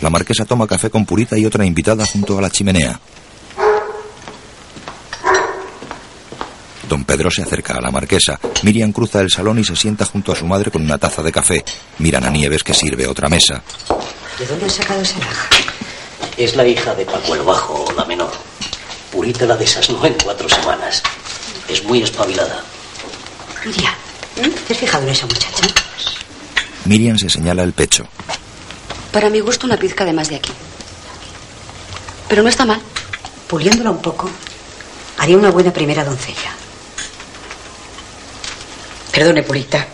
La 0.00 0.08
marquesa 0.08 0.46
toma 0.46 0.66
café 0.66 0.88
con 0.88 1.04
Purita 1.04 1.36
y 1.36 1.44
otra 1.44 1.66
invitada 1.66 2.06
junto 2.06 2.38
a 2.38 2.40
la 2.40 2.48
chimenea. 2.48 2.98
Don 6.88 7.04
Pedro 7.04 7.30
se 7.30 7.42
acerca 7.42 7.74
a 7.74 7.82
la 7.82 7.90
marquesa. 7.90 8.40
Miriam 8.62 8.92
cruza 8.92 9.20
el 9.20 9.30
salón 9.30 9.58
y 9.58 9.64
se 9.64 9.76
sienta 9.76 10.06
junto 10.06 10.32
a 10.32 10.36
su 10.36 10.46
madre 10.46 10.70
con 10.70 10.80
una 10.80 10.96
taza 10.96 11.22
de 11.22 11.30
café. 11.30 11.62
Miran 11.98 12.24
a 12.24 12.30
Nieves 12.30 12.64
que 12.64 12.72
sirve 12.72 13.06
otra 13.06 13.28
mesa. 13.28 13.62
¿De 14.40 14.46
dónde 14.46 14.64
has 14.64 14.72
sacado 14.72 15.02
esa 15.02 15.18
laja? 15.18 15.50
Es 16.38 16.56
la 16.56 16.66
hija 16.66 16.94
de 16.94 17.04
Paco 17.04 17.34
el 17.34 17.42
Bajo, 17.42 17.84
la 17.94 18.06
menor. 18.06 18.32
Purita 19.12 19.44
la 19.44 19.54
desasnó 19.54 20.02
en 20.06 20.14
cuatro 20.14 20.48
semanas. 20.48 21.02
Es 21.68 21.84
muy 21.84 22.02
espabilada. 22.02 22.64
Miriam, 23.66 23.92
¿te 24.66 24.72
has 24.72 24.78
fijado 24.78 25.04
en 25.04 25.10
esa 25.10 25.26
muchacha? 25.26 25.66
Miriam 26.86 27.18
se 27.18 27.28
señala 27.28 27.62
el 27.64 27.74
pecho. 27.74 28.06
Para 29.12 29.28
mi 29.28 29.40
gusto, 29.40 29.66
una 29.66 29.76
pizca 29.76 30.06
de 30.06 30.14
más 30.14 30.30
de 30.30 30.36
aquí. 30.36 30.52
Pero 32.26 32.42
no 32.42 32.48
está 32.48 32.64
mal. 32.64 32.80
Puliéndola 33.46 33.90
un 33.90 34.00
poco. 34.00 34.30
Haría 35.18 35.36
una 35.36 35.50
buena 35.50 35.70
primera 35.70 36.02
doncella. 36.02 36.54
Perdone, 39.12 39.42
Pulita. 39.42 39.86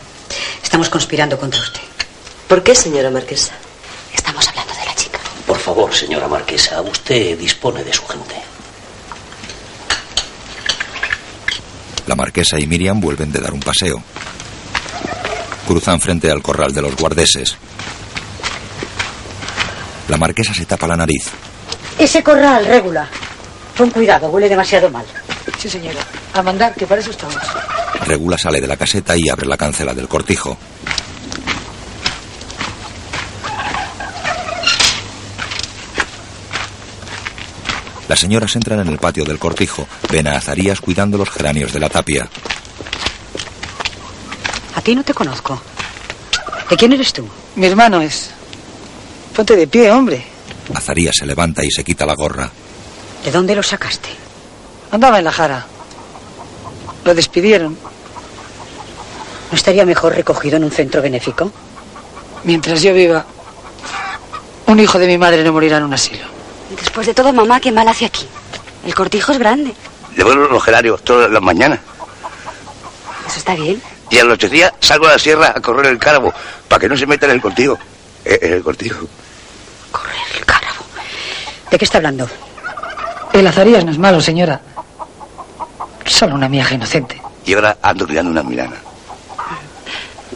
Estamos 0.62 0.88
conspirando 0.88 1.36
contra 1.36 1.60
usted. 1.60 1.80
¿Por 2.46 2.62
qué, 2.62 2.76
señora 2.76 3.10
marquesa? 3.10 3.65
Estamos 4.38 4.48
hablando 4.48 4.80
de 4.80 4.86
la 4.86 4.94
chica. 4.94 5.18
Por 5.46 5.58
favor, 5.58 5.94
señora 5.94 6.28
marquesa, 6.28 6.82
usted 6.82 7.38
dispone 7.38 7.82
de 7.82 7.92
su 7.92 8.06
gente. 8.06 8.34
La 12.06 12.14
marquesa 12.14 12.58
y 12.60 12.66
Miriam 12.66 13.00
vuelven 13.00 13.32
de 13.32 13.40
dar 13.40 13.54
un 13.54 13.60
paseo. 13.60 14.02
Cruzan 15.66 16.00
frente 16.02 16.30
al 16.30 16.42
corral 16.42 16.74
de 16.74 16.82
los 16.82 16.94
guardeses. 16.96 17.56
La 20.08 20.18
marquesa 20.18 20.52
se 20.52 20.66
tapa 20.66 20.86
la 20.86 20.96
nariz. 20.96 21.30
Ese 21.98 22.22
corral, 22.22 22.66
regula. 22.66 23.08
Con 23.74 23.88
cuidado, 23.88 24.28
huele 24.28 24.50
demasiado 24.50 24.90
mal. 24.90 25.06
Sí, 25.58 25.70
señora. 25.70 26.00
A 26.34 26.42
mandar, 26.42 26.74
que 26.74 26.86
para 26.86 27.00
eso 27.00 27.10
estamos. 27.10 27.36
Regula 28.04 28.36
sale 28.36 28.60
de 28.60 28.66
la 28.66 28.76
caseta 28.76 29.16
y 29.16 29.30
abre 29.30 29.46
la 29.46 29.56
cancela 29.56 29.94
del 29.94 30.08
cortijo. 30.08 30.58
Las 38.08 38.20
señoras 38.20 38.54
entran 38.54 38.80
en 38.80 38.88
el 38.88 38.98
patio 38.98 39.24
del 39.24 39.38
cortijo. 39.38 39.86
Ven 40.10 40.28
a 40.28 40.36
Azarías 40.36 40.80
cuidando 40.80 41.18
los 41.18 41.30
geranios 41.30 41.72
de 41.72 41.80
la 41.80 41.88
tapia. 41.88 42.28
A 44.74 44.80
ti 44.80 44.94
no 44.94 45.02
te 45.02 45.14
conozco. 45.14 45.60
¿De 46.70 46.76
quién 46.76 46.92
eres 46.92 47.12
tú? 47.12 47.26
Mi 47.56 47.66
hermano 47.66 48.00
es. 48.00 48.30
Ponte 49.34 49.56
de 49.56 49.66
pie, 49.66 49.90
hombre. 49.90 50.24
Azarías 50.74 51.16
se 51.16 51.26
levanta 51.26 51.64
y 51.64 51.70
se 51.70 51.84
quita 51.84 52.06
la 52.06 52.14
gorra. 52.14 52.50
¿De 53.24 53.30
dónde 53.30 53.56
lo 53.56 53.62
sacaste? 53.62 54.08
Andaba 54.92 55.18
en 55.18 55.24
la 55.24 55.32
jara. 55.32 55.66
Lo 57.04 57.14
despidieron. 57.14 57.76
¿No 59.50 59.56
estaría 59.56 59.84
mejor 59.84 60.14
recogido 60.14 60.56
en 60.56 60.64
un 60.64 60.70
centro 60.70 61.02
benéfico? 61.02 61.50
Mientras 62.44 62.82
yo 62.82 62.94
viva, 62.94 63.24
un 64.66 64.78
hijo 64.78 64.98
de 64.98 65.06
mi 65.06 65.18
madre 65.18 65.42
no 65.42 65.52
morirá 65.52 65.78
en 65.78 65.84
un 65.84 65.94
asilo. 65.94 66.35
Después 66.70 67.06
de 67.06 67.14
todo, 67.14 67.32
mamá, 67.32 67.60
qué 67.60 67.70
mal 67.72 67.88
hace 67.88 68.06
aquí. 68.06 68.26
El 68.84 68.94
cortijo 68.94 69.32
es 69.32 69.38
grande. 69.38 69.74
Le 70.16 70.24
vuelvo 70.24 70.46
los 70.46 70.62
geranios 70.62 71.02
todas 71.04 71.30
las 71.30 71.42
mañanas. 71.42 71.78
Eso 73.26 73.38
está 73.38 73.54
bien. 73.54 73.80
Y 74.10 74.18
a 74.18 74.24
los 74.24 74.38
tres 74.38 74.52
días 74.52 74.72
salgo 74.80 75.06
a 75.06 75.12
la 75.12 75.18
sierra 75.18 75.52
a 75.54 75.60
correr 75.60 75.86
el 75.86 75.98
cárabo 75.98 76.32
para 76.68 76.80
que 76.80 76.88
no 76.88 76.96
se 76.96 77.06
meta 77.06 77.26
en 77.26 77.32
el 77.32 77.40
cortijo. 77.40 77.78
Eh, 78.24 78.38
En 78.42 78.52
el 78.54 78.62
cortijo. 78.62 79.06
¿De 81.70 81.78
qué 81.78 81.84
está 81.84 81.98
hablando? 81.98 82.28
El 83.32 83.46
Azarías 83.46 83.84
no 83.84 83.90
es 83.90 83.98
malo, 83.98 84.20
señora. 84.20 84.60
Solo 86.04 86.34
una 86.34 86.48
miaja 86.48 86.74
inocente. 86.74 87.20
Y 87.44 87.54
ahora 87.54 87.76
ando 87.82 88.06
criando 88.06 88.30
una 88.30 88.42
milana. 88.42 88.76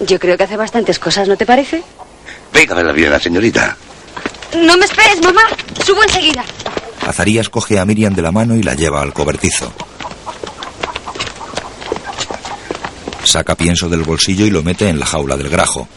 Yo 0.01 0.19
creo 0.19 0.37
que 0.37 0.45
hace 0.45 0.57
bastantes 0.57 0.99
cosas, 0.99 1.29
¿no 1.29 1.37
te 1.37 1.47
parece? 1.47 1.83
Venga 2.53 2.73
a 2.75 2.77
verla 2.77 2.93
bien, 2.93 3.11
la 3.11 3.21
señorita. 3.21 3.77
No 4.57 4.77
me 4.77 4.85
esperes, 4.85 5.21
mamá. 5.23 5.43
Subo 5.85 6.03
enseguida. 6.03 6.45
Azarías 7.07 7.49
coge 7.49 7.79
a 7.79 7.85
Miriam 7.85 8.15
de 8.15 8.23
la 8.23 8.33
mano 8.33 8.57
y 8.57 8.63
la 8.63 8.75
lleva 8.75 9.01
al 9.01 9.13
cobertizo. 9.13 9.73
Saca 13.25 13.55
pienso 13.55 13.89
del 13.89 14.03
bolsillo 14.03 14.45
y 14.47 14.51
lo 14.51 14.63
mete 14.63 14.89
en 14.89 14.99
la 14.99 15.07
jaula 15.07 15.37
del 15.37 15.49
grajo. 15.49 15.89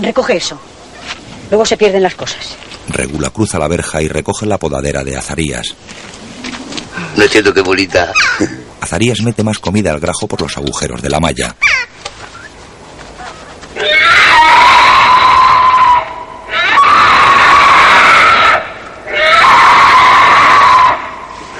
Recoge 0.00 0.36
eso. 0.36 0.58
Luego 1.50 1.64
se 1.64 1.76
pierden 1.76 2.02
las 2.02 2.14
cosas. 2.14 2.56
Regula 2.88 3.30
cruza 3.30 3.58
la 3.58 3.68
verja 3.68 4.02
y 4.02 4.08
recoge 4.08 4.46
la 4.46 4.58
podadera 4.58 5.04
de 5.04 5.16
Azarías. 5.16 5.74
No 7.16 7.24
es 7.24 7.30
cierto 7.30 7.54
que 7.54 7.60
bonita. 7.60 8.12
Azarías 8.84 9.22
mete 9.22 9.42
más 9.42 9.58
comida 9.58 9.92
al 9.92 9.98
grajo 9.98 10.26
por 10.28 10.42
los 10.42 10.58
agujeros 10.58 11.00
de 11.00 11.08
la 11.08 11.18
malla. 11.18 11.56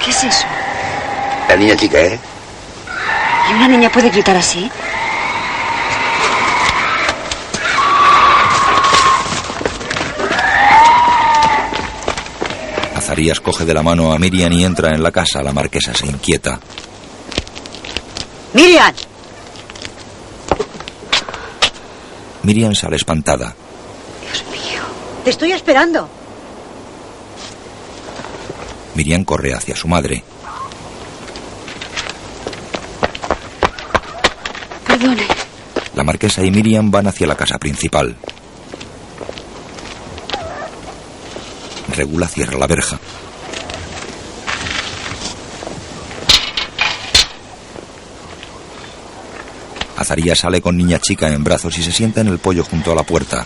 ¿Qué 0.03 0.11
es 0.11 0.23
eso? 0.23 0.45
La 1.49 1.55
niña 1.55 1.75
chica, 1.75 1.99
¿eh? 1.99 2.19
¿Y 3.49 3.53
una 3.53 3.69
niña 3.69 3.91
puede 3.91 4.11
gritar 4.11 4.37
así? 4.37 4.69
Azarías 12.95 13.39
coge 13.39 13.65
de 13.65 13.73
la 13.73 13.81
mano 13.81 14.13
a 14.13 14.19
Miriam 14.19 14.53
y 14.53 14.63
entra 14.63 14.93
en 14.93 15.01
la 15.01 15.11
casa. 15.11 15.41
La 15.41 15.53
marquesa 15.53 15.91
se 15.95 16.05
inquieta. 16.05 16.59
¡Miriam! 18.55 18.95
Miriam 22.43 22.73
sale 22.73 22.95
espantada. 22.95 23.53
Te 25.25 25.29
estoy 25.29 25.51
esperando. 25.51 26.07
Miriam 28.93 29.25
corre 29.25 29.53
hacia 29.53 29.75
su 29.75 29.89
madre. 29.89 30.23
Perdone. 34.87 35.27
La 35.93 36.03
marquesa 36.05 36.41
y 36.41 36.49
Miriam 36.49 36.89
van 36.89 37.07
hacia 37.07 37.27
la 37.27 37.35
casa 37.35 37.57
principal. 37.57 38.15
Regula 41.89 42.29
cierra 42.29 42.57
la 42.57 42.67
verja. 42.67 42.97
Azarías 49.97 50.39
sale 50.39 50.61
con 50.61 50.77
niña 50.77 50.99
chica 50.99 51.29
en 51.29 51.43
brazos 51.43 51.77
y 51.77 51.83
se 51.83 51.91
sienta 51.91 52.21
en 52.21 52.27
el 52.27 52.39
pollo 52.39 52.63
junto 52.63 52.91
a 52.91 52.95
la 52.95 53.03
puerta. 53.03 53.45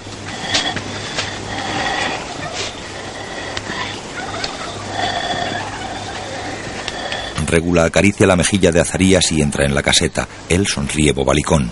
Regula 7.50 7.86
acaricia 7.86 8.28
la 8.28 8.36
mejilla 8.36 8.72
de 8.72 8.80
Azarías 8.80 9.32
y 9.32 9.41
entra 9.41 9.66
en 9.66 9.74
la 9.74 9.82
caseta. 9.82 10.28
Él 10.50 10.68
sonríe 10.68 11.14
bobalicón. 11.14 11.72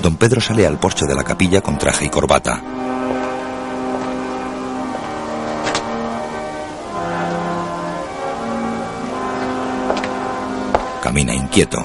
Don 0.00 0.16
Pedro 0.16 0.40
sale 0.40 0.66
al 0.66 0.78
porche 0.78 1.06
de 1.06 1.14
la 1.14 1.24
capilla 1.24 1.60
con 1.60 1.78
traje 1.78 2.04
y 2.04 2.08
corbata. 2.08 2.91
Camina 11.12 11.34
inquieto. 11.34 11.76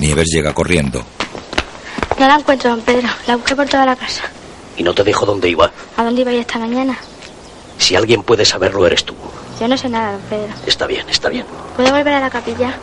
Nieves 0.00 0.26
llega 0.26 0.52
corriendo. 0.52 1.04
No 2.18 2.26
la 2.26 2.34
encuentro, 2.34 2.70
don 2.70 2.80
Pedro. 2.80 3.06
La 3.28 3.36
busqué 3.36 3.54
por 3.54 3.68
toda 3.68 3.86
la 3.86 3.94
casa. 3.94 4.24
Y 4.76 4.82
no 4.82 4.92
te 4.92 5.04
dijo 5.04 5.24
dónde 5.24 5.48
iba. 5.48 5.70
¿A 5.96 6.02
dónde 6.02 6.22
iba 6.22 6.32
esta 6.32 6.58
mañana? 6.58 6.98
Si 7.78 7.94
alguien 7.94 8.24
puede 8.24 8.44
saberlo, 8.44 8.88
eres 8.88 9.04
tú. 9.04 9.14
Yo 9.60 9.68
no 9.68 9.76
sé 9.76 9.88
nada, 9.88 10.14
don 10.14 10.22
Pedro. 10.22 10.52
Está 10.66 10.88
bien, 10.88 11.08
está 11.08 11.28
bien. 11.28 11.46
¿Puedo 11.76 11.92
volver 11.92 12.14
a 12.14 12.18
la 12.18 12.30
capilla? 12.30 12.74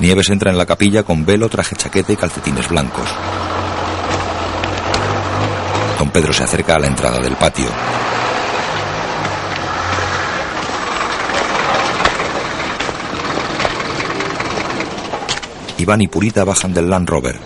Nieves 0.00 0.30
entra 0.30 0.52
en 0.52 0.58
la 0.58 0.64
capilla 0.64 1.02
con 1.02 1.26
velo, 1.26 1.48
traje 1.48 1.74
chaqueta 1.74 2.12
y 2.12 2.16
calcetines 2.16 2.68
blancos. 2.68 3.08
Don 5.98 6.10
Pedro 6.10 6.32
se 6.32 6.44
acerca 6.44 6.74
a 6.74 6.78
la 6.78 6.86
entrada 6.86 7.18
del 7.18 7.34
patio. 7.34 7.66
Iván 15.78 16.00
y 16.00 16.08
Purita 16.08 16.44
bajan 16.44 16.72
del 16.72 16.88
Land 16.88 17.08
Rover. 17.08 17.40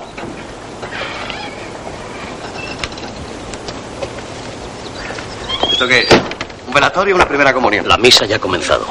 ¿Esto 5.70 5.88
qué 5.88 6.00
es? 6.00 6.22
¿Un 6.66 6.74
velatorio 6.74 7.14
o 7.14 7.16
una 7.16 7.26
primera 7.26 7.54
comunión? 7.54 7.88
La 7.88 7.96
misa 7.96 8.26
ya 8.26 8.36
ha 8.36 8.38
comenzado. 8.38 8.86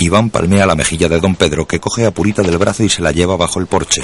Iván 0.00 0.30
palmea 0.30 0.64
la 0.64 0.76
mejilla 0.76 1.08
de 1.08 1.18
don 1.18 1.34
Pedro, 1.34 1.66
que 1.66 1.80
coge 1.80 2.06
a 2.06 2.12
Purita 2.12 2.42
del 2.42 2.56
brazo 2.56 2.84
y 2.84 2.88
se 2.88 3.02
la 3.02 3.10
lleva 3.10 3.36
bajo 3.36 3.58
el 3.58 3.66
porche. 3.66 4.02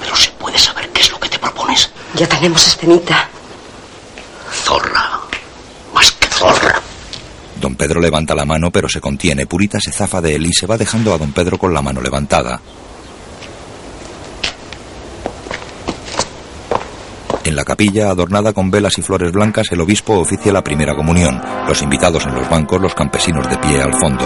Pero 0.00 0.16
se 0.16 0.30
puede 0.32 0.58
saber 0.58 0.90
qué 0.90 1.00
es 1.00 1.10
lo 1.10 1.18
que 1.18 1.30
te 1.30 1.38
propones. 1.38 1.90
Ya 2.14 2.28
tenemos 2.28 2.66
escenita. 2.66 3.26
Zorra. 4.52 5.20
Más 5.94 6.12
que 6.12 6.28
zorra. 6.28 6.82
Don 7.54 7.72
Don 7.72 7.76
Pedro 7.76 8.00
levanta 8.00 8.34
la 8.34 8.44
mano 8.44 8.70
pero 8.70 8.88
se 8.90 9.00
contiene. 9.00 9.46
Purita 9.46 9.80
se 9.80 9.92
zafa 9.92 10.20
de 10.20 10.34
él 10.34 10.46
y 10.46 10.52
se 10.52 10.66
va 10.66 10.76
dejando 10.76 11.14
a 11.14 11.18
don 11.18 11.32
Pedro 11.32 11.56
con 11.56 11.72
la 11.72 11.80
mano 11.80 12.02
levantada. 12.02 12.60
En 17.54 17.58
la 17.58 17.64
capilla, 17.64 18.10
adornada 18.10 18.52
con 18.52 18.68
velas 18.68 18.98
y 18.98 19.02
flores 19.02 19.30
blancas, 19.30 19.68
el 19.70 19.80
obispo 19.80 20.18
oficia 20.18 20.52
la 20.52 20.64
primera 20.64 20.96
comunión. 20.96 21.40
Los 21.68 21.82
invitados 21.82 22.26
en 22.26 22.34
los 22.34 22.50
bancos, 22.50 22.80
los 22.80 22.96
campesinos 22.96 23.48
de 23.48 23.56
pie 23.58 23.80
al 23.80 23.94
fondo. 23.94 24.24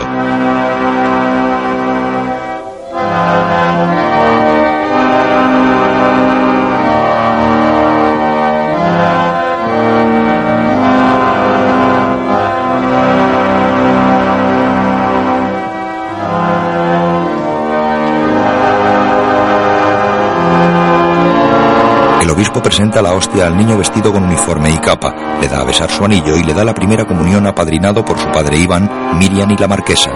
Obispo 22.39 22.62
presenta 22.62 23.03
la 23.03 23.14
hostia 23.14 23.49
al 23.49 23.57
niño 23.57 23.76
vestido 23.76 24.12
con 24.12 24.22
uniforme 24.22 24.70
y 24.70 24.78
capa, 24.78 25.12
le 25.41 25.49
da 25.49 25.59
a 25.61 25.64
besar 25.64 25.91
su 25.91 26.05
anillo 26.05 26.36
y 26.36 26.45
le 26.45 26.55
da 26.55 26.64
la 26.64 26.72
primera 26.72 27.05
comunión 27.05 27.45
apadrinado 27.49 28.05
por 28.05 28.16
su 28.16 28.30
padre 28.30 28.57
Iván, 28.57 28.89
Miriam 29.18 29.51
y 29.51 29.57
la 29.57 29.66
marquesa. 29.66 30.12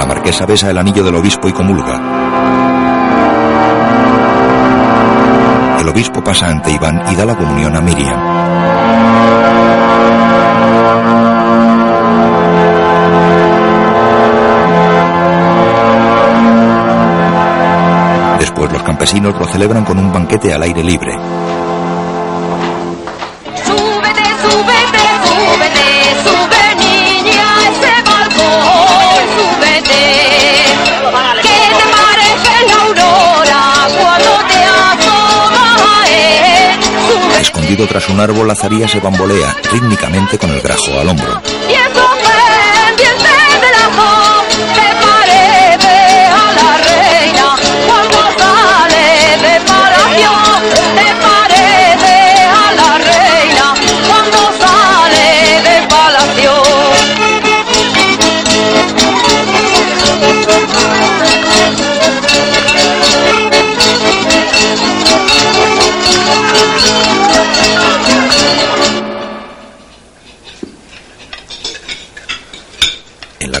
La 0.00 0.04
marquesa 0.04 0.46
besa 0.46 0.68
el 0.68 0.78
anillo 0.78 1.04
del 1.04 1.14
obispo 1.14 1.48
y 1.48 1.52
comulga. 1.52 2.00
El 5.78 5.88
obispo 5.88 6.24
pasa 6.24 6.48
ante 6.48 6.72
Iván 6.72 7.04
y 7.08 7.14
da 7.14 7.24
la 7.24 7.36
comunión 7.36 7.76
a 7.76 7.80
Miriam. 7.80 9.77
Después 18.38 18.72
los 18.72 18.82
campesinos 18.82 19.34
lo 19.38 19.46
celebran 19.46 19.84
con 19.84 19.98
un 19.98 20.12
banquete 20.12 20.52
al 20.52 20.62
aire 20.62 20.82
libre. 20.84 21.12
Súbete, 23.64 24.24
súbete, 24.42 25.04
súbete, 25.24 25.86
sube 26.24 26.62
niña 26.76 27.44
a 27.56 27.68
ese 27.68 27.92
balcón, 28.06 29.22
súbete. 29.36 30.02
Que 31.42 31.56
te 31.76 31.86
parece 31.96 32.52
la 32.68 32.76
aurora 32.84 33.62
cuando 33.98 34.32
te 34.48 34.60
asomas 34.64 35.82
a 35.82 36.08
él. 36.08 37.40
Escondido 37.40 37.86
tras 37.86 38.08
un 38.08 38.20
árbol, 38.20 38.50
Azarías 38.50 38.90
se 38.90 39.00
bambolea 39.00 39.54
rítmicamente 39.72 40.38
con 40.38 40.50
el 40.50 40.60
grajo 40.60 40.98
al 41.00 41.08
hombro. 41.08 41.42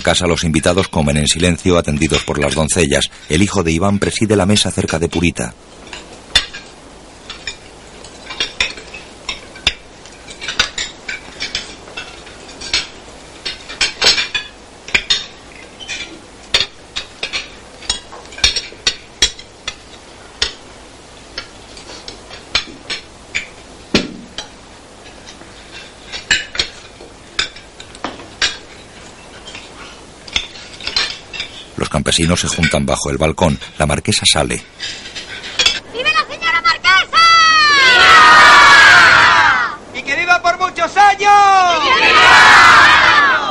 Casa 0.08 0.26
los 0.26 0.42
invitados 0.42 0.88
comen 0.88 1.18
en 1.18 1.26
silencio 1.26 1.76
atendidos 1.76 2.24
por 2.24 2.38
las 2.38 2.54
doncellas. 2.54 3.10
El 3.28 3.42
hijo 3.42 3.62
de 3.62 3.72
Iván 3.72 3.98
preside 3.98 4.36
la 4.36 4.46
mesa 4.46 4.70
cerca 4.70 4.98
de 4.98 5.10
Purita. 5.10 5.52
Campesinos 32.18 32.40
se 32.40 32.48
juntan 32.48 32.84
bajo 32.84 33.10
el 33.10 33.16
balcón. 33.16 33.56
La 33.78 33.86
marquesa 33.86 34.24
sale. 34.26 34.60
¡Vive 35.92 36.12
la 36.12 36.26
señora 36.26 36.60
Marquesa! 36.62 37.24
¡Y 39.94 40.02
que 40.02 40.16
viva 40.16 40.42
por 40.42 40.58
muchos 40.58 40.96
años! 40.96 41.84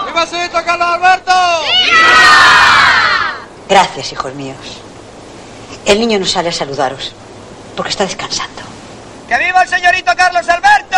¡Viva 0.07 0.27
su 0.27 0.35
nieto 0.35 0.57
Carlos 0.65 0.87
Alberto! 0.89 1.31
Gracias, 3.69 4.11
hijos 4.11 4.35
míos. 4.35 4.57
El 5.85 6.01
niño 6.01 6.19
no 6.19 6.25
sale 6.25 6.49
a 6.49 6.51
saludaros 6.51 7.13
porque 7.77 7.91
está 7.91 8.03
descansando. 8.03 8.63
¡Que 9.29 9.37
viva 9.37 9.61
el 9.61 9.69
señorito 9.69 10.11
Carlos 10.17 10.45
Alberto! 10.49 10.97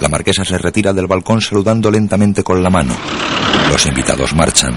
La 0.00 0.08
marquesa 0.08 0.44
se 0.46 0.56
retira 0.56 0.94
del 0.94 1.06
balcón 1.06 1.42
saludando 1.42 1.90
lentamente 1.90 2.42
con 2.42 2.62
la 2.62 2.70
mano. 2.70 2.94
Los 3.70 3.84
invitados 3.84 4.34
marchan. 4.34 4.74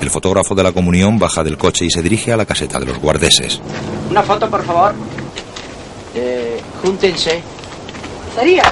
El 0.00 0.10
fotógrafo 0.10 0.56
de 0.56 0.64
la 0.64 0.72
comunión 0.72 1.16
baja 1.16 1.44
del 1.44 1.56
coche 1.56 1.84
y 1.84 1.90
se 1.90 2.02
dirige 2.02 2.32
a 2.32 2.36
la 2.36 2.44
caseta 2.44 2.80
de 2.80 2.86
los 2.86 2.98
guardeses. 2.98 3.60
Una 4.10 4.22
foto, 4.24 4.50
por 4.50 4.64
favor. 4.64 4.92
Eh, 6.14 6.60
júntense. 6.82 7.51
¿Sería? 8.34 8.62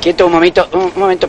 Quieto 0.00 0.26
un 0.26 0.32
momento, 0.32 0.68
un 0.72 0.92
momento. 0.96 1.28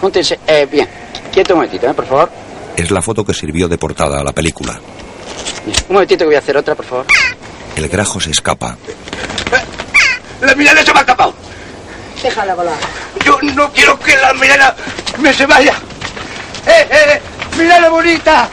Júntense. 0.00 0.40
Eh, 0.46 0.66
bien. 0.70 0.88
Quieto 1.32 1.54
un 1.54 1.60
momentito, 1.60 1.88
¿eh? 1.88 1.94
por 1.94 2.06
favor. 2.06 2.30
Es 2.76 2.90
la 2.90 3.02
foto 3.02 3.24
que 3.24 3.34
sirvió 3.34 3.68
de 3.68 3.78
portada 3.78 4.20
a 4.20 4.24
la 4.24 4.32
película. 4.32 4.78
Un 5.88 5.94
momentito 5.94 6.20
que 6.20 6.26
voy 6.26 6.34
a 6.36 6.38
hacer 6.38 6.56
otra, 6.56 6.74
por 6.74 6.84
favor. 6.84 7.06
El 7.76 7.88
grajo 7.88 8.20
se 8.20 8.30
escapa. 8.30 8.76
¡La 10.40 10.54
mirada 10.54 10.84
se 10.84 10.92
me 10.92 10.98
ha 10.98 11.02
escapado! 11.02 11.34
Déjala 12.22 12.54
volar. 12.54 12.76
Yo 13.24 13.38
no 13.54 13.70
quiero 13.72 13.98
que 13.98 14.16
la 14.16 14.34
mirada 14.34 14.76
me 15.18 15.32
se 15.32 15.46
vaya. 15.46 15.74
¡Eh, 16.66 16.88
eh! 16.90 17.22
¡Mirada 17.58 17.88
bonita! 17.88 18.48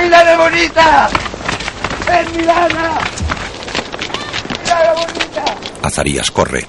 ¡Mirada 0.00 0.36
bonita! 0.36 1.10
¡Eh, 2.08 3.21
Azarías 5.82 6.30
corre. 6.30 6.66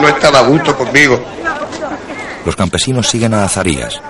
No 0.00 0.08
estaba 0.08 0.38
a 0.40 0.42
gusto 0.42 0.76
conmigo. 0.76 1.20
Los 2.44 2.56
campesinos 2.56 3.08
siguen 3.08 3.32
a 3.34 3.44
Azarías. 3.44 4.00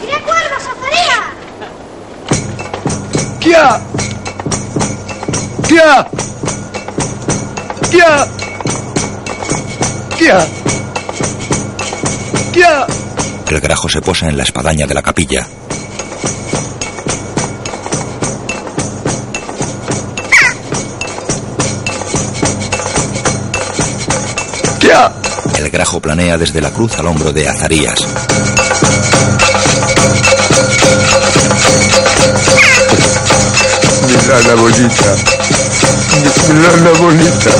¡Tira 0.00 0.18
cuerdas, 0.20 0.66
Azarías! 0.66 1.30
¡Kia! 10.20 10.46
¡Kia! 12.52 12.86
El 13.48 13.58
grajo 13.58 13.88
se 13.88 14.02
posa 14.02 14.28
en 14.28 14.36
la 14.36 14.42
espadaña 14.42 14.86
de 14.86 14.92
la 14.92 15.00
capilla. 15.00 15.48
¡Kia! 24.78 25.10
El 25.58 25.70
grajo 25.70 26.00
planea 26.00 26.36
desde 26.36 26.60
la 26.60 26.70
cruz 26.70 26.98
al 26.98 27.06
hombro 27.06 27.32
de 27.32 27.48
Azarías. 27.48 27.98
Mirada 34.06 34.54
bonita. 34.56 35.59
Bonita. 36.98 37.50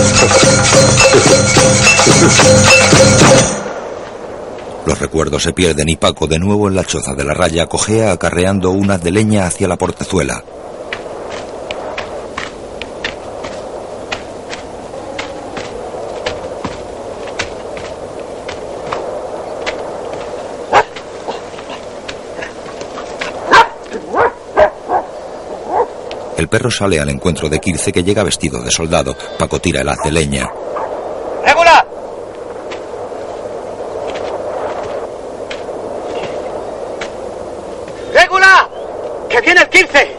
Los 4.86 4.98
recuerdos 4.98 5.42
se 5.42 5.53
pierden 5.53 5.88
y 5.88 5.96
Paco, 5.96 6.26
de 6.26 6.38
nuevo 6.38 6.68
en 6.68 6.74
la 6.74 6.84
choza 6.84 7.14
de 7.14 7.24
la 7.24 7.34
raya, 7.34 7.66
cojea 7.66 8.12
acarreando 8.12 8.70
una 8.70 8.98
de 8.98 9.11
leña 9.12 9.46
hacia 9.46 9.68
la 9.68 9.76
portezuela. 9.76 10.42
Perro 26.51 26.70
sale 26.70 27.01
al 27.01 27.09
encuentro 27.09 27.48
de 27.48 27.61
Kirce 27.61 27.92
que 27.92 28.05
llega 28.05 28.24
vestido 28.24 28.61
de 28.61 28.70
soldado. 28.70 29.16
Paco 29.38 29.61
tira 29.61 29.80
el 29.80 29.88
haz 29.88 29.98
de 30.05 30.11
leña. 30.11 30.51
¡Régula! 31.46 31.86
¡Régula! 38.12 38.68
¡Que 39.30 39.40
viene 39.40 39.61
el 39.62 39.68
15! 39.68 40.16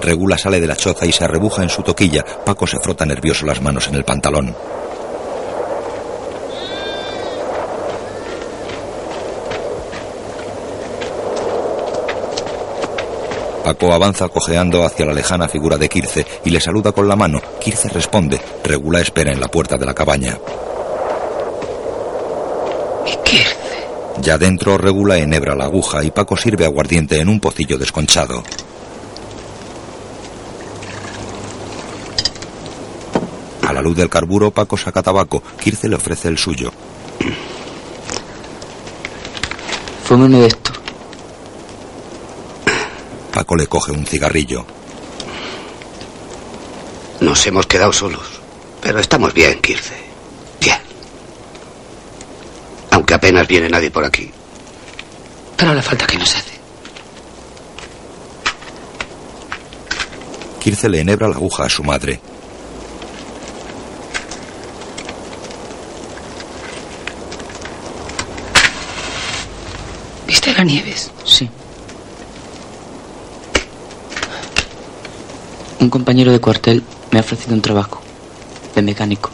Regula 0.00 0.38
sale 0.38 0.60
de 0.60 0.66
la 0.66 0.76
choza 0.76 1.06
y 1.06 1.12
se 1.12 1.24
arrebuja 1.24 1.62
en 1.62 1.68
su 1.68 1.82
toquilla. 1.82 2.24
Paco 2.44 2.66
se 2.66 2.78
frota 2.78 3.04
nervioso 3.04 3.44
las 3.44 3.60
manos 3.60 3.88
en 3.88 3.96
el 3.96 4.04
pantalón. 4.04 4.54
Paco 13.64 13.94
avanza 13.94 14.28
cojeando 14.28 14.84
hacia 14.84 15.06
la 15.06 15.14
lejana 15.14 15.48
figura 15.48 15.78
de 15.78 15.88
Kirce 15.88 16.26
y 16.44 16.50
le 16.50 16.60
saluda 16.60 16.92
con 16.92 17.08
la 17.08 17.16
mano. 17.16 17.40
Kirce 17.58 17.88
responde. 17.88 18.38
Regula 18.62 19.00
espera 19.00 19.32
en 19.32 19.40
la 19.40 19.48
puerta 19.48 19.78
de 19.78 19.86
la 19.86 19.94
cabaña. 19.94 20.38
Ya 24.20 24.36
dentro 24.36 24.76
regula 24.76 25.16
enhebra 25.16 25.54
la 25.54 25.64
aguja 25.64 26.04
y 26.04 26.10
Paco 26.10 26.36
sirve 26.36 26.66
aguardiente 26.66 27.18
en 27.18 27.30
un 27.30 27.40
pocillo 27.40 27.78
desconchado. 27.78 28.42
A 33.66 33.72
la 33.72 33.80
luz 33.80 33.96
del 33.96 34.10
carburo, 34.10 34.50
Paco 34.50 34.76
saca 34.76 35.02
tabaco. 35.02 35.42
Kirce 35.58 35.88
le 35.88 35.96
ofrece 35.96 36.28
el 36.28 36.36
suyo. 36.36 36.70
Fúmeme 40.04 40.40
de. 40.40 40.63
Paco 43.44 43.56
le 43.56 43.66
coge 43.66 43.92
un 43.92 44.06
cigarrillo. 44.06 44.64
Nos 47.20 47.46
hemos 47.46 47.66
quedado 47.66 47.92
solos. 47.92 48.40
Pero 48.80 48.98
estamos 48.98 49.34
bien, 49.34 49.60
Kirce. 49.60 49.94
Bien. 50.58 50.78
Aunque 52.90 53.12
apenas 53.12 53.46
viene 53.46 53.68
nadie 53.68 53.90
por 53.90 54.02
aquí. 54.02 54.32
Para 55.58 55.74
la 55.74 55.82
falta 55.82 56.06
que 56.06 56.16
nos 56.16 56.34
hace. 56.34 56.54
Kirce 60.60 60.88
le 60.88 61.00
enhebra 61.00 61.28
la 61.28 61.34
aguja 61.36 61.64
a 61.64 61.68
su 61.68 61.84
madre. 61.84 62.18
¿Viste 70.26 70.54
la 70.54 70.64
Nieves? 70.64 71.10
Sí. 71.26 71.50
Un 75.84 75.90
compañero 75.90 76.32
de 76.32 76.40
cuartel 76.40 76.82
me 77.10 77.18
ha 77.18 77.20
ofrecido 77.20 77.52
un 77.54 77.60
trabajo 77.60 78.00
de 78.74 78.80
mecánico. 78.80 79.30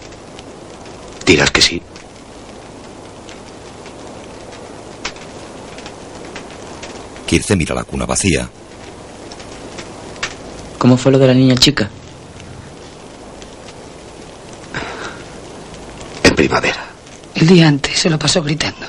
Dirás 1.25 1.53
que 1.53 1.63
sí. 1.63 1.81
Kirce 7.25 7.55
mira 7.55 7.73
la 7.77 7.85
cuna 7.85 8.05
vacía. 8.05 8.51
¿Cómo 10.77 10.97
fue 10.97 11.13
lo 11.13 11.21
de 11.21 11.29
la 11.29 11.35
niña 11.35 11.55
chica? 11.55 11.89
En 16.25 16.35
primavera. 16.35 16.85
El 17.37 17.47
día 17.47 17.69
antes 17.69 17.97
se 17.97 18.11
lo 18.11 18.19
pasó 18.19 18.43
gritando. 18.43 18.89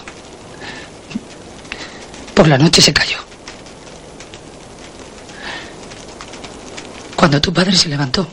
Por 2.34 2.48
la 2.48 2.58
noche 2.58 2.82
se 2.82 2.92
cayó. 2.92 3.31
Cuando 7.22 7.40
tu 7.40 7.54
padre 7.54 7.78
se 7.78 7.88
levantó, 7.88 8.26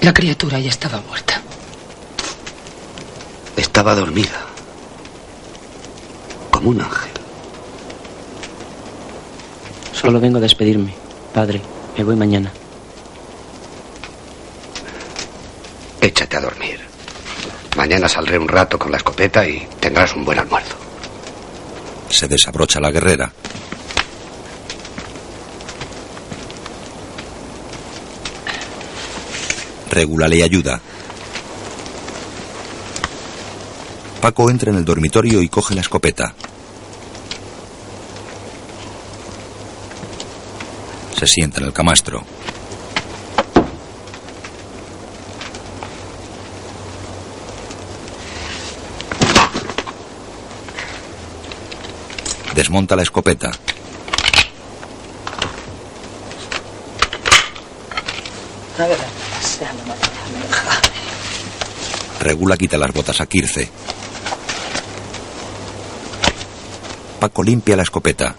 la 0.00 0.14
criatura 0.14 0.58
ya 0.58 0.70
estaba 0.70 0.98
muerta. 1.02 1.42
Estaba 3.54 3.94
dormida. 3.94 4.46
Como 6.50 6.70
un 6.70 6.80
ángel. 6.80 7.10
Solo 9.92 10.18
vengo 10.18 10.38
a 10.38 10.40
despedirme. 10.40 10.94
Padre, 11.34 11.60
me 11.98 12.02
voy 12.02 12.16
mañana. 12.16 12.50
Échate 16.00 16.38
a 16.38 16.40
dormir. 16.40 16.80
Mañana 17.76 18.08
saldré 18.08 18.38
un 18.38 18.48
rato 18.48 18.78
con 18.78 18.90
la 18.90 18.96
escopeta 18.96 19.46
y 19.46 19.68
tendrás 19.78 20.16
un 20.16 20.24
buen 20.24 20.38
almuerzo. 20.38 20.76
Se 22.08 22.26
desabrocha 22.26 22.80
la 22.80 22.90
guerrera. 22.90 23.30
Regula 30.00 30.28
le 30.28 30.42
ayuda. 30.42 30.80
Paco 34.22 34.48
entra 34.48 34.70
en 34.70 34.78
el 34.78 34.84
dormitorio 34.86 35.42
y 35.42 35.50
coge 35.50 35.74
la 35.74 35.82
escopeta. 35.82 36.34
Se 41.18 41.26
sienta 41.26 41.60
en 41.60 41.66
el 41.66 41.74
camastro. 41.74 42.24
Desmonta 52.54 52.96
la 52.96 53.02
escopeta. 53.02 53.50
Regula 62.20 62.56
quita 62.56 62.76
las 62.78 62.92
botas 62.92 63.20
a 63.20 63.26
Kirce. 63.26 63.70
Paco 67.18 67.42
limpia 67.42 67.76
la 67.76 67.82
escopeta. 67.82 68.34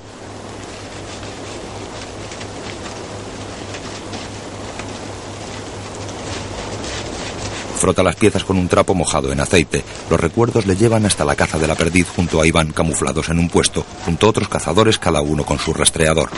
Frota 7.82 8.04
las 8.04 8.16
piezas 8.16 8.44
con 8.44 8.60
un 8.60 8.68
trapo 8.68 8.94
mojado 8.94 9.32
en 9.32 9.40
aceite. 9.40 9.84
Los 10.12 10.20
recuerdos 10.20 10.68
le 10.68 10.76
llevan 10.76 11.08
hasta 11.08 11.26
la 11.26 11.36
caza 11.36 11.58
de 11.58 11.66
la 11.66 11.74
perdiz 11.74 12.08
junto 12.16 12.40
a 12.40 12.46
Iván 12.46 12.72
camuflados 12.72 13.30
en 13.30 13.40
un 13.40 13.50
puesto, 13.50 13.84
junto 14.06 14.28
a 14.28 14.30
otros 14.30 14.48
cazadores 14.48 15.00
cada 15.00 15.22
uno 15.22 15.44
con 15.44 15.58
su 15.58 15.74
rastreador. 15.74 16.30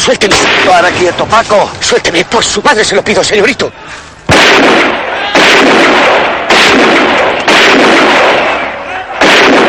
Suélteme. 0.00 0.34
Para 0.66 0.90
quieto, 0.92 1.26
Paco. 1.26 1.70
Suélteme, 1.78 2.24
por 2.24 2.42
su 2.42 2.62
madre 2.62 2.82
se 2.84 2.94
lo 2.94 3.04
pido, 3.04 3.22
señorito. 3.22 3.70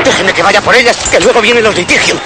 Déjeme 0.06 0.34
que 0.34 0.42
vaya 0.42 0.62
por 0.62 0.74
ellas, 0.74 0.96
que 1.10 1.20
luego 1.20 1.42
vienen 1.42 1.64
los 1.64 1.76
litigios. 1.76 2.18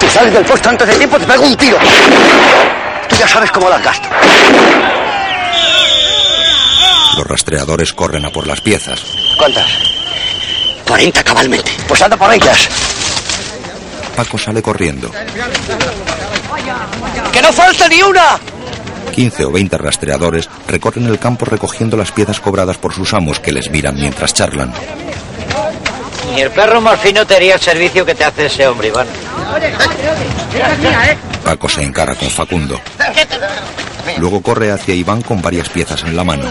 Si 0.00 0.10
sales 0.10 0.34
del 0.34 0.44
puesto 0.44 0.68
antes 0.68 0.86
de 0.86 0.96
tiempo, 0.96 1.18
te 1.18 1.26
pego 1.26 1.44
un 1.44 1.56
tiro. 1.56 1.78
Tú 3.08 3.16
ya 3.16 3.26
sabes 3.26 3.50
cómo 3.50 3.70
las 3.70 3.82
gasto. 3.82 4.08
Los 7.16 7.26
rastreadores 7.26 7.94
corren 7.94 8.26
a 8.26 8.30
por 8.30 8.46
las 8.46 8.60
piezas. 8.60 9.00
¿Cuántas? 9.38 9.66
40 10.86 11.24
cabalmente. 11.24 11.70
Pues 11.88 12.02
anda 12.02 12.18
por 12.18 12.32
ellas. 12.32 12.68
Paco 14.16 14.38
sale 14.38 14.62
corriendo. 14.62 15.10
¡Que 17.32 17.42
no 17.42 17.52
falte 17.52 17.88
ni 17.90 18.02
una! 18.02 18.38
15 19.14 19.44
o 19.44 19.52
20 19.52 19.78
rastreadores 19.78 20.48
recorren 20.66 21.06
el 21.06 21.18
campo 21.18 21.44
recogiendo 21.44 21.96
las 21.96 22.12
piezas 22.12 22.40
cobradas 22.40 22.78
por 22.78 22.92
sus 22.92 23.12
amos 23.14 23.40
que 23.40 23.52
les 23.52 23.70
miran 23.70 23.94
mientras 23.94 24.32
charlan. 24.34 24.72
Ni 26.34 26.40
el 26.40 26.50
perro 26.50 26.80
más 26.80 26.98
fino 27.00 27.26
te 27.26 27.36
haría 27.36 27.54
el 27.54 27.60
servicio 27.60 28.04
que 28.04 28.14
te 28.14 28.24
hace 28.24 28.46
ese 28.46 28.66
hombre, 28.66 28.88
Iván. 28.88 29.06
Paco 31.44 31.68
se 31.68 31.82
encara 31.82 32.14
con 32.14 32.28
Facundo. 32.28 32.80
Luego 34.18 34.40
corre 34.42 34.72
hacia 34.72 34.94
Iván 34.94 35.22
con 35.22 35.42
varias 35.42 35.68
piezas 35.68 36.02
en 36.02 36.16
la 36.16 36.24
mano. 36.24 36.50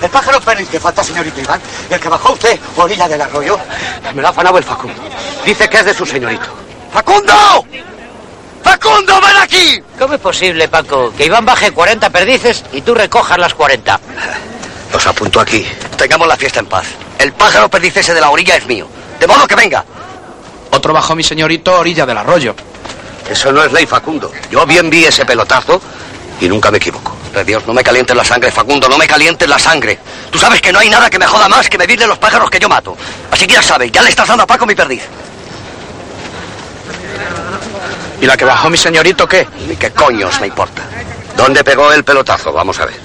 El 0.00 0.08
pájaro 0.08 0.40
Pérez 0.40 0.68
que 0.68 0.80
falta, 0.80 1.04
señorito 1.04 1.40
Iván. 1.40 1.60
El 1.90 2.00
que 2.00 2.08
bajó 2.08 2.32
usted, 2.32 2.58
orilla 2.76 3.06
del 3.06 3.20
arroyo. 3.20 3.58
Me 4.14 4.22
lo 4.22 4.28
ha 4.28 4.30
afanado 4.30 4.56
el 4.58 4.64
Facundo. 4.64 5.02
Dice 5.44 5.68
que 5.68 5.78
es 5.78 5.84
de 5.84 5.94
su 5.94 6.06
señorito. 6.06 6.69
¡Facundo! 6.92 7.64
¡Facundo, 8.62 9.20
ven 9.20 9.36
aquí! 9.40 9.82
¿Cómo 9.98 10.14
es 10.14 10.20
posible, 10.20 10.68
Paco, 10.68 11.12
que 11.16 11.26
Iván 11.26 11.44
baje 11.44 11.70
40 11.70 12.10
perdices 12.10 12.64
y 12.72 12.80
tú 12.82 12.94
recojas 12.94 13.38
las 13.38 13.54
40? 13.54 14.00
Los 14.92 15.06
apunto 15.06 15.40
aquí. 15.40 15.66
Tengamos 15.96 16.26
la 16.26 16.36
fiesta 16.36 16.60
en 16.60 16.66
paz. 16.66 16.86
El 17.18 17.32
pájaro 17.32 17.68
perdiz 17.68 17.96
ese 17.96 18.12
de 18.12 18.20
la 18.20 18.30
orilla 18.30 18.56
es 18.56 18.66
mío. 18.66 18.86
De 19.18 19.26
modo 19.26 19.46
que 19.46 19.54
venga. 19.54 19.84
Otro 20.70 20.92
bajó 20.92 21.14
mi 21.14 21.22
señorito 21.22 21.78
orilla 21.78 22.06
del 22.06 22.18
arroyo. 22.18 22.54
Eso 23.28 23.52
no 23.52 23.62
es 23.62 23.72
ley, 23.72 23.86
Facundo. 23.86 24.32
Yo 24.50 24.66
bien 24.66 24.90
vi 24.90 25.04
ese 25.04 25.24
pelotazo 25.24 25.80
y 26.40 26.48
nunca 26.48 26.70
me 26.70 26.78
equivoco. 26.78 27.16
De 27.32 27.44
Dios, 27.44 27.64
no 27.66 27.72
me 27.72 27.84
calientes 27.84 28.16
la 28.16 28.24
sangre, 28.24 28.50
Facundo, 28.50 28.88
no 28.88 28.98
me 28.98 29.06
calientes 29.06 29.48
la 29.48 29.58
sangre. 29.58 29.98
Tú 30.30 30.38
sabes 30.38 30.60
que 30.60 30.72
no 30.72 30.80
hay 30.80 30.88
nada 30.88 31.08
que 31.08 31.18
me 31.18 31.26
joda 31.26 31.48
más 31.48 31.68
que 31.68 31.78
medirle 31.78 32.06
los 32.06 32.18
pájaros 32.18 32.50
que 32.50 32.58
yo 32.58 32.68
mato. 32.68 32.96
Así 33.30 33.46
que 33.46 33.54
ya 33.54 33.62
sabes, 33.62 33.92
ya 33.92 34.02
le 34.02 34.10
estás 34.10 34.26
dando 34.26 34.42
a 34.42 34.46
Paco 34.46 34.66
mi 34.66 34.74
perdiz. 34.74 35.02
¿Y 38.20 38.26
la 38.26 38.36
que 38.36 38.44
bajó 38.44 38.68
mi 38.68 38.76
señorito 38.76 39.26
qué? 39.26 39.46
Ni 39.66 39.76
qué 39.76 39.90
coños 39.90 40.40
me 40.40 40.48
importa. 40.48 40.82
¿Dónde 41.36 41.64
pegó 41.64 41.92
el 41.92 42.04
pelotazo? 42.04 42.52
Vamos 42.52 42.78
a 42.80 42.86
ver. 42.86 43.00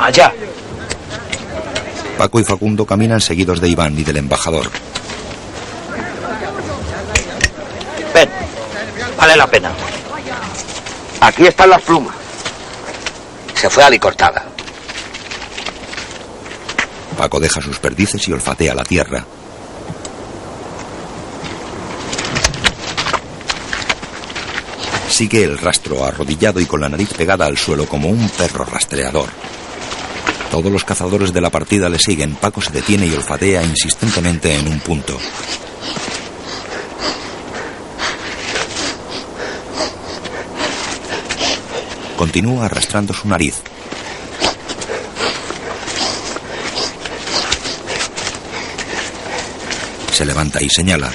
Allá. 0.00 0.32
Paco 2.16 2.40
y 2.40 2.44
Facundo 2.44 2.84
caminan 2.84 3.20
seguidos 3.20 3.60
de 3.60 3.68
Iván 3.68 3.98
y 3.98 4.04
del 4.04 4.18
embajador. 4.18 4.70
Ven, 8.14 8.28
vale 9.16 9.36
la 9.36 9.46
pena. 9.46 9.72
Aquí 11.20 11.46
están 11.46 11.70
las 11.70 11.82
plumas. 11.82 12.14
Se 13.54 13.68
fue 13.68 13.82
alicortada. 13.82 14.44
Paco 17.16 17.40
deja 17.40 17.60
sus 17.60 17.78
perdices 17.80 18.26
y 18.28 18.32
olfatea 18.32 18.74
la 18.74 18.84
tierra. 18.84 19.24
Sigue 25.18 25.42
el 25.42 25.58
rastro 25.58 26.04
arrodillado 26.04 26.60
y 26.60 26.66
con 26.66 26.80
la 26.80 26.88
nariz 26.88 27.12
pegada 27.12 27.44
al 27.44 27.58
suelo 27.58 27.86
como 27.86 28.08
un 28.08 28.28
perro 28.28 28.64
rastreador. 28.64 29.28
Todos 30.48 30.70
los 30.70 30.84
cazadores 30.84 31.32
de 31.32 31.40
la 31.40 31.50
partida 31.50 31.88
le 31.88 31.98
siguen. 31.98 32.36
Paco 32.36 32.62
se 32.62 32.70
detiene 32.70 33.08
y 33.08 33.14
olfatea 33.14 33.64
insistentemente 33.64 34.54
en 34.54 34.68
un 34.68 34.78
punto. 34.78 35.18
Continúa 42.16 42.66
arrastrando 42.66 43.12
su 43.12 43.26
nariz. 43.26 43.56
Se 50.12 50.24
levanta 50.24 50.62
y 50.62 50.68
señala. 50.68 51.12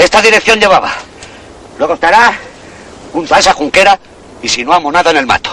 Esta 0.00 0.22
dirección 0.22 0.58
llevaba. 0.58 0.94
Luego 1.78 1.92
estará 1.92 2.32
junto 3.12 3.34
a 3.34 3.38
esa 3.38 3.52
junquera 3.52 3.98
y 4.42 4.48
si 4.48 4.64
no 4.64 4.72
amo 4.72 4.90
nada 4.90 5.10
en 5.10 5.18
el 5.18 5.26
mato. 5.26 5.50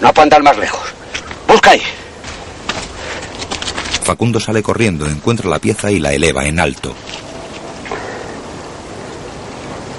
No 0.00 0.12
puedo 0.12 0.24
andar 0.24 0.42
más 0.42 0.58
lejos. 0.58 0.80
Busca 1.46 1.70
ahí. 1.70 1.82
Facundo 4.02 4.40
sale 4.40 4.60
corriendo, 4.60 5.06
encuentra 5.06 5.48
la 5.48 5.60
pieza 5.60 5.90
y 5.92 6.00
la 6.00 6.12
eleva 6.12 6.44
en 6.46 6.58
alto. 6.58 6.94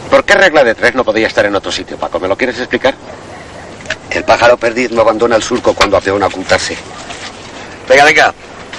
¿Por 0.10 0.26
qué 0.26 0.34
regla 0.36 0.66
de 0.66 0.76
tres 0.76 0.94
no 0.94 1.06
podía 1.06 1.28
estar 1.28 1.46
en 1.46 1.56
otro 1.56 1.72
sitio, 1.72 1.98
Paco? 1.98 2.20
¿Me 2.20 2.28
lo 2.28 2.38
quieres 2.38 2.60
explicar? 2.60 2.94
El 4.12 4.24
pájaro 4.26 4.58
perdiz 4.58 4.92
no 4.92 5.02
abandona 5.02 5.38
el 5.38 5.44
surco 5.44 5.74
cuando 5.74 5.96
hace 5.96 6.12
una 6.12 6.28
ocultarse. 6.28 6.78
Venga, 7.88 8.04
venga, 8.04 8.34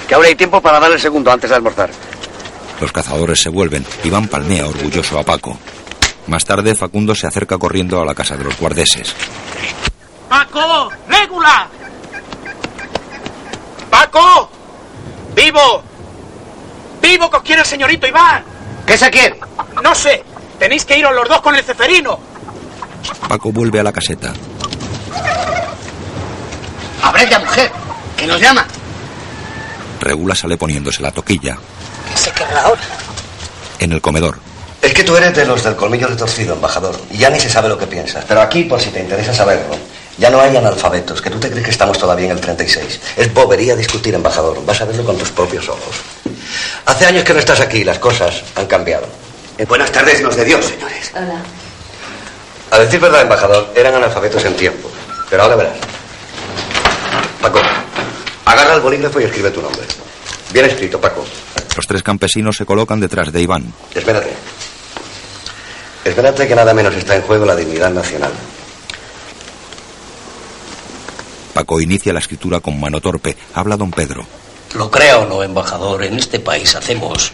que 0.07 0.13
ahora 0.13 0.27
hay 0.27 0.35
tiempo 0.35 0.61
para 0.61 0.79
dar 0.79 0.91
el 0.91 0.99
segundo 0.99 1.31
antes 1.31 1.49
de 1.49 1.55
almorzar. 1.55 1.89
Los 2.79 2.91
cazadores 2.91 3.41
se 3.41 3.49
vuelven. 3.49 3.85
Iván 4.03 4.27
palmea 4.27 4.67
orgulloso 4.67 5.19
a 5.19 5.23
Paco. 5.23 5.57
Más 6.27 6.45
tarde, 6.45 6.75
Facundo 6.75 7.15
se 7.15 7.27
acerca 7.27 7.57
corriendo 7.57 8.01
a 8.01 8.05
la 8.05 8.15
casa 8.15 8.37
de 8.37 8.43
los 8.43 8.57
guardeses. 8.57 9.15
¡Paco! 10.29 10.89
¡Légula! 11.09 11.67
¡Paco! 13.89 14.49
¡Vivo! 15.35 15.83
¡Vivo 17.01 17.29
que 17.29 17.37
os 17.37 17.43
quiere 17.43 17.61
el 17.61 17.67
señorito 17.67 18.07
Iván! 18.07 18.43
¿Qué 18.85 18.97
se 18.97 19.09
quiere? 19.09 19.39
No 19.83 19.95
sé. 19.95 20.23
Tenéis 20.59 20.85
que 20.85 20.97
iros 20.99 21.13
los 21.15 21.27
dos 21.27 21.41
con 21.41 21.55
el 21.55 21.63
ceferino. 21.63 22.19
Paco 23.27 23.51
vuelve 23.51 23.79
a 23.79 23.83
la 23.83 23.91
caseta. 23.93 24.33
¡Abred 27.01 27.29
ya, 27.29 27.39
mujer! 27.39 27.71
¡Que 28.17 28.27
nos 28.27 28.39
llama! 28.41 28.65
Regula 30.01 30.35
sale 30.35 30.57
poniéndose 30.57 31.01
la 31.01 31.11
toquilla. 31.11 31.57
¿Qué 32.19 32.25
se 32.25 32.31
querrá 32.31 32.63
ahora? 32.63 32.81
En 33.79 33.93
el 33.93 34.01
comedor, 34.01 34.39
Es 34.81 34.93
que 34.93 35.05
tú 35.05 35.15
eres 35.15 35.33
de 35.33 35.45
los 35.45 35.63
del 35.63 35.77
colmillo 35.77 36.09
de 36.09 36.17
torcido, 36.17 36.53
embajador. 36.53 36.93
Y 37.11 37.19
ya 37.19 37.29
ni 37.29 37.39
se 37.39 37.49
sabe 37.49 37.69
lo 37.69 37.77
que 37.77 37.87
piensas. 37.87 38.25
Pero 38.27 38.41
aquí, 38.41 38.65
por 38.65 38.81
si 38.81 38.89
te 38.89 38.99
interesa 38.99 39.33
saberlo, 39.33 39.77
ya 40.17 40.29
no 40.29 40.41
hay 40.41 40.57
analfabetos, 40.57 41.21
que 41.21 41.29
tú 41.29 41.39
te 41.39 41.49
crees 41.49 41.63
que 41.63 41.71
estamos 41.71 41.97
todavía 41.97 42.25
en 42.25 42.31
el 42.31 42.41
36. 42.41 42.99
Es 43.15 43.33
bobería 43.33 43.73
discutir, 43.77 44.13
embajador. 44.15 44.65
Vas 44.65 44.81
a 44.81 44.85
verlo 44.85 45.05
con 45.05 45.17
tus 45.17 45.29
propios 45.29 45.69
ojos. 45.69 45.95
Hace 46.85 47.05
años 47.05 47.23
que 47.23 47.33
no 47.33 47.39
estás 47.39 47.61
aquí, 47.61 47.85
las 47.85 47.99
cosas 47.99 48.43
han 48.55 48.67
cambiado. 48.67 49.07
Eh, 49.57 49.63
buenas 49.63 49.89
tardes, 49.89 50.21
nos 50.21 50.35
de 50.35 50.43
Dios, 50.43 50.65
señores. 50.65 51.11
Hola. 51.13 51.41
A 52.71 52.79
decir 52.79 52.99
verdad, 52.99 53.21
embajador, 53.21 53.71
eran 53.77 53.95
analfabetos 53.95 54.43
en 54.43 54.55
tiempo. 54.55 54.89
Pero 55.29 55.43
ahora 55.43 55.55
verás. 55.55 55.77
Paco, 57.41 57.61
agarra 58.43 58.73
el 58.75 58.81
bolígrafo 58.81 59.21
y 59.21 59.23
escribe 59.23 59.51
tu 59.51 59.61
nombre. 59.61 59.83
Bien 60.51 60.65
escrito, 60.65 60.99
Paco. 60.99 61.25
los 61.75 61.87
tres 61.87 62.03
campesinos 62.03 62.57
se 62.57 62.65
colocan 62.65 62.99
detrás 62.99 63.31
de 63.31 63.41
Iván. 63.41 63.71
Espérate. 63.93 64.33
Espérate 66.03 66.47
que 66.47 66.55
nada 66.55 66.73
menos 66.73 66.95
está 66.95 67.15
en 67.15 67.21
juego 67.21 67.45
la 67.45 67.55
dignidad 67.55 67.91
nacional. 67.91 68.31
Paco 71.53 71.81
inicia 71.81 72.13
la 72.13 72.19
escritura 72.19 72.59
con 72.61 72.79
mano 72.79 73.01
torpe. 73.01 73.37
Habla 73.53 73.77
don 73.77 73.91
Pedro. 73.91 74.25
Lo 74.75 74.89
crea 74.89 75.19
o 75.19 75.25
no, 75.25 75.43
embajador, 75.43 76.03
en 76.03 76.17
este 76.17 76.39
país 76.39 76.75
hacemos 76.75 77.31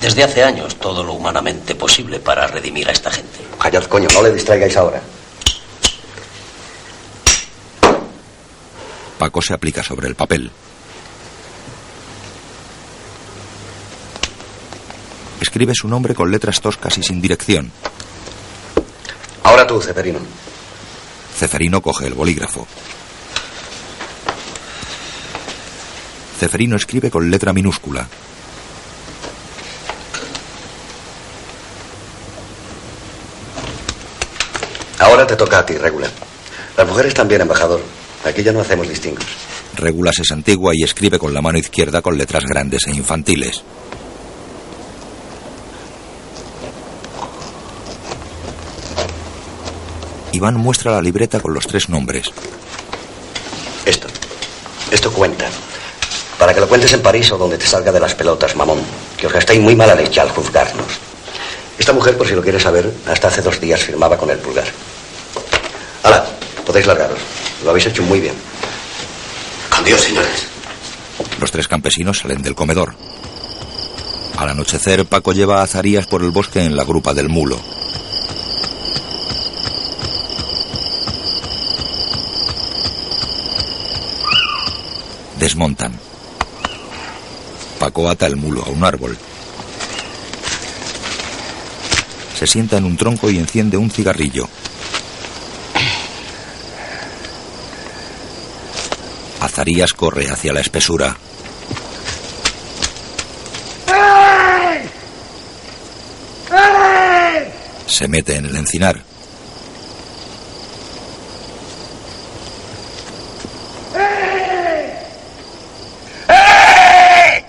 desde 0.00 0.24
hace 0.24 0.42
años 0.42 0.76
todo 0.76 1.04
lo 1.04 1.12
humanamente 1.12 1.74
posible 1.74 2.20
para 2.20 2.46
redimir 2.46 2.88
a 2.88 2.92
esta 2.92 3.10
gente. 3.10 3.38
Callad, 3.60 3.84
coño, 3.84 4.08
no 4.14 4.22
le 4.22 4.32
distraigáis 4.32 4.76
ahora. 4.76 5.00
Paco 9.18 9.42
se 9.42 9.52
aplica 9.52 9.82
sobre 9.82 10.08
el 10.08 10.14
papel. 10.14 10.50
Escribe 15.40 15.74
su 15.74 15.88
nombre 15.88 16.14
con 16.14 16.30
letras 16.30 16.60
toscas 16.60 16.98
y 16.98 17.02
sin 17.02 17.20
dirección. 17.20 17.72
Ahora 19.42 19.66
tú, 19.66 19.80
Ceferino. 19.80 20.18
Ceferino 21.34 21.80
coge 21.80 22.06
el 22.06 22.14
bolígrafo. 22.14 22.66
Ceferino 26.38 26.76
escribe 26.76 27.10
con 27.10 27.30
letra 27.30 27.52
minúscula. 27.52 28.06
Ahora 34.98 35.26
te 35.26 35.36
toca 35.36 35.60
a 35.60 35.66
ti, 35.66 35.76
Regular. 35.78 36.10
Las 36.76 36.86
mujeres 36.86 37.14
también, 37.14 37.40
embajador. 37.40 37.80
Aquí 38.24 38.42
ya 38.42 38.52
no 38.52 38.60
hacemos 38.60 38.88
distingos. 38.88 39.24
Regula 39.74 40.12
se 40.12 40.24
santigua 40.24 40.72
y 40.74 40.82
escribe 40.82 41.18
con 41.18 41.32
la 41.32 41.40
mano 41.40 41.58
izquierda 41.58 42.02
con 42.02 42.18
letras 42.18 42.44
grandes 42.44 42.86
e 42.86 42.90
infantiles. 42.90 43.62
Iván 50.32 50.56
muestra 50.56 50.92
la 50.92 51.02
libreta 51.02 51.40
con 51.40 51.54
los 51.54 51.66
tres 51.66 51.88
nombres. 51.88 52.28
Esto. 53.84 54.06
Esto 54.90 55.12
cuenta. 55.12 55.46
Para 56.38 56.54
que 56.54 56.60
lo 56.60 56.68
cuentes 56.68 56.92
en 56.92 57.02
París 57.02 57.30
o 57.32 57.38
donde 57.38 57.58
te 57.58 57.66
salga 57.66 57.92
de 57.92 58.00
las 58.00 58.14
pelotas, 58.14 58.54
mamón. 58.56 58.80
Que 59.18 59.26
os 59.26 59.32
gastéis 59.32 59.60
muy 59.60 59.74
mala 59.74 59.94
leche 59.94 60.20
al 60.20 60.30
juzgarnos. 60.30 60.86
Esta 61.78 61.92
mujer, 61.92 62.16
por 62.16 62.26
si 62.26 62.34
lo 62.34 62.42
quieres 62.42 62.62
saber, 62.62 62.92
hasta 63.06 63.28
hace 63.28 63.42
dos 63.42 63.60
días 63.60 63.82
firmaba 63.82 64.16
con 64.16 64.30
el 64.30 64.38
pulgar. 64.38 64.68
Hala, 66.02 66.24
podéis 66.64 66.86
largaros. 66.86 67.18
Lo 67.64 67.70
habéis 67.70 67.86
hecho 67.86 68.02
muy 68.02 68.20
bien. 68.20 68.34
Con 69.68 69.84
Dios, 69.84 70.00
señores. 70.00 70.46
Los 71.40 71.50
tres 71.50 71.68
campesinos 71.68 72.18
salen 72.18 72.42
del 72.42 72.54
comedor. 72.54 72.94
Al 74.36 74.48
anochecer, 74.48 75.04
Paco 75.06 75.32
lleva 75.32 75.62
a 75.62 75.66
Zarías 75.66 76.06
por 76.06 76.22
el 76.22 76.30
bosque 76.30 76.62
en 76.62 76.76
la 76.76 76.84
grupa 76.84 77.12
del 77.14 77.28
mulo. 77.28 77.58
Desmontan. 85.40 85.98
Paco 87.78 88.10
ata 88.10 88.26
el 88.26 88.36
mulo 88.36 88.62
a 88.62 88.68
un 88.68 88.84
árbol. 88.84 89.16
Se 92.38 92.46
sienta 92.46 92.76
en 92.76 92.84
un 92.84 92.98
tronco 92.98 93.30
y 93.30 93.38
enciende 93.38 93.78
un 93.78 93.90
cigarrillo. 93.90 94.46
Azarías 99.40 99.94
corre 99.94 100.30
hacia 100.30 100.52
la 100.52 100.60
espesura. 100.60 101.16
Se 107.86 108.08
mete 108.08 108.36
en 108.36 108.46
el 108.46 108.56
encinar. 108.56 109.02
¡Ey! 113.94 114.94
¡Ey! 116.28 117.44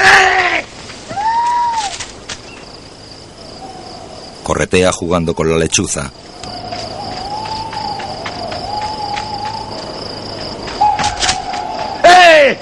¡Ey! 0.00 0.64
Jugando 4.86 5.34
con 5.34 5.50
la 5.50 5.56
lechuza. 5.56 6.10
¡Ey! 12.04 12.56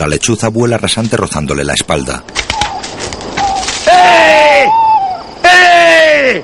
La 0.00 0.08
lechuza 0.08 0.48
vuela 0.48 0.76
rasante 0.76 1.16
rozándole 1.16 1.62
la 1.62 1.74
espalda. 1.74 2.24
¡Ey! 3.86 4.68
¡Ey! 5.44 6.42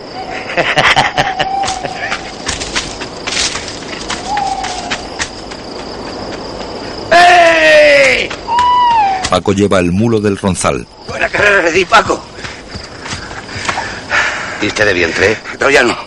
Paco 9.29 9.53
lleva 9.53 9.81
el 9.81 9.91
mulo 9.91 10.21
del 10.21 10.39
ronzal. 10.39 10.87
Buena 11.09 11.29
carrera 11.29 11.69
Paco. 11.91 12.32
¿Diste 14.63 14.85
de 14.85 14.93
vientre? 14.95 15.37
No, 15.59 15.69
ya 15.71 15.83
no. 15.83 15.99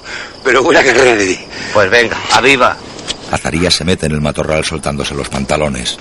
Pero 0.42 0.64
buena 0.64 0.82
carrera 0.82 1.14
le 1.14 1.26
di. 1.26 1.38
Pues 1.74 1.90
venga, 1.90 2.18
aviva. 2.32 2.78
Azarías 3.30 3.74
se 3.74 3.84
mete 3.84 4.06
en 4.06 4.14
el 4.14 4.22
matorral 4.22 4.64
soltándose 4.64 5.14
los 5.14 5.28
pantalones. 5.28 5.98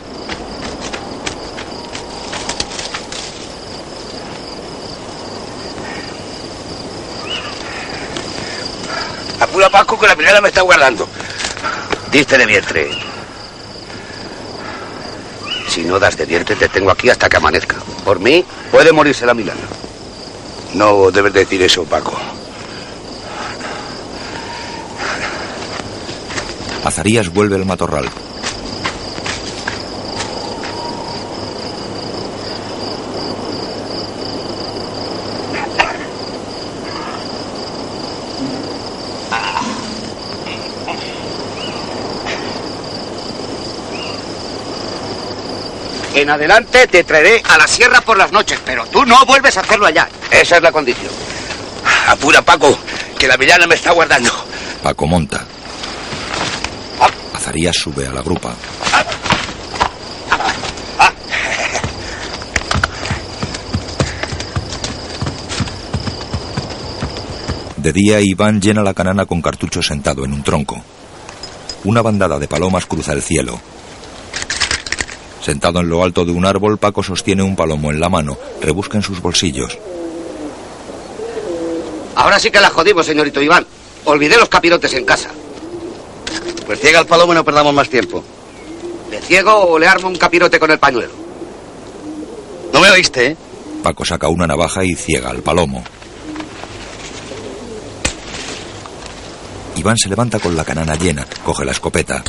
Apura, 9.41 9.69
Paco, 9.69 9.99
que 9.99 10.07
la 10.07 10.15
primera 10.15 10.41
me 10.41 10.49
está 10.49 10.63
guardando. 10.63 11.09
Diste 12.13 12.39
de 12.39 12.47
vientre. 12.47 12.89
Si 15.67 15.83
no 15.83 15.99
das 15.99 16.17
de 16.17 16.25
vientre, 16.25 16.55
te 16.55 16.69
tengo 16.69 16.93
aquí 16.93 17.11
hasta 17.11 17.29
que 17.29 17.37
amanezca. 17.37 17.79
Por 18.05 18.21
mí, 18.21 18.45
puede 18.71 18.93
morirse 18.93 19.27
la 19.27 19.35
Milana. 19.35 19.61
No 20.75 21.11
debes 21.11 21.33
decir 21.33 21.61
eso, 21.61 21.83
Paco. 21.85 22.15
Azarías 26.85 27.31
vuelve 27.31 27.57
al 27.57 27.65
matorral. 27.65 28.11
En 46.15 46.31
adelante 46.31 46.87
te 46.87 47.03
traeré 47.03 47.43
a 47.49 47.59
la 47.59 47.67
sierra 47.67 48.01
por 48.01 48.17
las 48.17 48.31
noches, 48.31 48.59
pero 48.65 48.87
tú 48.87 49.05
no 49.05 49.27
vuelves 49.27 49.57
a 49.57 49.61
hacerlo 49.61 49.87
allá. 49.87 50.09
Esa 50.31 50.57
es 50.57 50.63
la 50.63 50.71
condición. 50.71 51.13
Apura, 52.09 52.41
Paco, 52.41 52.79
que 53.19 53.27
la 53.27 53.37
villana 53.37 53.67
me 53.67 53.75
está 53.75 53.91
guardando. 53.91 54.31
Paco 54.83 55.07
monta. 55.07 55.44
Azarías 57.55 57.77
sube 57.77 58.05
a 58.05 58.13
la 58.13 58.21
grupa. 58.21 58.53
De 67.77 67.93
día, 67.93 68.21
Iván 68.21 68.61
llena 68.61 68.83
la 68.83 68.93
canana 68.93 69.25
con 69.27 69.41
cartuchos 69.41 69.87
sentado 69.87 70.25
en 70.25 70.33
un 70.33 70.43
tronco. 70.43 70.83
Una 71.85 72.03
bandada 72.03 72.41
de 72.41 72.49
palomas 72.49 72.87
cruza 72.87 73.13
el 73.13 73.23
cielo. 73.23 73.61
Sentado 75.41 75.79
en 75.79 75.89
lo 75.89 76.03
alto 76.03 76.25
de 76.25 76.33
un 76.33 76.45
árbol, 76.45 76.79
Paco 76.79 77.05
sostiene 77.05 77.45
un 77.45 77.55
palomo 77.55 77.93
en 77.93 78.01
la 78.01 78.09
mano, 78.09 78.37
rebusca 78.61 78.99
en 78.99 79.05
sus 79.05 79.21
bolsillos. 79.21 79.79
Ahora 82.17 82.41
sí 82.41 82.51
que 82.51 82.61
la 82.61 82.71
jodimos, 82.71 83.07
señorito 83.07 83.41
Iván. 83.41 83.65
Olvidé 84.07 84.39
los 84.39 84.49
capirotes 84.49 84.93
en 84.95 85.05
casa. 85.05 85.31
Pues 86.67 86.81
ciega 86.81 87.01
el 87.01 87.07
palomo 87.07 87.33
y 87.33 87.37
no 87.37 87.45
perdamos 87.45 87.75
más 87.75 87.89
tiempo. 87.89 88.23
¿Le 89.11 89.21
ciego 89.21 89.53
o 89.53 89.79
le 89.79 89.87
armo 89.87 90.09
un 90.09 90.17
capirote 90.17 90.59
con 90.59 90.71
el 90.71 90.79
pañuelo? 90.79 91.13
No 92.73 92.81
me 92.81 92.91
oíste, 92.91 93.27
¿eh? 93.27 93.37
Paco 93.83 94.05
saca 94.05 94.29
una 94.29 94.47
navaja 94.47 94.83
y 94.83 94.95
ciega 94.95 95.31
al 95.31 95.43
palomo. 95.43 95.85
Iván 99.77 99.99
se 99.99 100.09
levanta 100.09 100.39
con 100.39 100.57
la 100.57 100.65
canana 100.65 100.95
llena, 100.95 101.27
coge 101.45 101.65
la 101.65 101.73
escopeta. 101.73 102.25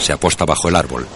Se 0.00 0.12
aposta 0.12 0.44
bajo 0.44 0.68
el 0.68 0.76
árbol. 0.76 1.06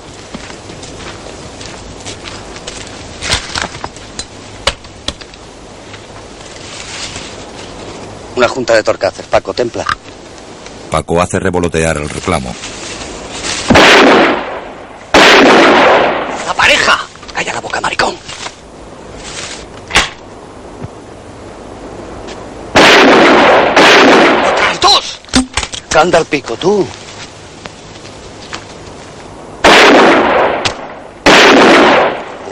Una 8.43 8.49
junta 8.49 8.75
de 8.75 8.83
torcaces, 8.83 9.25
Paco, 9.27 9.55
templa. 9.55 9.87
Paco 10.91 11.23
hace 11.23 11.39
revolotear 11.39 11.97
el 11.99 12.09
reclamo. 12.09 12.53
¡La 16.45 16.53
pareja! 16.53 16.99
Calla 17.37 17.53
la 17.55 17.61
boca, 17.61 17.81
maricón. 17.81 18.17
¡Otras 24.53 24.81
dos! 24.81 25.21
Canda 25.89 26.19
al 26.19 26.27
pico, 26.27 26.57
tú. 26.57 26.85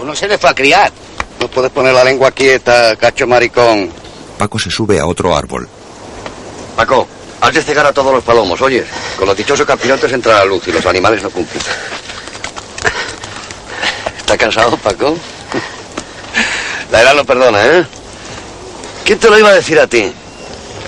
Uno 0.00 0.14
se 0.14 0.28
le 0.28 0.38
fue 0.38 0.50
a 0.50 0.54
criar. 0.54 0.92
No 1.40 1.48
puedes 1.48 1.72
poner 1.72 1.92
la 1.92 2.04
lengua 2.04 2.30
quieta, 2.30 2.94
cacho 2.94 3.26
maricón. 3.26 3.90
Paco 4.38 4.56
se 4.60 4.70
sube 4.70 5.00
a 5.00 5.06
otro 5.06 5.36
árbol. 5.36 5.68
Paco, 6.80 7.06
has 7.42 7.52
de 7.52 7.62
cegar 7.62 7.84
a 7.84 7.92
todos 7.92 8.10
los 8.10 8.24
palomos, 8.24 8.58
oyes. 8.62 8.86
Con 9.18 9.28
los 9.28 9.36
dichosos 9.36 9.66
campeonatos 9.66 10.10
entra 10.12 10.38
la 10.38 10.46
luz 10.46 10.66
y 10.66 10.72
los 10.72 10.86
animales 10.86 11.22
no 11.22 11.28
cumplen. 11.28 11.62
¿Estás 14.16 14.38
cansado, 14.38 14.78
Paco? 14.78 15.14
La 16.90 17.02
edad 17.02 17.14
no 17.14 17.22
perdona, 17.26 17.66
¿eh? 17.66 17.86
¿Quién 19.04 19.18
te 19.18 19.28
lo 19.28 19.38
iba 19.38 19.50
a 19.50 19.54
decir 19.56 19.78
a 19.78 19.86
ti? 19.86 20.10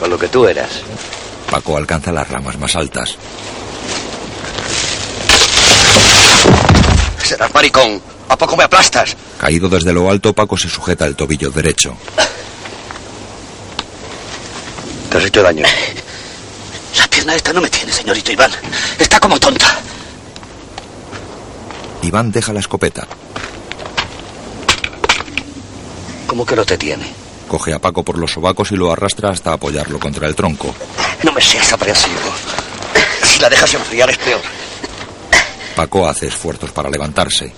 Con 0.01 0.09
lo 0.09 0.19
que 0.19 0.29
tú 0.29 0.49
eras. 0.49 0.71
Paco 1.51 1.77
alcanza 1.77 2.11
las 2.11 2.27
ramas 2.27 2.59
más 2.59 2.75
altas. 2.75 3.19
Serás 7.23 7.53
maricón. 7.53 8.01
¿A 8.31 8.39
poco 8.39 8.57
me 8.57 8.65
aplastas? 8.65 9.15
Caído 9.37 9.69
desde 9.69 9.93
lo 9.93 10.11
alto, 10.11 10.33
Paco 10.33 10.57
se 10.57 10.71
sujeta 10.71 11.05
el 11.05 11.17
tobillo 11.17 11.51
derecho. 11.51 11.95
Te 15.13 15.19
has 15.19 15.25
hecho 15.27 15.43
daño. 15.43 15.63
La 16.99 17.07
pierna 17.07 17.35
esta 17.35 17.53
no 17.53 17.61
me 17.61 17.69
tiene, 17.69 17.93
señorito 17.93 18.33
Iván. 18.33 18.51
Está 18.99 19.21
como 19.21 19.39
tonta. 19.39 19.79
Iván 22.01 22.33
deja 22.33 22.53
la 22.55 22.61
escopeta. 22.61 23.07
¿Cómo 26.27 26.47
que 26.47 26.57
no 26.57 26.65
te 26.65 26.79
tiene? 26.79 27.13
Coge 27.47 27.75
a 27.75 27.79
Paco 27.79 28.03
por 28.03 28.17
los 28.17 28.33
sobacos 28.33 28.73
y 28.73 28.77
lo 28.77 28.91
arrastra 28.91 29.29
hasta 29.29 29.53
apoyarlo 29.53 30.01
contra 30.01 30.27
el 30.27 30.35
tronco. 30.35 30.75
No 31.23 31.33
me 31.33 31.43
seas 31.43 31.71
aprensivo. 31.75 32.33
Si 33.23 33.39
la 33.39 33.51
dejas 33.51 33.75
enfriar 33.75 34.09
es 34.09 34.17
peor. 34.17 34.41
Paco 35.77 36.09
hace 36.09 36.29
esfuerzos 36.29 36.73
para 36.73 36.89
levantarse. 36.89 37.53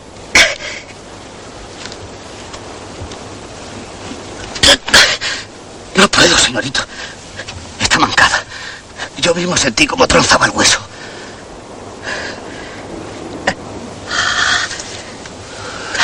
No 5.94 6.08
puedo, 6.08 6.36
señorito. 6.36 6.80
Yo 9.24 9.34
mismo 9.34 9.56
sentí 9.56 9.86
como 9.86 10.06
tronzaba 10.06 10.44
el 10.44 10.52
hueso. 10.52 10.78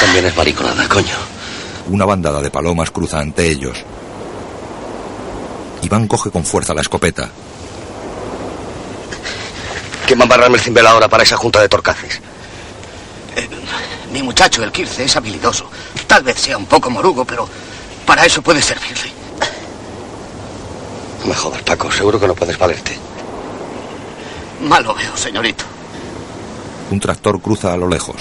también 0.01 0.24
es 0.24 0.34
mariconada, 0.34 0.88
coño. 0.88 1.14
Una 1.90 2.06
bandada 2.06 2.40
de 2.40 2.51
palomas 2.51 2.90
cruza 2.90 3.20
ante 3.20 3.47
ellos. 3.47 3.76
Iván 5.82 6.09
coge 6.09 6.30
con 6.30 6.47
fuerza 6.47 6.72
la 6.72 6.80
escopeta. 6.80 7.28
¿Quién 10.06 10.18
va 10.18 10.22
a 10.22 10.24
embarrarme 10.24 10.56
el 10.56 10.62
cimbel 10.62 10.86
ahora 10.86 11.06
para 11.06 11.22
esa 11.22 11.36
junta 11.36 11.60
de 11.60 11.68
torcaces? 11.68 12.22
Mi 14.14 14.22
muchacho, 14.22 14.64
el 14.64 14.72
Kirce, 14.72 15.05
es 15.05 15.14
habilidoso. 15.14 15.70
Tal 16.06 16.22
vez 16.22 16.40
sea 16.40 16.56
un 16.56 16.64
poco 16.64 16.88
morugo, 16.88 17.26
pero 17.26 17.47
para 18.06 18.24
eso 18.24 18.40
puede 18.40 18.62
servirle. 18.62 19.12
No 21.20 21.26
me 21.26 21.34
jodas, 21.34 21.60
Paco. 21.62 21.92
Seguro 21.92 22.18
que 22.18 22.26
no 22.26 22.34
puedes 22.34 22.56
valerte. 22.56 23.10
Mal 24.61 24.85
lo 24.85 24.95
veo, 24.95 25.16
señorito. 25.16 25.65
Un 26.91 27.01
tractor 27.01 27.41
cruza 27.41 27.73
a 27.73 27.77
lo 27.77 27.89
lejos. 27.89 28.16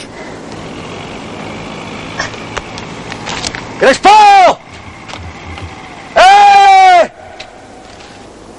¡Crespo! 3.80 4.10
¡Eh! 6.16 7.12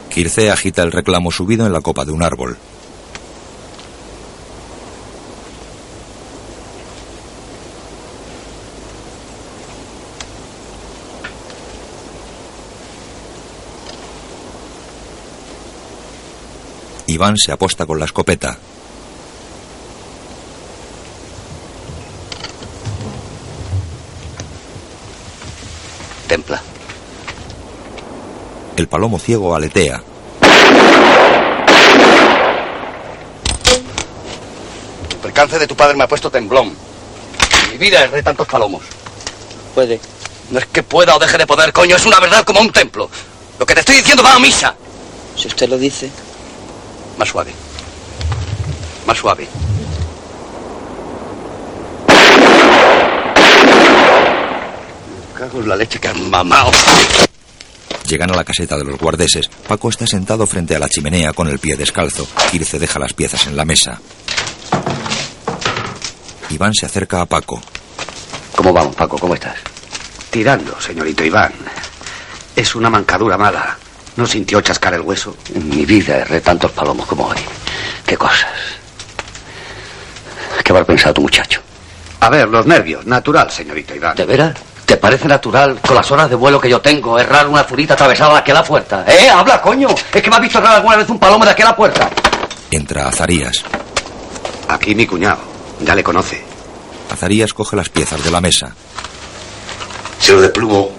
Kirce 0.09 0.51
agita 0.51 0.83
el 0.83 0.93
reclamo 0.93 1.31
subido 1.31 1.67
en 1.67 1.73
la 1.73 1.81
copa 1.81 2.05
de 2.05 2.13
un 2.13 2.23
árbol. 2.23 2.59
Iván 17.21 17.37
se 17.37 17.53
aposta 17.53 17.85
con 17.85 17.99
la 17.99 18.07
escopeta. 18.07 18.57
Templa. 26.27 26.63
El 28.75 28.89
palomo 28.89 29.19
ciego 29.19 29.55
aletea. 29.55 30.03
El 35.11 35.17
percance 35.19 35.59
de 35.59 35.67
tu 35.67 35.77
padre 35.77 35.99
me 35.99 36.05
ha 36.05 36.09
puesto 36.09 36.31
temblón. 36.31 36.75
Mi 37.73 37.77
vida 37.77 38.03
es 38.03 38.13
de 38.13 38.23
tantos 38.23 38.49
palomos. 38.49 38.81
Puede. 39.75 40.01
No 40.51 40.59
es 40.59 40.65
que 40.65 40.83
pueda 40.83 41.15
o 41.15 41.19
deje 41.19 41.37
de 41.37 41.47
poder, 41.47 41.71
coño. 41.75 41.97
Es 41.97 42.07
una 42.07 42.19
verdad 42.19 42.45
como 42.45 42.61
un 42.61 42.73
templo. 42.73 43.11
Lo 43.59 43.67
que 43.67 43.75
te 43.75 43.81
estoy 43.81 43.97
diciendo 43.97 44.23
va 44.23 44.37
a 44.37 44.39
misa. 44.39 44.75
Si 45.37 45.49
usted 45.49 45.69
lo 45.69 45.77
dice. 45.77 46.11
Más 47.21 47.29
suave. 47.29 47.53
Más 49.07 49.19
suave. 49.19 49.47
Cago 55.37 55.61
en 55.61 55.69
la 55.69 55.77
leche 55.77 55.99
que 55.99 56.09
han 56.09 56.31
mamado. 56.31 56.71
Llegan 58.07 58.31
a 58.31 58.37
la 58.37 58.43
caseta 58.43 58.79
de 58.79 58.85
los 58.85 58.99
guardeses. 58.99 59.51
Paco 59.69 59.91
está 59.91 60.07
sentado 60.07 60.47
frente 60.47 60.75
a 60.75 60.79
la 60.79 60.89
chimenea 60.89 61.35
con 61.35 61.47
el 61.47 61.59
pie 61.59 61.77
descalzo. 61.77 62.27
Kirce 62.51 62.79
deja 62.79 62.99
las 62.99 63.13
piezas 63.13 63.47
en 63.47 63.55
la 63.55 63.67
mesa. 63.67 64.01
Iván 66.49 66.73
se 66.73 66.87
acerca 66.87 67.21
a 67.21 67.27
Paco. 67.27 67.61
¿Cómo 68.57 68.73
vamos, 68.73 68.97
Paco? 68.97 69.19
¿Cómo 69.19 69.35
estás? 69.35 69.57
Tirando, 70.31 70.81
señorito 70.81 71.23
Iván. 71.23 71.53
Es 72.57 72.75
una 72.75 72.89
mancadura 72.89 73.37
mala. 73.37 73.77
¿No 74.21 74.27
sintió 74.27 74.61
chascar 74.61 74.93
el 74.93 75.01
hueso? 75.01 75.35
En 75.55 75.67
mi 75.71 75.87
vida 75.87 76.19
erré 76.19 76.43
tantos 76.43 76.71
palomos 76.73 77.07
como 77.07 77.25
hoy. 77.25 77.39
Qué 78.05 78.19
cosas. 78.19 78.51
¿Qué 80.63 80.75
va 80.75 80.81
a 80.81 80.85
pensar 80.85 81.15
tu 81.15 81.23
muchacho? 81.23 81.63
A 82.21 82.29
ver, 82.29 82.47
los 82.47 82.67
nervios. 82.67 83.07
Natural, 83.07 83.51
señorito 83.51 83.95
Iván. 83.95 84.15
¿De 84.17 84.27
veras? 84.27 84.55
¿Te 84.85 84.99
parece 84.99 85.27
natural, 85.27 85.81
con 85.81 85.97
las 85.97 86.11
horas 86.11 86.29
de 86.29 86.37
vuelo 86.37 86.61
que 86.61 86.69
yo 86.69 86.83
tengo, 86.83 87.19
errar 87.19 87.49
una 87.49 87.65
zurita 87.65 87.95
atravesada 87.95 88.35
de 88.35 88.39
aquí 88.41 88.51
a 88.51 88.55
la 88.55 88.63
puerta? 88.63 89.07
¡Eh, 89.09 89.31
habla, 89.31 89.63
coño! 89.63 89.89
¿Es 89.89 90.23
que 90.23 90.29
me 90.29 90.37
has 90.37 90.43
visto 90.43 90.59
errar 90.59 90.75
alguna 90.77 90.97
vez 90.97 91.09
un 91.09 91.19
palomo 91.19 91.47
de 91.47 91.53
aquí 91.53 91.63
a 91.63 91.71
la 91.71 91.77
puerta? 91.77 92.11
Entra 92.71 93.09
Azarías. 93.09 93.65
Aquí 94.69 94.95
mi 94.95 95.07
cuñado. 95.07 95.41
Ya 95.81 95.95
le 95.95 96.05
conoce. 96.05 96.45
Azarías 97.11 97.55
coge 97.55 97.75
las 97.75 97.89
piezas 97.89 98.23
de 98.23 98.31
la 98.31 98.43
mesa. 98.43 98.71
Se 100.19 100.33
lo 100.33 100.43
desplumo. 100.43 100.91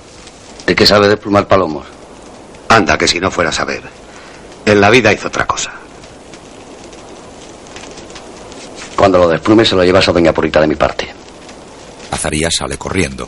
¿De 0.66 0.74
qué 0.74 0.88
sabe 0.88 1.08
desplumar 1.08 1.48
palomos? 1.48 2.01
Anda, 2.72 2.98
que 2.98 3.06
si 3.06 3.20
no 3.20 3.30
fuera 3.30 3.50
a 3.50 3.54
saber. 3.54 3.82
En 4.66 4.80
la 4.80 4.90
vida 4.90 5.12
hizo 5.12 5.28
otra 5.28 5.46
cosa. 5.46 5.74
Cuando 8.96 9.18
lo 9.18 9.28
desplume 9.28 9.66
se 9.66 9.76
lo 9.76 9.84
llevas 9.84 10.08
a 10.08 10.14
doña 10.14 10.32
Purita 10.32 10.62
de 10.62 10.68
mi 10.68 10.76
parte. 10.76 11.14
Azarías 12.12 12.54
sale 12.58 12.78
corriendo. 12.78 13.28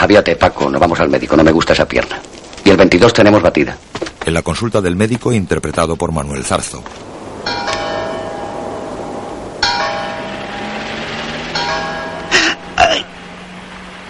Avíate, 0.00 0.34
Paco, 0.34 0.68
nos 0.68 0.80
vamos 0.80 0.98
al 0.98 1.08
médico, 1.08 1.36
no 1.36 1.44
me 1.44 1.52
gusta 1.52 1.74
esa 1.74 1.86
pierna. 1.86 2.18
Y 2.64 2.70
el 2.70 2.76
22 2.76 3.12
tenemos 3.12 3.40
batida. 3.40 3.76
En 4.24 4.34
la 4.34 4.42
consulta 4.42 4.80
del 4.80 4.96
médico 4.96 5.32
interpretado 5.32 5.94
por 5.94 6.10
Manuel 6.10 6.44
Zarzo. 6.44 6.82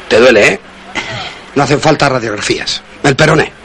Te 0.09 0.19
duele, 0.19 0.49
¿eh? 0.49 0.61
No 1.55 1.63
hacen 1.63 1.81
falta 1.81 2.09
radiografías. 2.09 2.81
El 3.03 3.15
peroné. 3.15 3.56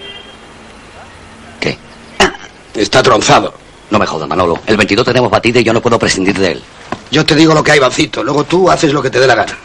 Está 2.81 3.03
tronzado. 3.03 3.53
No 3.91 3.99
me 3.99 4.07
jodas, 4.07 4.27
Manolo. 4.27 4.59
El 4.65 4.75
22 4.75 5.05
tenemos 5.05 5.29
batida 5.29 5.59
y 5.59 5.63
yo 5.63 5.71
no 5.71 5.81
puedo 5.81 5.99
prescindir 5.99 6.35
de 6.39 6.53
él. 6.53 6.63
Yo 7.11 7.23
te 7.23 7.35
digo 7.35 7.53
lo 7.53 7.63
que 7.63 7.73
hay, 7.73 7.79
Bancito. 7.79 8.23
Luego 8.23 8.43
tú 8.43 8.71
haces 8.71 8.91
lo 8.91 9.03
que 9.03 9.11
te 9.11 9.19
dé 9.19 9.27
la 9.27 9.35
gana. 9.35 9.55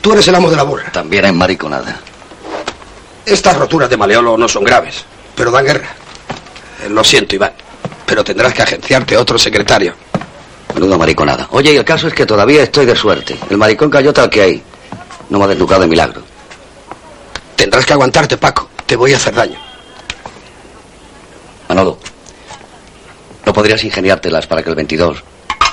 Tú 0.00 0.12
eres 0.12 0.26
el 0.26 0.34
amo 0.34 0.50
de 0.50 0.56
la 0.56 0.64
burra. 0.64 0.90
También 0.90 1.24
es 1.24 1.32
mariconada. 1.32 2.00
Estas 3.24 3.56
roturas 3.56 3.88
de 3.88 3.96
maleolo 3.96 4.36
no 4.36 4.48
son 4.48 4.64
graves, 4.64 5.04
pero 5.36 5.52
dan 5.52 5.64
guerra. 5.64 5.88
Eh, 6.84 6.88
Lo 6.88 7.04
siento, 7.04 7.36
Iván. 7.36 7.52
Pero 8.06 8.24
tendrás 8.24 8.52
que 8.54 8.62
agenciarte 8.62 9.16
otro 9.16 9.38
secretario. 9.38 9.94
Menuda 10.74 10.98
mariconada. 10.98 11.46
Oye, 11.52 11.72
y 11.72 11.76
el 11.76 11.84
caso 11.84 12.08
es 12.08 12.14
que 12.14 12.26
todavía 12.26 12.64
estoy 12.64 12.86
de 12.86 12.96
suerte. 12.96 13.38
El 13.50 13.56
maricón 13.56 13.88
cayó 13.88 14.12
tal 14.12 14.28
que 14.28 14.42
hay. 14.42 14.62
No 15.30 15.38
me 15.38 15.44
ha 15.44 15.48
desnucado 15.48 15.82
de 15.82 15.86
milagro. 15.86 16.22
Tendrás 17.54 17.86
que 17.86 17.92
aguantarte, 17.92 18.36
Paco. 18.36 18.68
Te 18.84 18.96
voy 18.96 19.12
a 19.12 19.16
hacer 19.16 19.32
daño. 19.32 19.60
Manolo, 21.68 21.98
¿no 23.52 23.54
podrías 23.54 23.84
ingeniártelas 23.84 24.46
para 24.46 24.62
que 24.62 24.70
el 24.70 24.76
22 24.76 25.22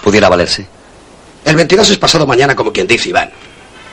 pudiera 0.04 0.28
valerse? 0.28 0.68
El 1.46 1.56
22 1.56 1.92
es 1.92 1.98
pasado 1.98 2.28
mañana, 2.28 2.54
como 2.54 2.74
quien 2.74 2.86
dice 2.86 3.08
Iván. 3.08 3.32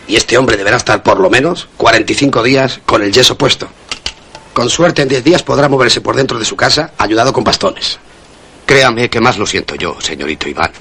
Y 0.09 0.17
este 0.17 0.37
hombre 0.37 0.57
deberá 0.57 0.77
estar 0.77 1.05
por 1.05 1.21
lo 1.21 1.31
menos 1.31 1.69
45 1.77 2.43
días 2.43 2.81
con 2.85 3.01
el 3.05 3.13
yeso 3.13 3.39
puesto. 3.39 3.69
Con 4.53 4.69
suerte, 4.71 5.03
en 5.03 5.09
10 5.09 5.23
días 5.23 5.45
podrá 5.45 5.69
moverse 5.69 6.01
por 6.01 6.17
dentro 6.17 6.37
de 6.37 6.45
su 6.45 6.57
casa, 6.57 6.95
ayudado 6.99 7.33
con 7.33 7.45
bastones. 7.45 8.01
Créame 8.67 9.09
que 9.09 9.21
más 9.21 9.39
lo 9.39 9.47
siento 9.47 9.77
yo, 9.77 9.97
señorito 10.01 10.49
Iván. 10.49 10.73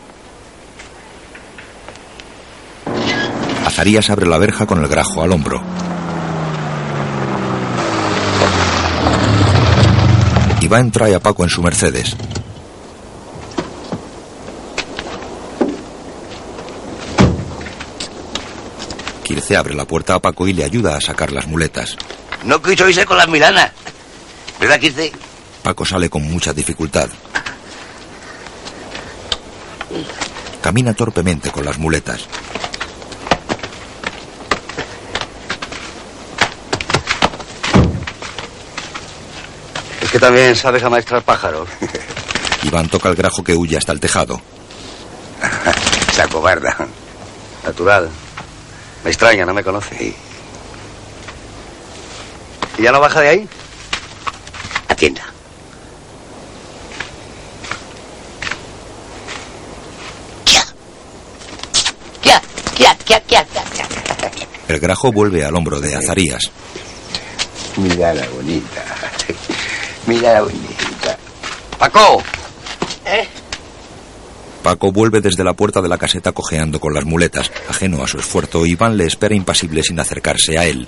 Azarías 3.68 4.10
abre 4.10 4.26
la 4.26 4.40
verja 4.40 4.65
con 4.65 4.82
el 4.82 4.88
grajo 4.88 5.22
al 5.22 5.32
hombro. 5.32 5.61
Iván 10.61 10.90
trae 10.90 11.14
a 11.14 11.19
Paco 11.19 11.44
en 11.44 11.49
su 11.52 11.61
Mercedes. 11.61 12.18
Kirce 19.26 19.57
abre 19.57 19.73
la 19.73 19.85
puerta 19.85 20.14
a 20.14 20.19
Paco 20.19 20.47
y 20.47 20.53
le 20.53 20.64
ayuda 20.64 20.95
a 20.95 21.02
sacar 21.02 21.31
las 21.31 21.47
muletas. 21.47 21.97
No 22.43 22.61
quiso 22.61 22.88
irse 22.88 23.07
con 23.07 23.18
las 23.18 23.27
milanas. 23.27 23.72
¿Verdad, 24.60 24.80
Kirce? 24.80 25.11
Paco 25.64 25.84
sale 25.84 26.11
con 26.11 26.22
mucha 26.30 26.53
dificultad. 26.53 27.10
Camina 30.61 30.93
torpemente 30.93 31.49
con 31.49 31.65
las 31.65 31.80
muletas. 31.80 32.27
Es 40.02 40.11
que 40.11 40.19
también 40.19 40.56
sabes 40.56 40.84
amaestrar 40.84 41.23
pájaros. 41.23 41.68
Iván 42.64 42.89
toca 42.89 43.10
el 43.10 43.15
grajo 43.15 43.43
que 43.43 43.56
huye 43.56 43.76
hasta 43.76 43.91
el 43.91 43.99
tejado. 43.99 44.39
Se 46.14 46.22
acobarda. 46.22 46.77
Natural. 47.64 48.07
Me 49.06 49.11
extraña, 49.11 49.45
no 49.45 49.53
me 49.53 49.64
conoce. 49.64 50.15
¿Y 52.77 52.82
ya 52.82 52.91
no 52.91 52.99
baja 52.99 53.22
de 53.22 53.30
ahí? 53.30 53.49
Atienda. 54.90 55.22
¿Qué? 60.44 60.60
¿Qué? 62.23 62.34
¿Qué? 63.06 63.22
¿Qué? 63.27 63.45
El 64.68 64.80
grajo 64.80 65.11
vuelve 65.11 65.45
al 65.45 65.56
hombro 65.56 65.80
de 65.80 65.95
Azarías. 65.95 66.49
Mira 67.77 68.11
la 68.11 68.27
bonita. 68.30 68.84
Mira 70.07 70.34
la 70.34 70.41
bonita. 70.41 71.18
Paco, 71.77 72.23
¿Eh? 73.06 73.27
Paco 74.65 74.91
vuelve 74.91 75.21
desde 75.21 75.43
la 75.43 75.53
puerta 75.53 75.79
de 75.79 75.87
la 75.87 75.99
caseta 75.99 76.31
cojeando 76.31 76.79
con 76.79 76.91
las 76.91 77.05
muletas. 77.05 77.51
Ajeno 77.69 78.03
a 78.03 78.07
su 78.07 78.17
esfuerzo, 78.17 78.65
Iván 78.65 78.97
le 78.97 79.05
espera 79.05 79.35
impasible 79.35 79.83
sin 79.83 79.99
acercarse 79.99 80.57
a 80.57 80.65
él. 80.65 80.87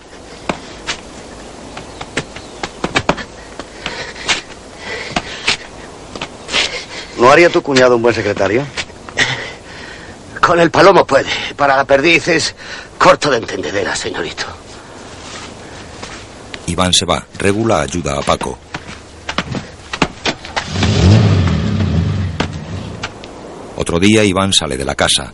¿No 7.20 7.30
haría 7.30 7.52
tu 7.52 7.62
cuñado 7.62 7.98
un 7.98 8.02
buen 8.02 8.16
secretario? 8.16 8.66
Con 10.42 10.60
el 10.60 10.72
palomo 10.72 11.06
puede. 11.06 11.30
Para 11.56 11.78
la 11.78 11.86
perdiz 11.86 12.30
es 12.30 12.56
corto 12.98 13.30
de 13.30 13.38
entendedera, 13.38 13.96
señorito. 13.96 14.46
Iván 16.66 16.94
se 16.94 17.06
va. 17.06 17.24
Regula 17.38 17.82
ayuda 17.82 18.18
a 18.18 18.24
Paco. 18.24 18.58
Otro 23.78 24.00
día 24.00 24.24
Iván 24.24 24.54
sale 24.54 24.76
de 24.76 24.84
la 24.84 24.96
casa. 24.96 25.32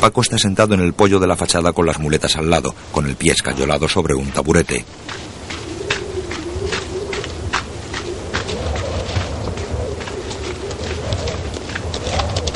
Paco 0.00 0.22
está 0.22 0.38
sentado 0.38 0.74
en 0.74 0.80
el 0.80 0.94
pollo 0.94 1.18
de 1.18 1.26
la 1.26 1.36
fachada 1.36 1.72
con 1.72 1.84
las 1.84 1.98
muletas 1.98 2.36
al 2.36 2.48
lado, 2.48 2.74
con 2.92 3.06
el 3.06 3.16
pie 3.16 3.32
escayolado 3.32 3.88
sobre 3.88 4.14
un 4.14 4.30
taburete. 4.30 4.84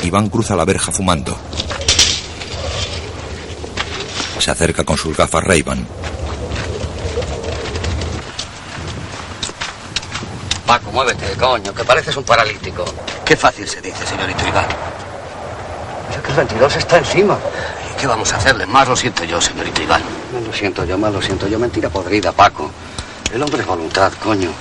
Iván 0.03 0.29
cruza 0.29 0.55
la 0.55 0.63
verja 0.63 0.93
fumando. 0.93 1.37
Se 4.39 4.51
acerca 4.51 4.85
con 4.85 4.97
sus 4.97 5.15
gafas 5.15 5.43
ray 5.43 5.61
Paco, 10.67 10.91
muévete, 10.91 11.25
coño, 11.37 11.73
que 11.73 11.85
pareces 11.85 12.17
un 12.17 12.25
paralítico. 12.25 12.83
Qué 13.23 13.37
fácil 13.37 13.65
se 13.69 13.79
dice, 13.79 14.05
señorito 14.05 14.45
Iván. 14.45 14.65
Es 16.11 16.17
que 16.21 16.29
el 16.31 16.35
22 16.35 16.75
está 16.75 16.97
encima. 16.97 17.37
¿Y 17.89 17.97
qué 17.97 18.05
vamos 18.05 18.33
a 18.33 18.35
hacerle? 18.35 18.65
Más 18.65 18.85
lo 18.85 18.95
siento 18.95 19.23
yo, 19.23 19.39
señorito 19.39 19.81
Iván. 19.81 20.01
No 20.33 20.41
lo 20.45 20.51
siento 20.51 20.83
yo, 20.83 20.97
más 20.97 21.13
lo 21.13 21.21
siento 21.21 21.47
yo. 21.47 21.57
Mentira 21.57 21.89
podrida, 21.89 22.33
Paco. 22.33 22.69
El 23.33 23.41
hombre 23.41 23.61
es 23.61 23.65
voluntad, 23.65 24.11
coño. 24.21 24.51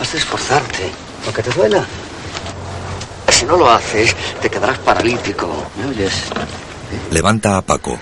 Has 0.00 0.12
de 0.12 0.18
esforzarte, 0.18 0.92
aunque 1.26 1.42
te 1.42 1.50
duela. 1.50 1.84
Si 3.28 3.44
no 3.44 3.56
lo 3.56 3.68
haces, 3.68 4.14
te 4.40 4.48
quedarás 4.48 4.78
paralítico. 4.78 5.48
¿Me 5.76 5.86
oyes? 5.86 6.26
Levanta 7.10 7.56
a 7.56 7.62
Paco. 7.62 7.98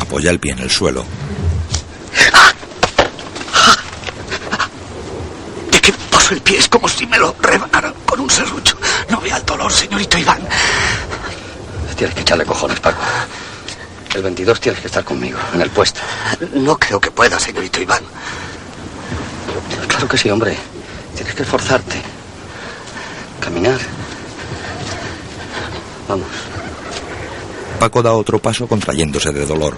Apoya 0.00 0.30
el 0.30 0.38
pie 0.38 0.52
en 0.52 0.60
el 0.60 0.70
suelo. 0.70 1.04
¿De 2.12 2.47
el 6.32 6.40
pie? 6.40 6.58
Es 6.58 6.68
como 6.68 6.88
si 6.88 7.06
me 7.06 7.18
lo 7.18 7.34
rebanaran 7.40 7.94
con 8.04 8.20
un 8.20 8.30
serrucho. 8.30 8.76
No 9.08 9.20
vea 9.20 9.36
el 9.36 9.44
dolor, 9.46 9.72
señorito 9.72 10.18
Iván. 10.18 10.40
Tienes 11.96 12.14
que 12.14 12.22
echarle 12.22 12.44
cojones, 12.44 12.78
Paco. 12.80 13.00
El 14.14 14.22
22 14.22 14.60
tienes 14.60 14.80
que 14.80 14.86
estar 14.86 15.04
conmigo, 15.04 15.38
en 15.52 15.60
el 15.60 15.70
puesto. 15.70 16.00
No 16.54 16.78
creo 16.78 17.00
que 17.00 17.10
pueda, 17.10 17.38
señorito 17.38 17.80
Iván. 17.80 18.02
Claro 19.88 20.08
que 20.08 20.16
sí, 20.16 20.30
hombre. 20.30 20.56
Tienes 21.14 21.34
que 21.34 21.42
esforzarte. 21.42 22.00
Caminar. 23.40 23.80
Vamos. 26.08 26.28
Paco 27.78 28.02
da 28.02 28.12
otro 28.12 28.38
paso 28.38 28.66
contrayéndose 28.66 29.32
de 29.32 29.44
dolor. 29.44 29.76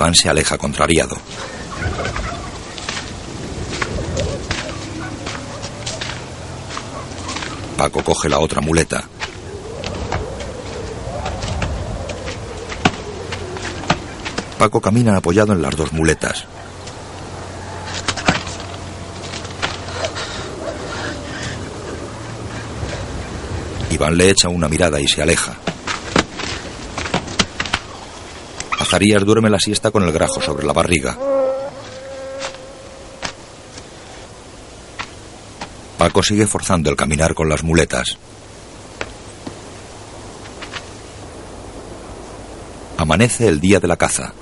Iván 0.00 0.14
se 0.14 0.30
aleja 0.30 0.56
contrariado. 0.56 1.14
Paco 7.76 8.02
coge 8.02 8.30
la 8.30 8.38
otra 8.38 8.62
muleta. 8.62 9.04
Paco 14.58 14.80
camina 14.80 15.18
apoyado 15.18 15.52
en 15.52 15.60
las 15.60 15.76
dos 15.76 15.92
muletas. 15.92 16.46
Iván 23.90 24.16
le 24.16 24.30
echa 24.30 24.48
una 24.48 24.66
mirada 24.66 24.98
y 24.98 25.06
se 25.06 25.20
aleja. 25.20 25.58
Azarías 28.90 29.24
duerme 29.24 29.48
la 29.48 29.60
siesta 29.60 29.92
con 29.92 30.02
el 30.02 30.10
grajo 30.10 30.40
sobre 30.42 30.66
la 30.66 30.72
barriga. 30.72 31.16
Paco 35.96 36.24
sigue 36.24 36.48
forzando 36.48 36.90
el 36.90 36.96
caminar 36.96 37.32
con 37.32 37.48
las 37.48 37.62
muletas. 37.62 38.18
Amanece 42.96 43.46
el 43.46 43.60
día 43.60 43.78
de 43.78 43.86
la 43.86 43.96
caza. 43.96 44.32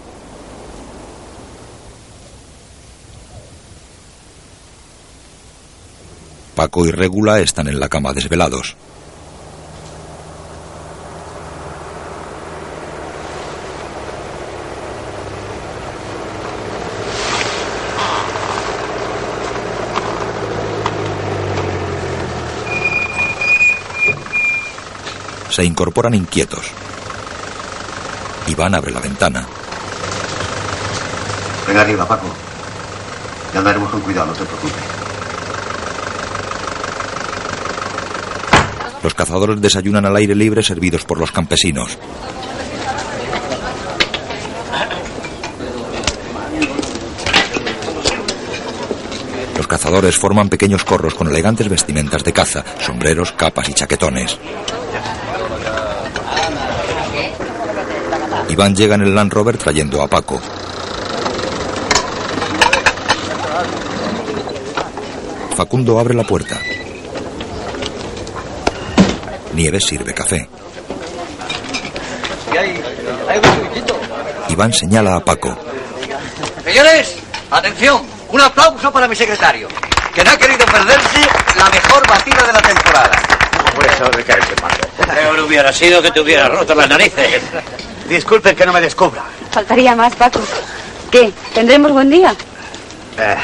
Paco 6.54 6.86
y 6.86 6.90
Régula 6.90 7.40
están 7.40 7.68
en 7.68 7.78
la 7.78 7.90
cama 7.90 8.14
desvelados. 8.14 8.78
Se 25.58 25.64
incorporan 25.64 26.14
inquietos. 26.14 26.66
Iván 28.46 28.76
abre 28.76 28.92
la 28.92 29.00
ventana. 29.00 29.44
Venga 31.66 31.80
arriba, 31.80 32.06
Paco. 32.06 32.28
Ya 33.52 33.58
andaremos 33.58 33.90
con 33.90 34.00
cuidado, 34.02 34.28
no 34.28 34.34
te 34.34 34.44
preocupes. 34.44 34.84
Los 39.02 39.14
cazadores 39.14 39.60
desayunan 39.60 40.06
al 40.06 40.14
aire 40.14 40.36
libre 40.36 40.62
servidos 40.62 41.04
por 41.04 41.18
los 41.18 41.32
campesinos. 41.32 41.98
Los 49.56 49.66
cazadores 49.66 50.16
forman 50.16 50.48
pequeños 50.48 50.84
corros 50.84 51.14
con 51.14 51.26
elegantes 51.26 51.68
vestimentas 51.68 52.22
de 52.22 52.32
caza, 52.32 52.64
sombreros, 52.78 53.32
capas 53.32 53.68
y 53.68 53.74
chaquetones. 53.74 54.38
Iván 58.48 58.74
llega 58.74 58.94
en 58.94 59.02
el 59.02 59.14
Land 59.14 59.32
Rover 59.32 59.58
trayendo 59.58 60.02
a 60.02 60.08
Paco. 60.08 60.40
Facundo 65.54 65.98
abre 65.98 66.14
la 66.14 66.24
puerta. 66.24 66.58
Nieves 69.52 69.84
sirve 69.84 70.14
café. 70.14 70.48
Iván 74.48 74.72
señala 74.72 75.16
a 75.16 75.20
Paco. 75.20 75.56
Señores, 76.64 77.16
atención, 77.50 78.02
un 78.30 78.40
aplauso 78.40 78.92
para 78.92 79.08
mi 79.08 79.16
secretario, 79.16 79.68
que 80.14 80.24
no 80.24 80.30
ha 80.30 80.36
querido 80.36 80.64
perderse 80.64 81.20
la 81.56 81.68
mejor 81.70 82.08
batida 82.08 82.46
de 82.46 82.52
la 82.52 82.62
temporada. 82.62 83.22
Pues 83.74 83.92
eso 83.92 84.10
Paco. 84.60 85.12
Peor 85.14 85.40
hubiera 85.40 85.72
sido 85.72 86.00
que 86.00 86.10
te 86.10 86.20
hubiera 86.20 86.48
roto 86.48 86.74
las 86.74 86.88
narices. 86.88 87.42
Disculpen 88.08 88.56
que 88.56 88.64
no 88.64 88.72
me 88.72 88.80
descubra. 88.80 89.22
Faltaría 89.50 89.94
más, 89.94 90.14
Paco. 90.16 90.40
¿Qué? 91.10 91.32
¿Tendremos 91.54 91.92
buen 91.92 92.10
día? 92.10 92.34
Eh, 93.18 93.36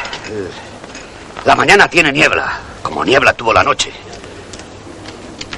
la 1.45 1.55
mañana 1.55 1.89
tiene 1.89 2.13
niebla, 2.13 2.59
como 2.83 3.05
niebla 3.05 3.33
tuvo 3.35 3.53
la 3.53 3.63
noche. 3.63 3.93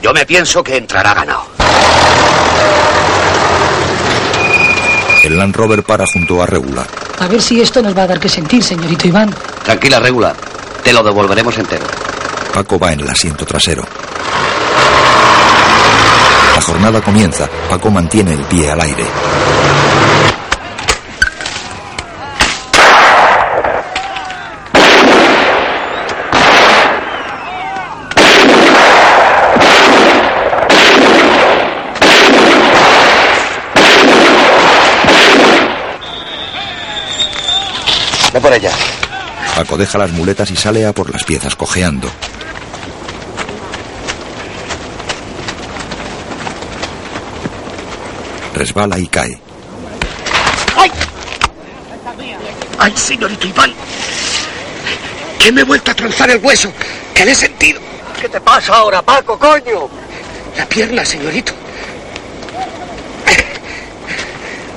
Yo 0.03 0.13
me 0.13 0.25
pienso 0.27 0.63
que 0.63 0.77
entrará 0.77 1.15
ganado. 1.15 1.45
El 5.23 5.39
Land 5.39 5.57
Rover 5.57 5.83
para 5.83 6.07
junto 6.07 6.43
a 6.43 6.47
Regula. 6.47 6.87
A 7.19 7.27
ver 7.27 7.43
si 7.43 7.61
esto 7.61 7.83
nos 7.83 7.97
va 7.97 8.03
a 8.03 8.07
dar 8.07 8.21
que 8.21 8.29
sentir, 8.29 8.63
señorito 8.63 9.09
Iván. 9.09 9.35
Tranquila, 9.65 9.99
Regula. 9.99 10.35
Te 10.85 10.93
lo 10.93 11.03
devolveremos 11.03 11.57
entero. 11.59 11.85
Paco 12.55 12.79
va 12.79 12.93
en 12.93 13.01
el 13.01 13.09
asiento 13.09 13.45
trasero 13.45 13.85
jornada 16.67 17.01
comienza. 17.01 17.49
Paco 17.71 17.93
mantiene 17.93 18.33
el 18.33 18.41
pie 18.41 18.69
al 18.69 18.81
aire. 18.81 19.05
Ve 38.33 38.41
por 38.41 38.53
ella. 38.53 38.73
Paco 39.55 39.77
deja 39.77 39.99
las 39.99 40.11
muletas 40.11 40.51
y 40.51 40.57
sale 40.57 40.85
a 40.85 40.93
por 40.93 41.13
las 41.13 41.23
piezas 41.23 41.55
cojeando. 41.55 42.11
Resbala 48.57 48.99
y 48.99 49.07
cae. 49.07 49.39
¡Ay! 50.77 50.91
¡Ay, 52.79 52.93
señorito 52.97 53.47
Iván! 53.47 53.75
Que 55.39 55.53
me 55.53 55.61
he 55.61 55.65
vuelto 55.65 55.91
a 55.91 55.95
trozar 55.95 56.31
el 56.31 56.39
hueso. 56.43 56.73
Que 57.13 57.27
le 57.27 57.33
he 57.33 57.35
sentido. 57.35 57.79
¿Qué 58.19 58.31
te 58.31 58.41
pasa 58.41 58.77
ahora, 58.77 59.03
Paco, 59.03 59.39
coño? 59.39 59.91
La 60.57 60.65
pierna, 60.65 61.05
señorito. 61.05 61.53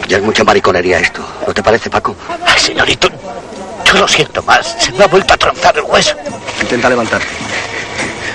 Ya 0.10 0.18
es 0.18 0.24
mucha 0.24 0.44
mariconería 0.44 1.00
esto. 1.00 1.26
¿No 1.48 1.54
te 1.54 1.64
parece, 1.64 1.90
Paco? 1.90 2.18
Ay, 2.46 2.60
señorito, 2.60 3.08
yo 3.86 3.94
lo 3.94 4.08
siento 4.10 4.44
más. 4.44 4.76
Se 4.78 4.92
me 4.92 5.06
ha 5.06 5.08
vuelto 5.08 5.34
a 5.34 5.38
trozar 5.38 5.78
el 5.78 5.84
hueso. 5.84 6.16
Intenta 6.60 6.90
levantar. 6.90 7.22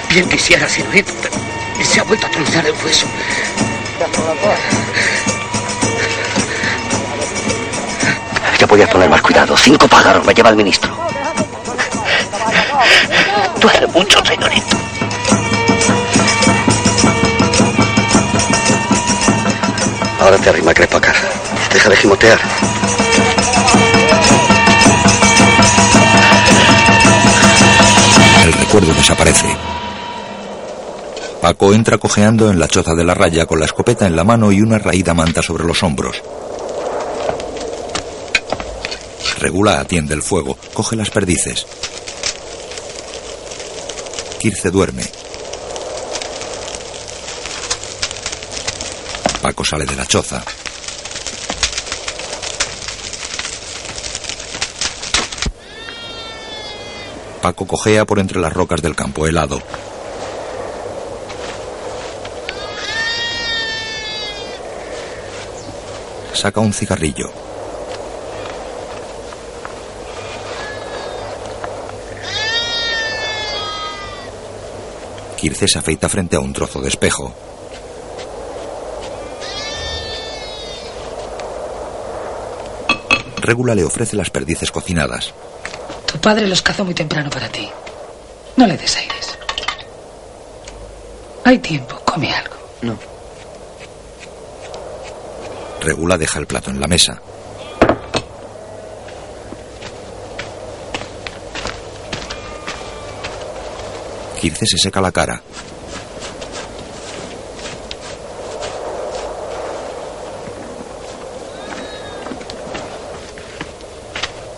Bien 0.08 0.26
quisiera, 0.26 0.66
señorito, 0.66 1.12
se 1.82 2.00
ha 2.00 2.04
vuelto 2.04 2.26
a 2.28 2.30
trozar 2.30 2.64
el 2.64 2.72
hueso. 2.82 3.06
Ya 8.74 8.78
podías 8.78 8.90
poner 8.90 9.08
más 9.08 9.22
cuidado. 9.22 9.56
Cinco 9.56 9.86
pájaros 9.86 10.26
me 10.26 10.34
lleva 10.34 10.50
el 10.50 10.56
ministro. 10.56 10.90
Duele 13.60 13.86
mucho, 13.86 14.24
señorito. 14.24 14.76
Ahora 20.18 20.38
te 20.38 20.48
arrima 20.48 20.74
crepa. 20.74 21.00
Deja 21.72 21.88
de 21.88 21.96
gimotear. 21.96 22.40
El 28.42 28.52
recuerdo 28.54 28.92
desaparece. 28.92 29.56
Paco 31.40 31.72
entra 31.74 31.98
cojeando 31.98 32.50
en 32.50 32.58
la 32.58 32.66
choza 32.66 32.96
de 32.96 33.04
la 33.04 33.14
raya 33.14 33.46
con 33.46 33.60
la 33.60 33.66
escopeta 33.66 34.04
en 34.04 34.16
la 34.16 34.24
mano 34.24 34.50
y 34.50 34.62
una 34.62 34.80
raída 34.80 35.14
manta 35.14 35.42
sobre 35.42 35.62
los 35.62 35.80
hombros. 35.84 36.20
Regula 39.44 39.78
atiende 39.78 40.14
el 40.14 40.22
fuego, 40.22 40.56
coge 40.72 40.96
las 40.96 41.10
perdices. 41.10 41.66
Kirce 44.40 44.70
duerme. 44.70 45.04
Paco 49.42 49.62
sale 49.62 49.84
de 49.84 49.96
la 49.96 50.06
choza. 50.06 50.42
Paco 57.42 57.66
cojea 57.66 58.06
por 58.06 58.20
entre 58.20 58.40
las 58.40 58.54
rocas 58.54 58.80
del 58.80 58.96
campo 58.96 59.26
helado. 59.26 59.60
Saca 66.32 66.60
un 66.60 66.72
cigarrillo. 66.72 67.43
Kirce 75.44 75.68
se 75.68 75.78
afeita 75.78 76.08
frente 76.08 76.36
a 76.36 76.40
un 76.40 76.54
trozo 76.54 76.80
de 76.80 76.88
espejo. 76.88 77.30
Regula 83.42 83.74
le 83.74 83.84
ofrece 83.84 84.16
las 84.16 84.30
perdices 84.30 84.70
cocinadas. 84.70 85.34
Tu 86.06 86.18
padre 86.18 86.48
los 86.48 86.62
cazó 86.62 86.82
muy 86.82 86.94
temprano 86.94 87.28
para 87.28 87.50
ti. 87.50 87.68
No 88.56 88.66
le 88.66 88.78
des 88.78 88.96
aires. 88.96 89.38
Hay 91.44 91.58
tiempo, 91.58 92.00
come 92.06 92.32
algo. 92.32 92.54
No. 92.80 92.96
Regula 95.82 96.16
deja 96.16 96.38
el 96.38 96.46
plato 96.46 96.70
en 96.70 96.80
la 96.80 96.86
mesa. 96.88 97.20
Kirce 104.44 104.66
se 104.66 104.76
seca 104.76 105.00
la 105.00 105.10
cara. 105.10 105.40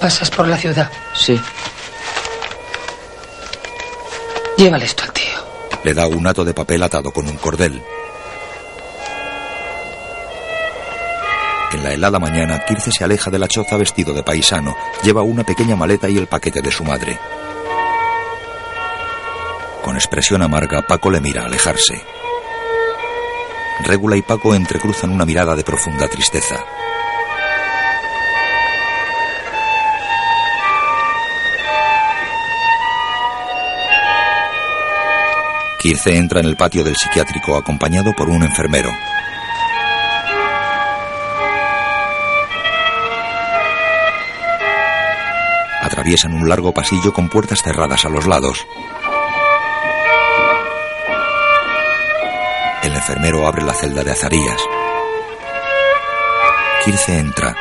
Pasas 0.00 0.28
por 0.28 0.48
la 0.48 0.56
ciudad. 0.56 0.90
Sí. 1.14 1.40
Llévale 4.56 4.86
esto 4.86 5.04
al 5.04 5.12
tío. 5.12 5.24
Le 5.84 5.94
da 5.94 6.08
un 6.08 6.26
hato 6.26 6.44
de 6.44 6.52
papel 6.52 6.82
atado 6.82 7.12
con 7.12 7.28
un 7.28 7.36
cordel. 7.36 7.80
En 11.70 11.84
la 11.84 11.92
helada 11.92 12.18
mañana, 12.18 12.64
Kirce 12.66 12.90
se 12.90 13.04
aleja 13.04 13.30
de 13.30 13.38
la 13.38 13.46
choza 13.46 13.76
vestido 13.76 14.12
de 14.12 14.24
paisano. 14.24 14.76
Lleva 15.04 15.22
una 15.22 15.44
pequeña 15.44 15.76
maleta 15.76 16.08
y 16.08 16.16
el 16.18 16.26
paquete 16.26 16.60
de 16.60 16.72
su 16.72 16.82
madre. 16.82 17.35
Expresión 19.97 20.43
amarga, 20.43 20.82
Paco 20.82 21.10
le 21.10 21.20
mira 21.20 21.44
alejarse. 21.44 22.05
Régula 23.85 24.16
y 24.16 24.23
Paco 24.23 24.55
entrecruzan 24.55 25.10
una 25.10 25.24
mirada 25.24 25.55
de 25.55 25.64
profunda 25.64 26.06
tristeza. 26.09 26.64
Kirce 35.78 36.16
entra 36.16 36.40
en 36.40 36.47
el 36.47 36.56
patio 36.56 36.82
del 36.82 36.97
psiquiátrico 36.97 37.56
acompañado 37.56 38.12
por 38.12 38.28
un 38.28 38.43
enfermero. 38.43 38.90
Atraviesan 45.81 46.35
un 46.35 46.48
largo 46.48 46.73
pasillo 46.73 47.12
con 47.12 47.28
puertas 47.28 47.62
cerradas 47.62 48.05
a 48.05 48.09
los 48.09 48.27
lados. 48.27 48.66
El 52.97 53.02
enfermero 53.02 53.47
abre 53.47 53.62
la 53.62 53.74
celda 53.74 54.02
de 54.02 54.10
Azarías. 54.10 54.59
Kirce 56.82 57.18
entra. 57.18 57.55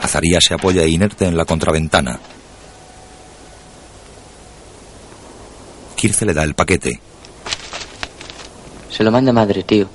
Azarías 0.00 0.44
se 0.46 0.54
apoya 0.54 0.86
inerte 0.86 1.26
en 1.26 1.36
la 1.36 1.44
contraventana. 1.44 2.20
Kirce 5.96 6.24
le 6.24 6.34
da 6.34 6.44
el 6.44 6.54
paquete. 6.54 7.00
Se 8.90 9.02
lo 9.02 9.10
manda 9.10 9.32
madre, 9.32 9.64
tío. 9.64 9.88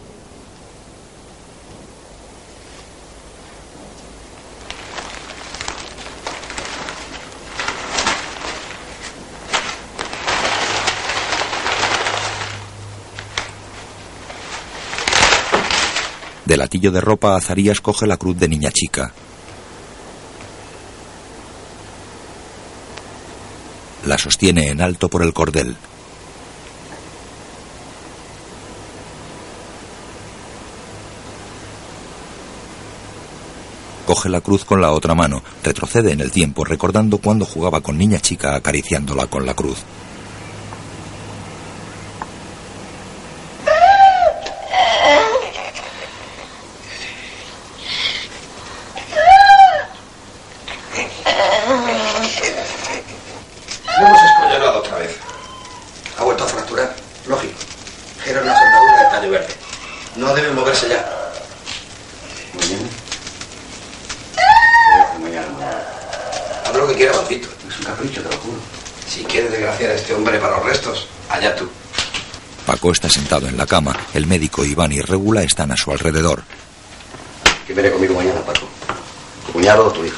Latillo 16.59 16.91
de 16.91 17.01
ropa, 17.01 17.35
Azarías 17.35 17.81
coge 17.81 18.05
la 18.05 18.17
cruz 18.17 18.37
de 18.37 18.47
niña 18.47 18.69
chica. 18.71 19.13
La 24.05 24.17
sostiene 24.17 24.67
en 24.67 24.81
alto 24.81 25.09
por 25.09 25.23
el 25.23 25.33
cordel. 25.33 25.75
Coge 34.05 34.29
la 34.29 34.41
cruz 34.41 34.65
con 34.65 34.81
la 34.81 34.91
otra 34.91 35.13
mano, 35.13 35.43
retrocede 35.63 36.11
en 36.11 36.19
el 36.19 36.31
tiempo 36.31 36.65
recordando 36.65 37.19
cuando 37.19 37.45
jugaba 37.45 37.81
con 37.81 37.97
niña 37.97 38.19
chica 38.19 38.55
acariciándola 38.55 39.27
con 39.27 39.45
la 39.45 39.53
cruz. 39.53 39.77
Lo 53.99 54.07
hemos 54.07 54.21
escollonado 54.23 54.79
otra 54.79 54.97
vez. 54.97 55.17
Ha 56.17 56.23
vuelto 56.23 56.43
a 56.45 56.47
fracturar. 56.47 56.95
Lógico. 57.27 57.53
Era 58.25 58.41
una 58.41 58.57
soldadura 58.57 59.03
de 59.03 59.09
tallo 59.09 59.31
verde. 59.31 59.53
No 60.15 60.33
debe 60.33 60.51
moverse 60.53 60.87
ya. 60.87 61.05
Mañana. 62.53 62.89
Mañana. 65.19 65.83
Haz 66.65 66.75
lo 66.75 66.87
que 66.87 66.95
quiera, 66.95 67.11
Pancito. 67.11 67.49
Es 67.67 67.77
un 67.77 67.85
capricho, 67.85 68.23
te 68.23 68.29
lo 68.29 68.37
juro. 68.37 68.57
Si 69.05 69.23
quieres 69.25 69.51
desgraciar 69.51 69.91
a 69.91 69.95
este 69.95 70.13
hombre 70.13 70.39
para 70.39 70.55
los 70.57 70.65
restos, 70.65 71.07
allá 71.29 71.53
tú. 71.55 71.69
Paco 72.65 72.91
está 72.93 73.09
sentado 73.09 73.41
en 73.41 73.47
la 73.59 73.67
cama. 73.67 73.93
El 74.13 74.25
médico 74.25 74.63
Iván 74.63 74.93
y 74.93 75.01
Regula 75.01 75.43
están 75.43 75.71
a 75.73 75.77
su 75.77 75.91
alrededor. 75.91 76.43
¿Quién 77.65 77.75
viene 77.75 77.91
conmigo 77.91 78.15
mañana, 78.15 78.39
Paco? 78.39 78.65
¿Tu 79.45 79.51
cuñado 79.51 79.85
o 79.85 79.91
tu 79.91 80.05
hijo? 80.05 80.17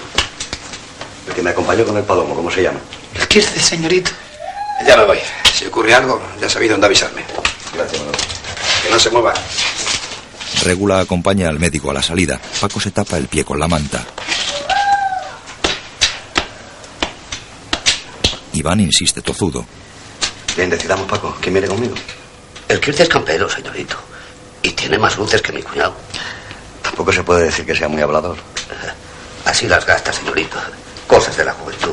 El 1.28 1.34
que 1.34 1.42
me 1.42 1.50
acompañó 1.50 1.84
con 1.84 1.98
el 1.98 2.04
palomo, 2.04 2.36
¿cómo 2.36 2.52
se 2.52 2.62
llama? 2.62 2.80
El 3.16 3.28
Kirce, 3.28 3.60
señorito. 3.60 4.12
Ya 4.86 4.96
me 4.96 5.06
voy. 5.06 5.18
Si 5.54 5.66
ocurre 5.66 5.94
algo, 5.96 6.22
ya 6.40 6.48
sabéis 6.48 6.72
dónde 6.72 6.86
avisarme. 6.86 7.24
Gracias, 7.74 8.00
Manolo. 8.00 8.18
Que 8.84 8.90
no 8.92 9.00
se 9.00 9.10
mueva. 9.10 9.34
Regula 10.64 11.00
acompaña 11.00 11.50
al 11.50 11.58
médico 11.58 11.90
a 11.90 11.96
la 11.96 12.04
salida. 12.04 12.40
Paco 12.60 12.80
se 12.80 12.92
tapa 12.92 13.18
el 13.18 13.28
pie 13.28 13.44
con 13.44 13.60
la 13.60 13.68
manta. 13.68 14.06
Iván 18.54 18.82
insiste 18.82 19.24
tozudo. 19.24 19.66
Bien, 20.56 20.70
decidamos, 20.70 21.08
Paco. 21.08 21.36
¿Quién 21.42 21.56
viene 21.56 21.68
conmigo? 21.68 21.96
El 22.72 22.80
Kirte 22.80 23.04
es 23.04 23.10
campero, 23.10 23.50
señorito. 23.50 23.98
Y 24.64 24.70
tiene 24.70 24.98
más 24.98 25.18
luces 25.18 25.42
que 25.42 25.52
mi 25.52 25.62
cuñado. 25.62 25.94
Tampoco 26.82 27.12
se 27.12 27.22
puede 27.22 27.44
decir 27.44 27.66
que 27.66 27.76
sea 27.76 27.90
muy 27.90 28.02
hablador. 28.02 28.38
Así 29.44 29.68
las 29.68 29.86
gasta, 29.86 30.14
señorito. 30.14 30.58
Cosas 31.06 31.36
de 31.36 31.44
la 31.44 31.52
juventud. 31.52 31.92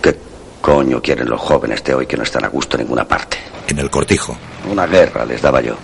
¿Qué 0.00 0.16
coño 0.62 1.02
quieren 1.02 1.28
los 1.28 1.42
jóvenes 1.42 1.84
de 1.84 1.94
hoy 1.94 2.06
que 2.06 2.16
no 2.16 2.22
están 2.22 2.46
a 2.46 2.48
gusto 2.48 2.78
en 2.78 2.84
ninguna 2.84 3.06
parte? 3.06 3.36
En 3.68 3.78
el 3.78 3.90
cortijo. 3.90 4.34
Una 4.66 4.86
guerra 4.86 5.26
les 5.26 5.42
daba 5.42 5.60
yo. 5.60 5.76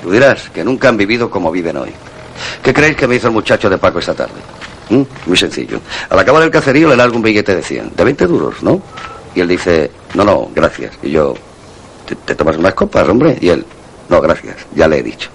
Tú 0.00 0.12
dirás 0.12 0.50
que 0.50 0.62
nunca 0.62 0.90
han 0.90 0.96
vivido 0.96 1.28
como 1.28 1.50
viven 1.50 1.78
hoy. 1.78 1.92
¿Qué 2.62 2.72
creéis 2.72 2.96
que 2.96 3.08
me 3.08 3.16
hizo 3.16 3.26
el 3.26 3.32
muchacho 3.32 3.68
de 3.68 3.76
Paco 3.76 3.98
esta 3.98 4.14
tarde? 4.14 4.40
¿Mm? 4.90 5.02
Muy 5.26 5.36
sencillo. 5.36 5.80
Al 6.10 6.20
acabar 6.20 6.44
el 6.44 6.50
cacerío 6.52 6.88
le 6.90 6.96
largo 6.96 7.16
un 7.16 7.22
billete 7.22 7.56
de 7.56 7.62
100, 7.64 7.96
de 7.96 8.04
20 8.04 8.26
duros, 8.28 8.62
¿no? 8.62 8.80
Y 9.34 9.40
él 9.40 9.48
dice, 9.48 9.90
no, 10.14 10.24
no, 10.24 10.48
gracias. 10.54 10.94
Y 11.02 11.10
yo, 11.10 11.34
¿te, 12.08 12.16
te 12.16 12.34
tomas 12.34 12.56
unas 12.56 12.74
copas, 12.74 13.06
hombre? 13.08 13.36
Y 13.40 13.50
él, 13.50 13.64
no, 14.08 14.20
gracias, 14.20 14.56
ya 14.74 14.88
le 14.88 14.98
he 14.98 15.02
dicho. 15.02 15.28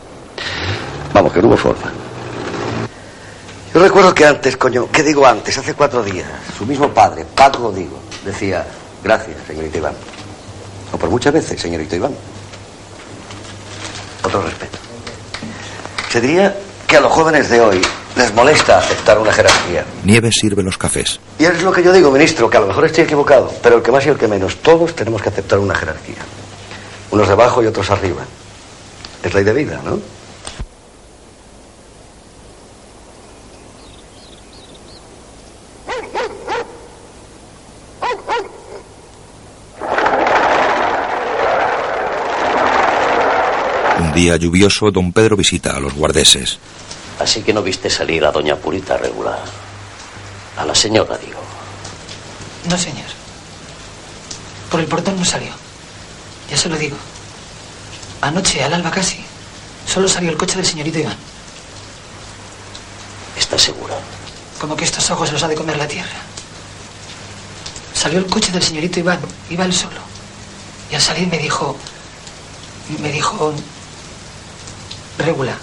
Vamos, 1.14 1.32
que 1.32 1.42
no 1.42 1.50
hubo 1.50 1.58
forma. 1.58 1.92
Yo 3.74 3.82
recuerdo 3.82 4.14
que 4.14 4.26
antes, 4.26 4.58
coño, 4.58 4.88
¿qué 4.92 5.04
digo 5.04 5.26
antes? 5.26 5.58
Hace 5.58 5.74
cuatro 5.74 6.04
días, 6.04 6.28
su 6.58 6.66
mismo 6.66 6.90
padre, 6.90 7.26
Paco 7.36 7.72
digo, 7.72 8.00
decía, 8.26 8.66
gracias, 9.04 9.38
señorito 9.48 9.78
Iván. 9.78 9.94
O 10.92 10.98
por 10.98 11.10
muchas 11.10 11.34
veces, 11.34 11.60
señorito 11.60 11.96
Iván. 11.96 12.14
Otro 14.24 14.42
respeto. 14.42 14.78
Se 16.10 16.22
diría 16.22 16.56
que 16.88 16.98
a 16.98 17.02
los 17.02 17.12
jóvenes 17.12 17.50
de 17.50 17.62
hoy 17.62 17.82
les 18.16 18.34
molesta 18.34 18.78
aceptar 18.78 19.18
una 19.18 19.34
jerarquía. 19.34 19.84
Nieves 20.04 20.36
sirve 20.40 20.62
los 20.62 20.78
cafés. 20.78 21.20
Y 21.40 21.46
es 21.46 21.64
lo 21.64 21.72
que 21.72 21.82
yo 21.82 21.92
digo, 21.92 22.12
ministro, 22.12 22.50
que 22.50 22.58
a 22.58 22.60
lo 22.60 22.68
mejor 22.68 22.86
estoy 22.86 23.06
equivocado, 23.06 23.52
pero 23.64 23.78
el 23.78 23.82
que 23.82 23.92
más 23.92 24.06
y 24.06 24.10
el 24.10 24.18
que 24.18 24.28
menos, 24.28 24.58
todos 24.58 24.96
tenemos 24.96 25.22
que 25.22 25.30
aceptar 25.30 25.58
una 25.58 25.74
jerarquía. 25.74 26.18
Unos 27.14 27.28
debajo 27.28 27.62
y 27.62 27.68
otros 27.68 27.92
arriba. 27.92 28.26
Es 29.22 29.32
ley 29.36 29.44
de 29.44 29.54
vida, 29.54 29.80
¿no? 29.86 30.00
Un 44.00 44.14
día 44.16 44.36
lluvioso, 44.38 44.90
don 44.90 45.14
Pedro 45.14 45.38
visita 45.38 45.78
a 45.78 45.80
los 45.80 45.94
guardeses. 45.94 46.58
Así 47.20 47.44
que 47.44 47.54
no 47.54 47.62
viste 47.62 47.92
salir 47.92 48.26
a 48.26 48.32
doña 48.32 48.56
Purita 48.56 48.98
regular. 48.98 49.44
A 50.58 50.66
la 50.66 50.74
señora, 50.74 51.16
digo. 51.20 51.40
No, 52.68 52.76
señor. 52.76 53.06
Por 54.72 54.80
el 54.80 54.88
portón 54.88 55.16
no 55.16 55.24
salió. 55.24 55.63
Ya 56.50 56.58
se 56.58 56.70
lo 56.70 56.78
digo. 56.78 56.98
Anoche, 58.22 58.64
al 58.64 58.74
alba 58.74 58.92
casi, 58.92 59.24
solo 59.86 60.08
salió 60.08 60.30
el 60.30 60.38
coche 60.38 60.56
del 60.56 60.66
señorito 60.66 61.00
Iván. 61.00 61.18
¿Estás 63.38 63.62
segura? 63.62 63.96
Como 64.60 64.76
que 64.76 64.86
estos 64.86 65.10
ojos 65.12 65.32
los 65.32 65.44
ha 65.44 65.48
de 65.48 65.56
comer 65.56 65.78
la 65.78 65.88
tierra. 65.88 66.22
Salió 67.94 68.20
el 68.20 68.28
coche 68.28 68.52
del 68.52 68.64
señorito 68.64 69.00
Iván, 69.00 69.20
iba 69.50 69.66
él 69.66 69.74
solo. 69.74 70.00
Y 70.92 70.96
al 70.96 71.02
salir 71.02 71.28
me 71.28 71.38
dijo, 71.38 71.76
me 73.00 73.12
dijo, 73.12 73.54
Regula, 75.18 75.58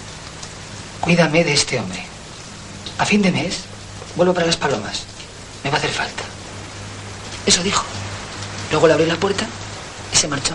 cuídame 1.01 1.45
de 1.45 1.55
este 1.55 1.79
hombre. 1.79 2.05
A 2.99 3.07
fin 3.07 3.23
de 3.23 3.33
mes, 3.33 3.61
vuelvo 4.17 4.35
para 4.35 4.47
las 4.47 4.57
palomas. 4.57 5.05
Me 5.65 5.71
va 5.71 5.77
a 5.77 5.79
hacer 5.79 5.91
falta. 5.91 6.23
Eso 7.47 7.63
dijo. 7.63 7.85
Luego 8.71 8.87
le 8.87 8.93
abrí 8.93 9.07
la 9.07 9.17
puerta 9.17 9.47
se 10.21 10.29
marchó. 10.29 10.53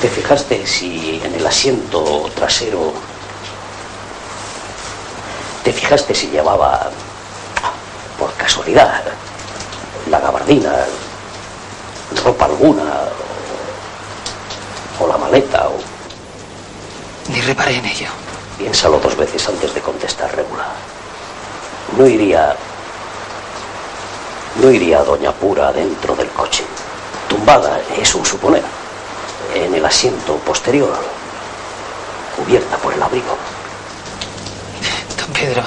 ¿Te 0.00 0.08
fijaste 0.08 0.64
si 0.64 1.20
en 1.24 1.34
el 1.34 1.44
asiento 1.44 2.30
trasero... 2.36 2.92
¿Te 5.64 5.72
fijaste 5.72 6.14
si 6.14 6.28
llevaba, 6.28 6.92
por 8.16 8.32
casualidad, 8.34 9.02
la 10.08 10.20
gabardina, 10.20 10.86
ropa 12.24 12.44
alguna, 12.44 13.08
o 15.00 15.06
la 15.06 15.16
maleta, 15.16 15.68
o... 15.68 15.78
Ni 17.32 17.40
reparé 17.40 17.76
en 17.76 17.86
ello. 17.86 18.08
Piénsalo 18.58 18.98
dos 19.00 19.16
veces 19.16 19.48
antes 19.48 19.74
de 19.74 19.80
contestar, 19.80 20.34
regular. 20.36 20.68
No 21.96 22.06
iría... 22.06 22.54
No 24.60 24.70
iría 24.70 25.02
Doña 25.02 25.32
Pura 25.32 25.72
dentro 25.72 26.14
del 26.14 26.28
coche. 26.30 26.64
Tumbada, 27.28 27.80
es 27.96 28.14
un 28.14 28.26
suponer. 28.26 28.64
En 29.54 29.74
el 29.74 29.84
asiento 29.84 30.36
posterior. 30.36 30.98
Cubierta 32.36 32.76
por 32.76 32.92
el 32.92 33.02
abrigo. 33.02 33.36
Don 35.16 35.32
Pedro, 35.32 35.62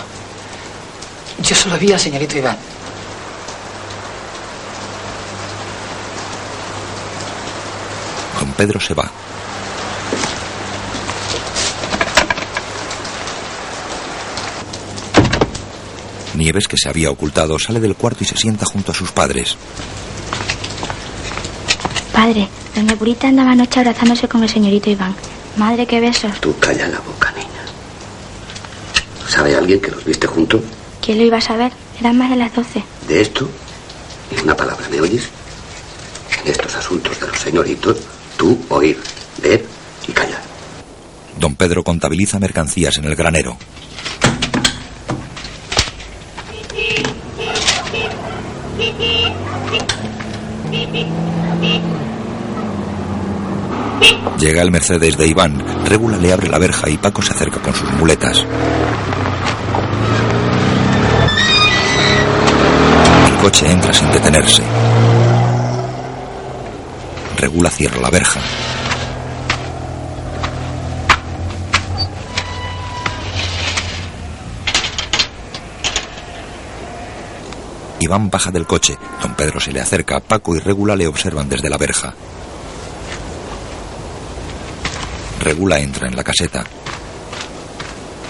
yo 1.39 1.55
solo 1.55 1.77
vi 1.77 1.91
al 1.91 1.99
señorito 1.99 2.37
Iván. 2.37 2.57
Don 8.39 8.51
Pedro 8.53 8.79
se 8.79 8.93
va. 8.93 9.09
Nieves, 16.35 16.67
que 16.67 16.77
se 16.77 16.89
había 16.89 17.11
ocultado, 17.11 17.59
sale 17.59 17.79
del 17.79 17.95
cuarto 17.95 18.23
y 18.23 18.27
se 18.27 18.37
sienta 18.37 18.65
junto 18.65 18.91
a 18.91 18.95
sus 18.95 19.11
padres. 19.11 19.57
Padre, 22.11 22.47
doña 22.75 22.95
Purita 22.95 23.27
andaba 23.27 23.51
anoche 23.51 23.79
abrazándose 23.79 24.27
con 24.27 24.43
el 24.43 24.49
señorito 24.49 24.89
Iván. 24.89 25.15
Madre, 25.57 25.85
qué 25.85 25.99
besos. 25.99 26.39
Tú 26.41 26.55
calla 26.59 26.87
la 26.87 26.99
boca, 26.99 27.31
niña. 27.31 27.49
¿Sabe 29.27 29.55
alguien 29.55 29.79
que 29.79 29.91
los 29.91 30.03
viste 30.05 30.27
juntos? 30.27 30.61
¿Quién 31.01 31.17
lo 31.17 31.25
iba 31.25 31.37
a 31.37 31.41
saber? 31.41 31.71
Eran 31.99 32.17
más 32.17 32.29
de 32.29 32.37
las 32.37 32.53
doce. 32.53 32.83
De 33.07 33.21
esto, 33.21 33.49
ni 34.31 34.41
una 34.41 34.55
palabra, 34.55 34.87
¿me 34.89 35.01
oyes? 35.01 35.29
En 36.43 36.51
estos 36.51 36.75
asuntos 36.75 37.19
de 37.19 37.27
los 37.27 37.39
señoritos, 37.39 37.97
tú 38.37 38.57
oír, 38.69 38.99
ver 39.41 39.65
y 40.07 40.11
callar. 40.11 40.41
Don 41.39 41.55
Pedro 41.55 41.83
contabiliza 41.83 42.39
mercancías 42.39 42.97
en 42.97 43.05
el 43.05 43.15
granero. 43.15 43.57
Llega 54.39 54.61
el 54.61 54.71
Mercedes 54.71 55.17
de 55.17 55.27
Iván. 55.27 55.63
Regula 55.85 56.17
le 56.17 56.33
abre 56.33 56.49
la 56.49 56.59
verja 56.59 56.89
y 56.89 56.97
Paco 56.97 57.21
se 57.21 57.33
acerca 57.33 57.59
con 57.61 57.73
sus 57.73 57.91
muletas. 57.93 58.45
El 63.27 63.37
coche 63.41 63.71
entra 63.71 63.93
sin 63.93 64.11
detenerse. 64.11 64.61
Regula 67.37 67.69
cierra 67.69 67.99
la 68.01 68.09
verja. 68.09 68.41
Iván 78.03 78.29
baja 78.29 78.51
del 78.51 78.67
coche. 78.67 78.97
Don 79.21 79.33
Pedro 79.35 79.59
se 79.59 79.71
le 79.71 79.79
acerca. 79.79 80.19
Paco 80.19 80.55
y 80.55 80.59
Regula 80.59 80.95
le 80.95 81.07
observan 81.07 81.47
desde 81.47 81.69
la 81.69 81.77
verja. 81.77 82.13
Regula 85.39 85.79
entra 85.79 86.07
en 86.07 86.15
la 86.15 86.23
caseta. 86.23 86.63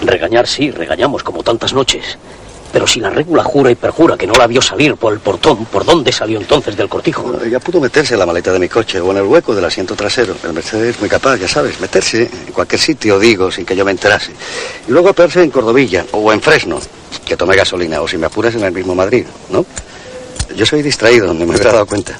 Regañar 0.02 0.46
sí, 0.46 0.70
regañamos 0.70 1.22
como 1.22 1.42
tantas 1.42 1.72
noches. 1.72 2.18
Pero 2.72 2.88
si 2.88 2.98
la 2.98 3.08
regula 3.08 3.44
jura 3.44 3.70
y 3.70 3.76
perjura 3.76 4.16
que 4.16 4.26
no 4.26 4.34
la 4.34 4.48
vio 4.48 4.60
salir 4.60 4.96
por 4.96 5.12
el 5.12 5.20
portón, 5.20 5.64
¿por 5.66 5.84
dónde 5.84 6.10
salió 6.10 6.40
entonces 6.40 6.76
del 6.76 6.88
cortijo? 6.88 7.22
Bueno, 7.22 7.44
ella 7.44 7.60
pudo 7.60 7.80
meterse 7.80 8.14
en 8.14 8.20
la 8.20 8.26
maleta 8.26 8.52
de 8.52 8.58
mi 8.58 8.68
coche 8.68 9.00
o 9.00 9.12
en 9.12 9.18
el 9.18 9.22
hueco 9.22 9.54
del 9.54 9.64
asiento 9.64 9.94
trasero. 9.94 10.34
El 10.42 10.52
Mercedes 10.52 10.96
es 10.96 11.00
muy 11.00 11.08
capaz, 11.08 11.36
ya 11.36 11.46
sabes, 11.46 11.80
meterse 11.80 12.22
en 12.22 12.52
cualquier 12.52 12.80
sitio, 12.80 13.18
digo, 13.20 13.50
sin 13.52 13.64
que 13.64 13.76
yo 13.76 13.84
me 13.84 13.92
enterase. 13.92 14.32
Y 14.88 14.90
luego 14.90 15.10
apearse 15.10 15.42
en 15.42 15.50
Cordovilla 15.50 16.04
o 16.10 16.32
en 16.32 16.40
Fresno, 16.40 16.80
que 17.24 17.36
tomé 17.36 17.56
gasolina, 17.56 18.00
o 18.00 18.08
si 18.08 18.18
me 18.18 18.26
apuras 18.26 18.54
en 18.54 18.64
el 18.64 18.72
mismo 18.72 18.94
Madrid, 18.94 19.26
¿no? 19.50 19.64
Yo 20.54 20.66
soy 20.66 20.82
distraído, 20.82 21.32
ni 21.32 21.44
me 21.44 21.52
hubiera 21.52 21.72
dado 21.72 21.86
cuenta. 21.86 22.16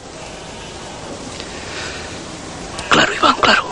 Claro, 2.88 3.14
Iván, 3.14 3.36
claro. 3.40 3.64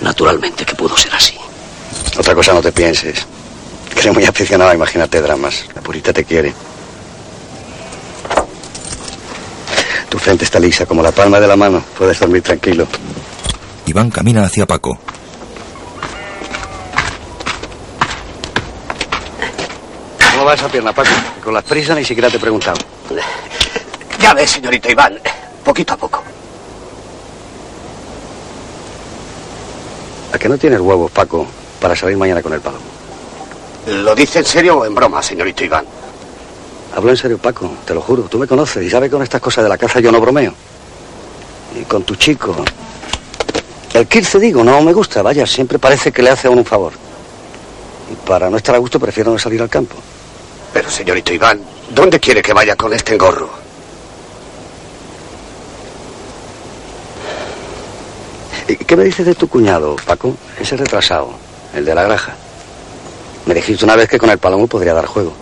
Naturalmente 0.00 0.64
que 0.64 0.74
pudo 0.74 0.96
ser 0.96 1.14
así. 1.14 1.36
Otra 2.18 2.34
cosa 2.34 2.52
no 2.54 2.62
te 2.62 2.72
pienses. 2.72 3.26
Que 3.94 4.10
muy 4.12 4.24
aficionado 4.24 4.70
a 4.70 4.74
imagínate 4.74 5.20
dramas. 5.20 5.64
La 5.74 5.82
purita 5.82 6.12
te 6.12 6.24
quiere. 6.24 6.54
Tu 10.08 10.18
frente 10.18 10.44
está 10.44 10.60
lisa 10.60 10.86
como 10.86 11.02
la 11.02 11.12
palma 11.12 11.40
de 11.40 11.48
la 11.48 11.56
mano. 11.56 11.82
Puedes 11.98 12.20
dormir 12.20 12.42
tranquilo. 12.42 12.86
Iván 13.86 14.10
camina 14.10 14.44
hacia 14.44 14.66
Paco. 14.66 14.98
Va 20.46 20.54
esa 20.54 20.68
pierna, 20.68 20.92
Paco? 20.92 21.10
Con 21.42 21.52
las 21.52 21.64
prisas 21.64 21.96
ni 21.96 22.04
siquiera 22.04 22.30
te 22.30 22.36
he 22.36 22.40
preguntado. 22.40 22.78
Ya 24.20 24.32
ves, 24.32 24.50
señorito 24.50 24.90
Iván, 24.90 25.18
poquito 25.64 25.94
a 25.94 25.96
poco. 25.96 26.22
¿A 30.32 30.38
que 30.38 30.48
no 30.48 30.56
tienes 30.56 30.80
huevos, 30.80 31.10
Paco, 31.10 31.46
para 31.80 31.96
salir 31.96 32.16
mañana 32.16 32.42
con 32.42 32.52
el 32.52 32.60
palomo? 32.60 32.84
¿Lo 33.86 34.14
dice 34.14 34.40
en 34.40 34.44
serio 34.44 34.78
o 34.78 34.84
en 34.84 34.94
broma, 34.94 35.22
señorito 35.22 35.64
Iván? 35.64 35.84
Hablo 36.94 37.10
en 37.10 37.16
serio, 37.16 37.38
Paco, 37.38 37.70
te 37.84 37.94
lo 37.94 38.00
juro. 38.00 38.22
Tú 38.22 38.38
me 38.38 38.46
conoces 38.46 38.82
y 38.82 38.90
sabes 38.90 39.08
que 39.08 39.14
con 39.14 39.22
estas 39.22 39.40
cosas 39.40 39.64
de 39.64 39.68
la 39.68 39.78
caza 39.78 40.00
yo 40.00 40.10
no 40.10 40.20
bromeo. 40.20 40.54
Y 41.78 41.84
con 41.84 42.04
tu 42.04 42.14
chico. 42.16 42.54
El 43.92 44.06
Kirce, 44.06 44.38
digo, 44.38 44.64
no 44.64 44.80
me 44.82 44.92
gusta. 44.92 45.22
Vaya, 45.22 45.46
siempre 45.46 45.78
parece 45.78 46.10
que 46.10 46.22
le 46.22 46.30
hace 46.30 46.48
a 46.48 46.50
uno 46.50 46.60
un 46.60 46.66
favor. 46.66 46.92
Y 48.10 48.26
para 48.26 48.48
no 48.48 48.56
estar 48.56 48.74
a 48.74 48.78
gusto 48.78 48.98
prefiero 48.98 49.30
no 49.30 49.38
salir 49.38 49.60
al 49.60 49.68
campo. 49.68 49.96
Pero, 50.72 50.90
señorito 50.90 51.32
Iván, 51.32 51.60
¿dónde 51.90 52.20
quiere 52.20 52.42
que 52.42 52.52
vaya 52.52 52.76
con 52.76 52.92
este 52.92 53.14
engorro? 53.14 53.48
¿Y 58.68 58.76
qué 58.76 58.96
me 58.96 59.04
dices 59.04 59.26
de 59.26 59.34
tu 59.34 59.48
cuñado, 59.48 59.96
Paco? 60.04 60.36
Ese 60.60 60.76
retrasado, 60.76 61.30
el 61.74 61.84
de 61.84 61.94
la 61.94 62.02
granja. 62.02 62.34
Me 63.46 63.54
dijiste 63.54 63.84
una 63.84 63.94
vez 63.94 64.08
que 64.08 64.18
con 64.18 64.28
el 64.28 64.38
palomo 64.38 64.66
podría 64.66 64.92
dar 64.92 65.06
juego. 65.06 65.32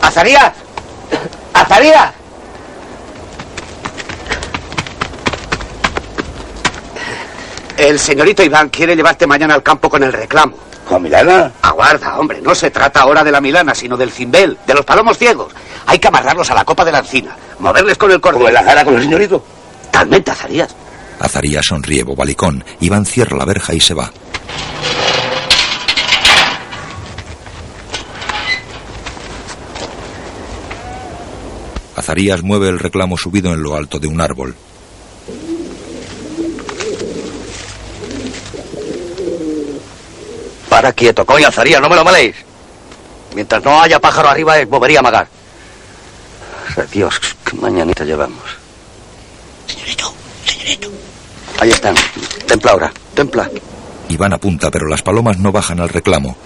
¡Azarías! 0.00 0.52
¡Azarías! 1.52 2.12
El 7.76 7.98
señorito 7.98 8.42
Iván 8.42 8.70
quiere 8.70 8.96
llevarte 8.96 9.26
mañana 9.26 9.54
al 9.54 9.62
campo 9.62 9.88
con 9.88 10.02
el 10.02 10.12
reclamo. 10.12 10.56
¿Con 10.88 11.02
Milana? 11.02 11.52
Aguarda, 11.60 12.18
hombre, 12.18 12.40
no 12.40 12.54
se 12.54 12.70
trata 12.70 13.02
ahora 13.02 13.22
de 13.22 13.30
la 13.30 13.42
Milana, 13.42 13.74
sino 13.74 13.94
del 13.94 14.10
cimbel, 14.10 14.56
de 14.66 14.72
los 14.72 14.86
palomos 14.86 15.18
ciegos. 15.18 15.52
Hay 15.84 15.98
que 15.98 16.08
amarrarlos 16.08 16.50
a 16.50 16.54
la 16.54 16.64
copa 16.64 16.82
de 16.82 16.92
la 16.92 17.00
encina, 17.00 17.36
moverles 17.58 17.98
con 17.98 18.10
el 18.10 18.22
cordón. 18.22 18.38
¿Como 18.38 18.48
en 18.48 18.54
la 18.54 18.64
cara 18.64 18.86
con 18.86 18.94
el 18.94 19.02
señorito? 19.02 19.44
Talmente, 19.90 20.30
Azarías. 20.30 20.74
Azarías 21.20 21.66
sonríe 21.66 22.04
bobalicón. 22.04 22.64
Iván 22.80 23.04
cierra 23.04 23.36
la 23.36 23.44
verja 23.44 23.74
y 23.74 23.80
se 23.80 23.92
va. 23.92 24.10
Azarías 31.96 32.42
mueve 32.42 32.70
el 32.70 32.78
reclamo 32.78 33.18
subido 33.18 33.52
en 33.52 33.62
lo 33.62 33.74
alto 33.74 33.98
de 33.98 34.06
un 34.06 34.22
árbol. 34.22 34.54
Para 40.78 40.92
quieto, 40.92 41.26
coño, 41.26 41.48
Azarías, 41.48 41.80
no 41.80 41.88
me 41.88 41.96
lo 41.96 42.04
maléis. 42.04 42.36
Mientras 43.34 43.64
no 43.64 43.82
haya 43.82 43.98
pájaro 43.98 44.28
arriba, 44.28 44.56
es 44.60 44.68
bobería 44.68 45.02
magar. 45.02 45.26
Dios, 46.92 47.18
qué 47.44 47.56
mañanita 47.56 48.04
llevamos. 48.04 48.44
Señorito, 49.66 50.14
señorito. 50.46 50.88
Ahí 51.58 51.70
están. 51.70 51.96
Templa 52.46 52.70
ahora, 52.70 52.92
templa. 53.12 53.50
Iván 54.08 54.32
apunta, 54.32 54.70
pero 54.70 54.86
las 54.86 55.02
palomas 55.02 55.36
no 55.38 55.50
bajan 55.50 55.80
al 55.80 55.88
reclamo. 55.88 56.36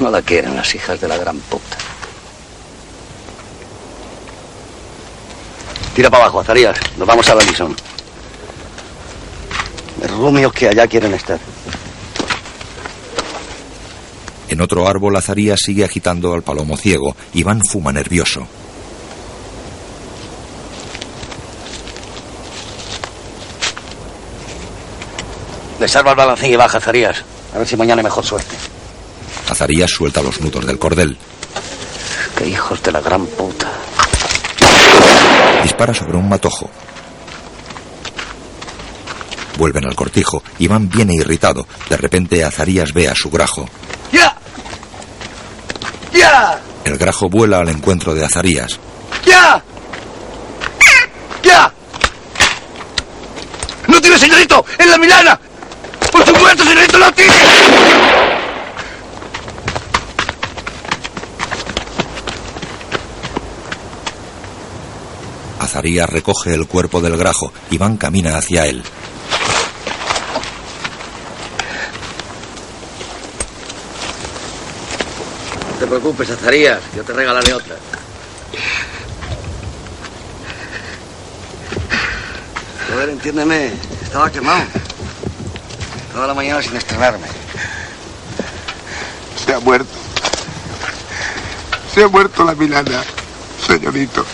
No 0.00 0.10
la 0.10 0.22
quieren 0.22 0.56
las 0.56 0.74
hijas 0.74 0.98
de 1.02 1.08
la 1.08 1.18
gran 1.18 1.38
puta. 1.38 1.76
Tira 5.94 6.08
para 6.08 6.24
abajo, 6.24 6.40
Azarías. 6.40 6.78
Nos 6.96 7.06
vamos 7.06 7.28
a 7.28 7.34
la 7.34 7.44
Lison. 7.44 7.76
Rumios 10.16 10.54
que 10.54 10.70
allá 10.70 10.86
quieren 10.86 11.12
estar. 11.12 11.38
En 14.52 14.60
otro 14.60 14.86
árbol, 14.86 15.16
Azarías 15.16 15.60
sigue 15.64 15.82
agitando 15.82 16.34
al 16.34 16.42
palomo 16.42 16.76
ciego. 16.76 17.16
Iván 17.32 17.62
fuma 17.66 17.90
nervioso. 17.90 18.46
Desarma 25.80 26.10
el 26.10 26.16
balancín 26.18 26.52
y 26.52 26.56
baja, 26.56 26.76
Azarías. 26.76 27.24
A 27.54 27.58
ver 27.58 27.66
si 27.66 27.78
mañana 27.78 28.00
hay 28.00 28.04
mejor 28.04 28.26
suerte. 28.26 28.54
Azarías 29.48 29.90
suelta 29.90 30.20
los 30.20 30.38
nudos 30.42 30.66
del 30.66 30.78
cordel. 30.78 31.16
Qué 32.36 32.46
hijos 32.48 32.82
de 32.82 32.92
la 32.92 33.00
gran 33.00 33.24
puta. 33.24 33.72
Dispara 35.62 35.94
sobre 35.94 36.18
un 36.18 36.28
matojo. 36.28 36.68
Vuelven 39.56 39.86
al 39.86 39.94
cortijo. 39.94 40.42
Iván 40.58 40.90
viene 40.90 41.14
irritado. 41.14 41.66
De 41.88 41.96
repente, 41.96 42.44
Azarías 42.44 42.92
ve 42.92 43.08
a 43.08 43.14
su 43.14 43.30
grajo. 43.30 43.66
¡Ya! 44.12 44.36
¡Ya! 46.12 46.60
El 46.84 46.98
grajo 46.98 47.28
vuela 47.28 47.58
al 47.58 47.68
encuentro 47.68 48.14
de 48.14 48.24
Azarías. 48.24 48.78
¡Ya! 49.24 49.62
¡Ya! 51.42 51.72
¡No 53.88 54.00
tiene 54.00 54.18
señorito! 54.18 54.64
¡En 54.78 54.90
la 54.90 54.98
Milana! 54.98 55.40
¡Por 56.10 56.26
supuesto, 56.26 56.64
señorito, 56.64 56.98
no 56.98 57.12
tiene! 57.12 57.32
Azarías 65.58 66.10
recoge 66.10 66.54
el 66.54 66.66
cuerpo 66.66 67.00
del 67.00 67.16
grajo. 67.16 67.52
Iván 67.70 67.96
camina 67.96 68.36
hacia 68.36 68.66
él. 68.66 68.82
Preocupes, 75.92 76.30
Azarías. 76.30 76.80
Yo 76.96 77.04
te 77.04 77.12
regalaré 77.12 77.52
otra. 77.52 77.76
Joder, 82.90 83.10
entiéndeme. 83.10 83.72
Estaba 84.02 84.30
quemado. 84.30 84.64
Toda 86.14 86.28
la 86.28 86.34
mañana 86.34 86.62
sin 86.62 86.76
estrenarme. 86.76 87.26
Se 89.44 89.52
ha 89.52 89.60
muerto. 89.60 89.90
Se 91.92 92.02
ha 92.02 92.08
muerto 92.08 92.42
la 92.42 92.54
Milana, 92.54 93.04
señorito. 93.66 94.24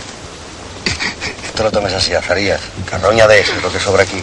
Esto 1.44 1.64
lo 1.64 1.72
tomes 1.72 1.93
así, 1.93 2.14
Azarías. 2.14 2.60
Carroña 2.89 3.26
de 3.26 3.40
eso 3.40 3.52
es 3.56 3.62
lo 3.62 3.72
que 3.72 3.80
sobra 3.80 4.05
aquí. 4.05 4.22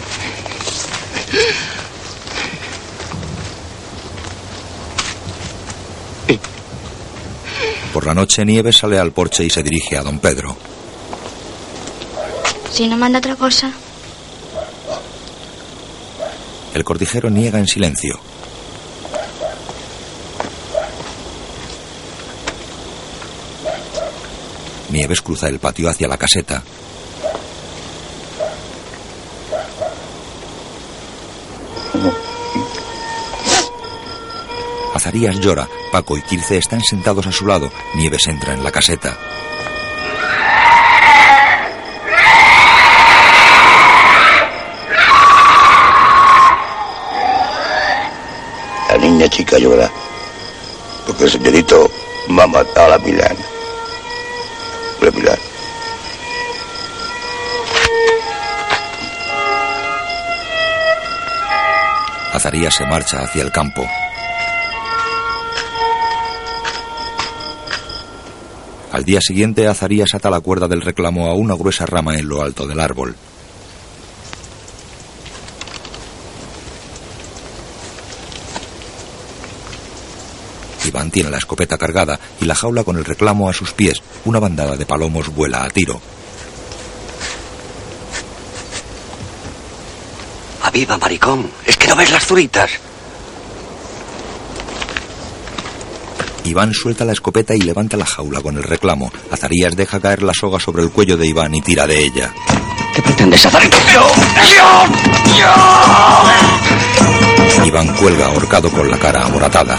La 8.06 8.14
noche, 8.14 8.44
Nieves 8.44 8.78
sale 8.78 8.98
al 9.00 9.10
porche 9.10 9.44
y 9.44 9.50
se 9.50 9.64
dirige 9.64 9.98
a 9.98 10.02
don 10.02 10.20
Pedro. 10.20 10.56
Si 12.70 12.86
no 12.86 12.96
manda 12.96 13.18
otra 13.18 13.34
cosa. 13.34 13.72
El 16.72 16.84
cortijero 16.84 17.30
niega 17.30 17.58
en 17.58 17.66
silencio. 17.66 18.20
Nieves 24.90 25.20
cruza 25.20 25.48
el 25.48 25.58
patio 25.58 25.88
hacia 25.88 26.06
la 26.06 26.16
caseta. 26.16 26.62
Azarías 34.94 35.40
llora. 35.40 35.68
Paco 35.96 36.18
y 36.18 36.20
Quirce 36.20 36.58
están 36.58 36.82
sentados 36.82 37.26
a 37.26 37.32
su 37.32 37.46
lado. 37.46 37.72
Nieves 37.94 38.26
entra 38.26 38.52
en 38.52 38.62
la 38.62 38.70
caseta. 38.70 39.16
La 48.90 48.98
niña 48.98 49.26
chica 49.30 49.56
llora. 49.56 49.90
Porque 51.06 51.24
el 51.24 51.30
señorito 51.30 51.90
va 52.38 52.42
a 52.42 52.46
matar 52.46 52.84
a 52.84 52.88
la 52.90 52.98
Milana. 52.98 53.46
La 55.00 55.10
Milana. 55.12 55.38
Azarías 62.34 62.74
se 62.74 62.84
marcha 62.84 63.22
hacia 63.22 63.40
el 63.40 63.50
campo. 63.50 63.88
Día 69.06 69.20
siguiente, 69.20 69.68
Azarías 69.68 70.14
ata 70.14 70.28
la 70.30 70.40
cuerda 70.40 70.66
del 70.66 70.80
reclamo 70.80 71.28
a 71.28 71.34
una 71.34 71.54
gruesa 71.54 71.86
rama 71.86 72.18
en 72.18 72.28
lo 72.28 72.42
alto 72.42 72.66
del 72.66 72.80
árbol. 72.80 73.14
Iván 80.84 81.12
tiene 81.12 81.30
la 81.30 81.38
escopeta 81.38 81.78
cargada 81.78 82.18
y 82.40 82.46
la 82.46 82.56
jaula 82.56 82.82
con 82.82 82.96
el 82.96 83.04
reclamo 83.04 83.48
a 83.48 83.52
sus 83.52 83.72
pies. 83.72 84.02
Una 84.24 84.40
bandada 84.40 84.74
de 84.74 84.86
palomos 84.86 85.32
vuela 85.32 85.62
a 85.62 85.70
tiro. 85.70 86.00
¡Aviva, 90.64 90.98
maricón! 90.98 91.48
¿Es 91.64 91.76
que 91.76 91.86
no 91.86 91.94
ves 91.94 92.10
las 92.10 92.26
zuritas? 92.26 92.72
Iván 96.46 96.72
suelta 96.72 97.04
la 97.04 97.12
escopeta 97.12 97.54
y 97.54 97.60
levanta 97.60 97.96
la 97.96 98.06
jaula 98.06 98.40
con 98.40 98.56
el 98.56 98.62
reclamo. 98.62 99.10
Azarías 99.30 99.74
deja 99.76 100.00
caer 100.00 100.22
la 100.22 100.32
soga 100.32 100.60
sobre 100.60 100.84
el 100.84 100.90
cuello 100.90 101.16
de 101.16 101.26
Iván 101.26 101.54
y 101.54 101.60
tira 101.60 101.86
de 101.86 101.98
ella. 102.04 102.32
¿Qué 102.94 103.02
pretendes 103.02 103.44
hacer? 103.44 103.68
Iván 107.64 107.88
cuelga 107.96 108.26
ahorcado 108.26 108.70
con 108.70 108.88
la 108.88 108.98
cara 108.98 109.26
amoratada. 109.26 109.76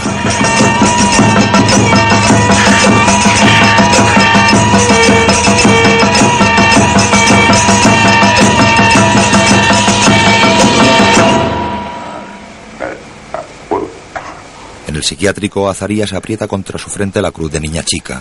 El 14.98 15.04
psiquiátrico, 15.04 15.68
Azarías 15.68 16.12
aprieta 16.12 16.46
contra 16.48 16.78
su 16.78 16.90
frente 16.90 17.22
la 17.22 17.30
cruz 17.30 17.50
de 17.52 17.60
niña 17.60 17.82
chica. 17.84 18.20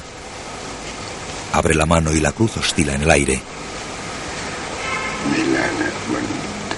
Abre 1.54 1.74
la 1.76 1.86
mano 1.86 2.14
y 2.14 2.20
la 2.20 2.32
cruz 2.32 2.56
oscila 2.58 2.94
en 2.94 3.02
el 3.02 3.12
aire. 3.12 3.42
Milana 5.32 5.92
bonita. 6.08 6.76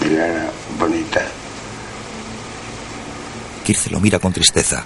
Milana 0.00 0.50
bonita. 0.78 1.22
Kirce 3.64 3.90
lo 3.90 4.00
mira 4.00 4.18
con 4.18 4.32
tristeza. 4.32 4.84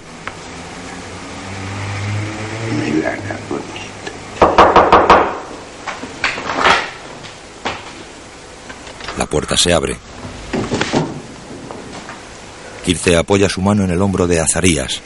Milana 2.83 3.39
bonita. 3.49 3.75
La 9.17 9.25
puerta 9.27 9.55
se 9.55 9.71
abre. 9.73 9.97
Kirce 12.85 13.17
apoya 13.17 13.49
su 13.49 13.61
mano 13.61 13.83
en 13.83 13.89
el 13.89 13.99
hombro 13.99 14.27
de 14.27 14.39
Azarías. 14.39 15.01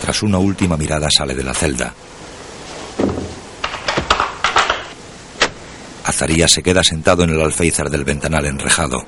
Tras 0.00 0.22
una 0.24 0.38
última 0.38 0.76
mirada 0.76 1.06
sale 1.16 1.36
de 1.36 1.44
la 1.44 1.54
celda. 1.54 1.94
Azarías 6.04 6.50
se 6.50 6.64
queda 6.64 6.82
sentado 6.82 7.22
en 7.22 7.30
el 7.30 7.40
alféizar 7.40 7.88
del 7.88 8.02
ventanal 8.02 8.46
enrejado. 8.46 9.06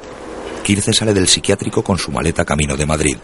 Kirce 0.63 0.93
sale 0.93 1.13
del 1.13 1.27
psiquiátrico 1.27 1.83
con 1.83 1.99
su 1.99 2.13
maleta 2.13 2.45
camino 2.45 2.77
de 2.77 2.87
Madrid. 2.87 3.17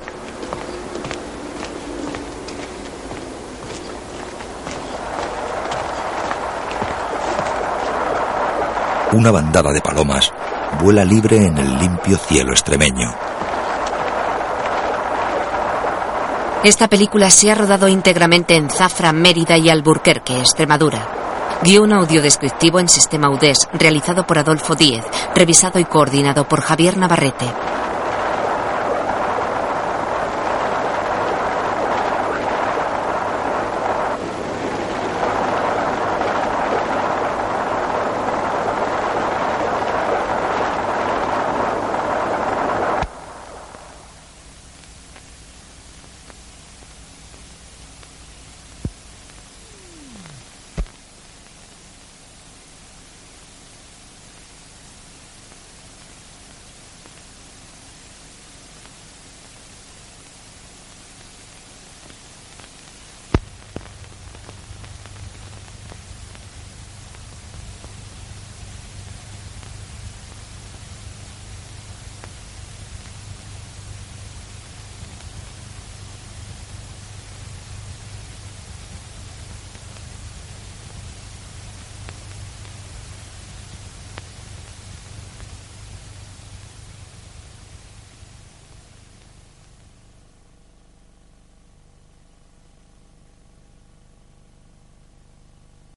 Una 9.18 9.32
bandada 9.32 9.72
de 9.72 9.80
palomas 9.80 10.32
vuela 10.80 11.04
libre 11.04 11.38
en 11.38 11.58
el 11.58 11.76
limpio 11.76 12.16
cielo 12.18 12.52
extremeño. 12.52 13.12
Esta 16.62 16.86
película 16.86 17.28
se 17.28 17.50
ha 17.50 17.56
rodado 17.56 17.88
íntegramente 17.88 18.54
en 18.54 18.70
Zafra, 18.70 19.12
Mérida 19.12 19.58
y 19.58 19.70
Alburquerque, 19.70 20.38
Extremadura. 20.38 21.04
Guión 21.64 21.92
audiodescriptivo 21.94 22.78
en 22.78 22.88
sistema 22.88 23.28
UDES, 23.28 23.68
realizado 23.72 24.24
por 24.24 24.38
Adolfo 24.38 24.76
Díez, 24.76 25.04
revisado 25.34 25.80
y 25.80 25.84
coordinado 25.84 26.46
por 26.46 26.60
Javier 26.60 26.96
Navarrete. 26.96 27.46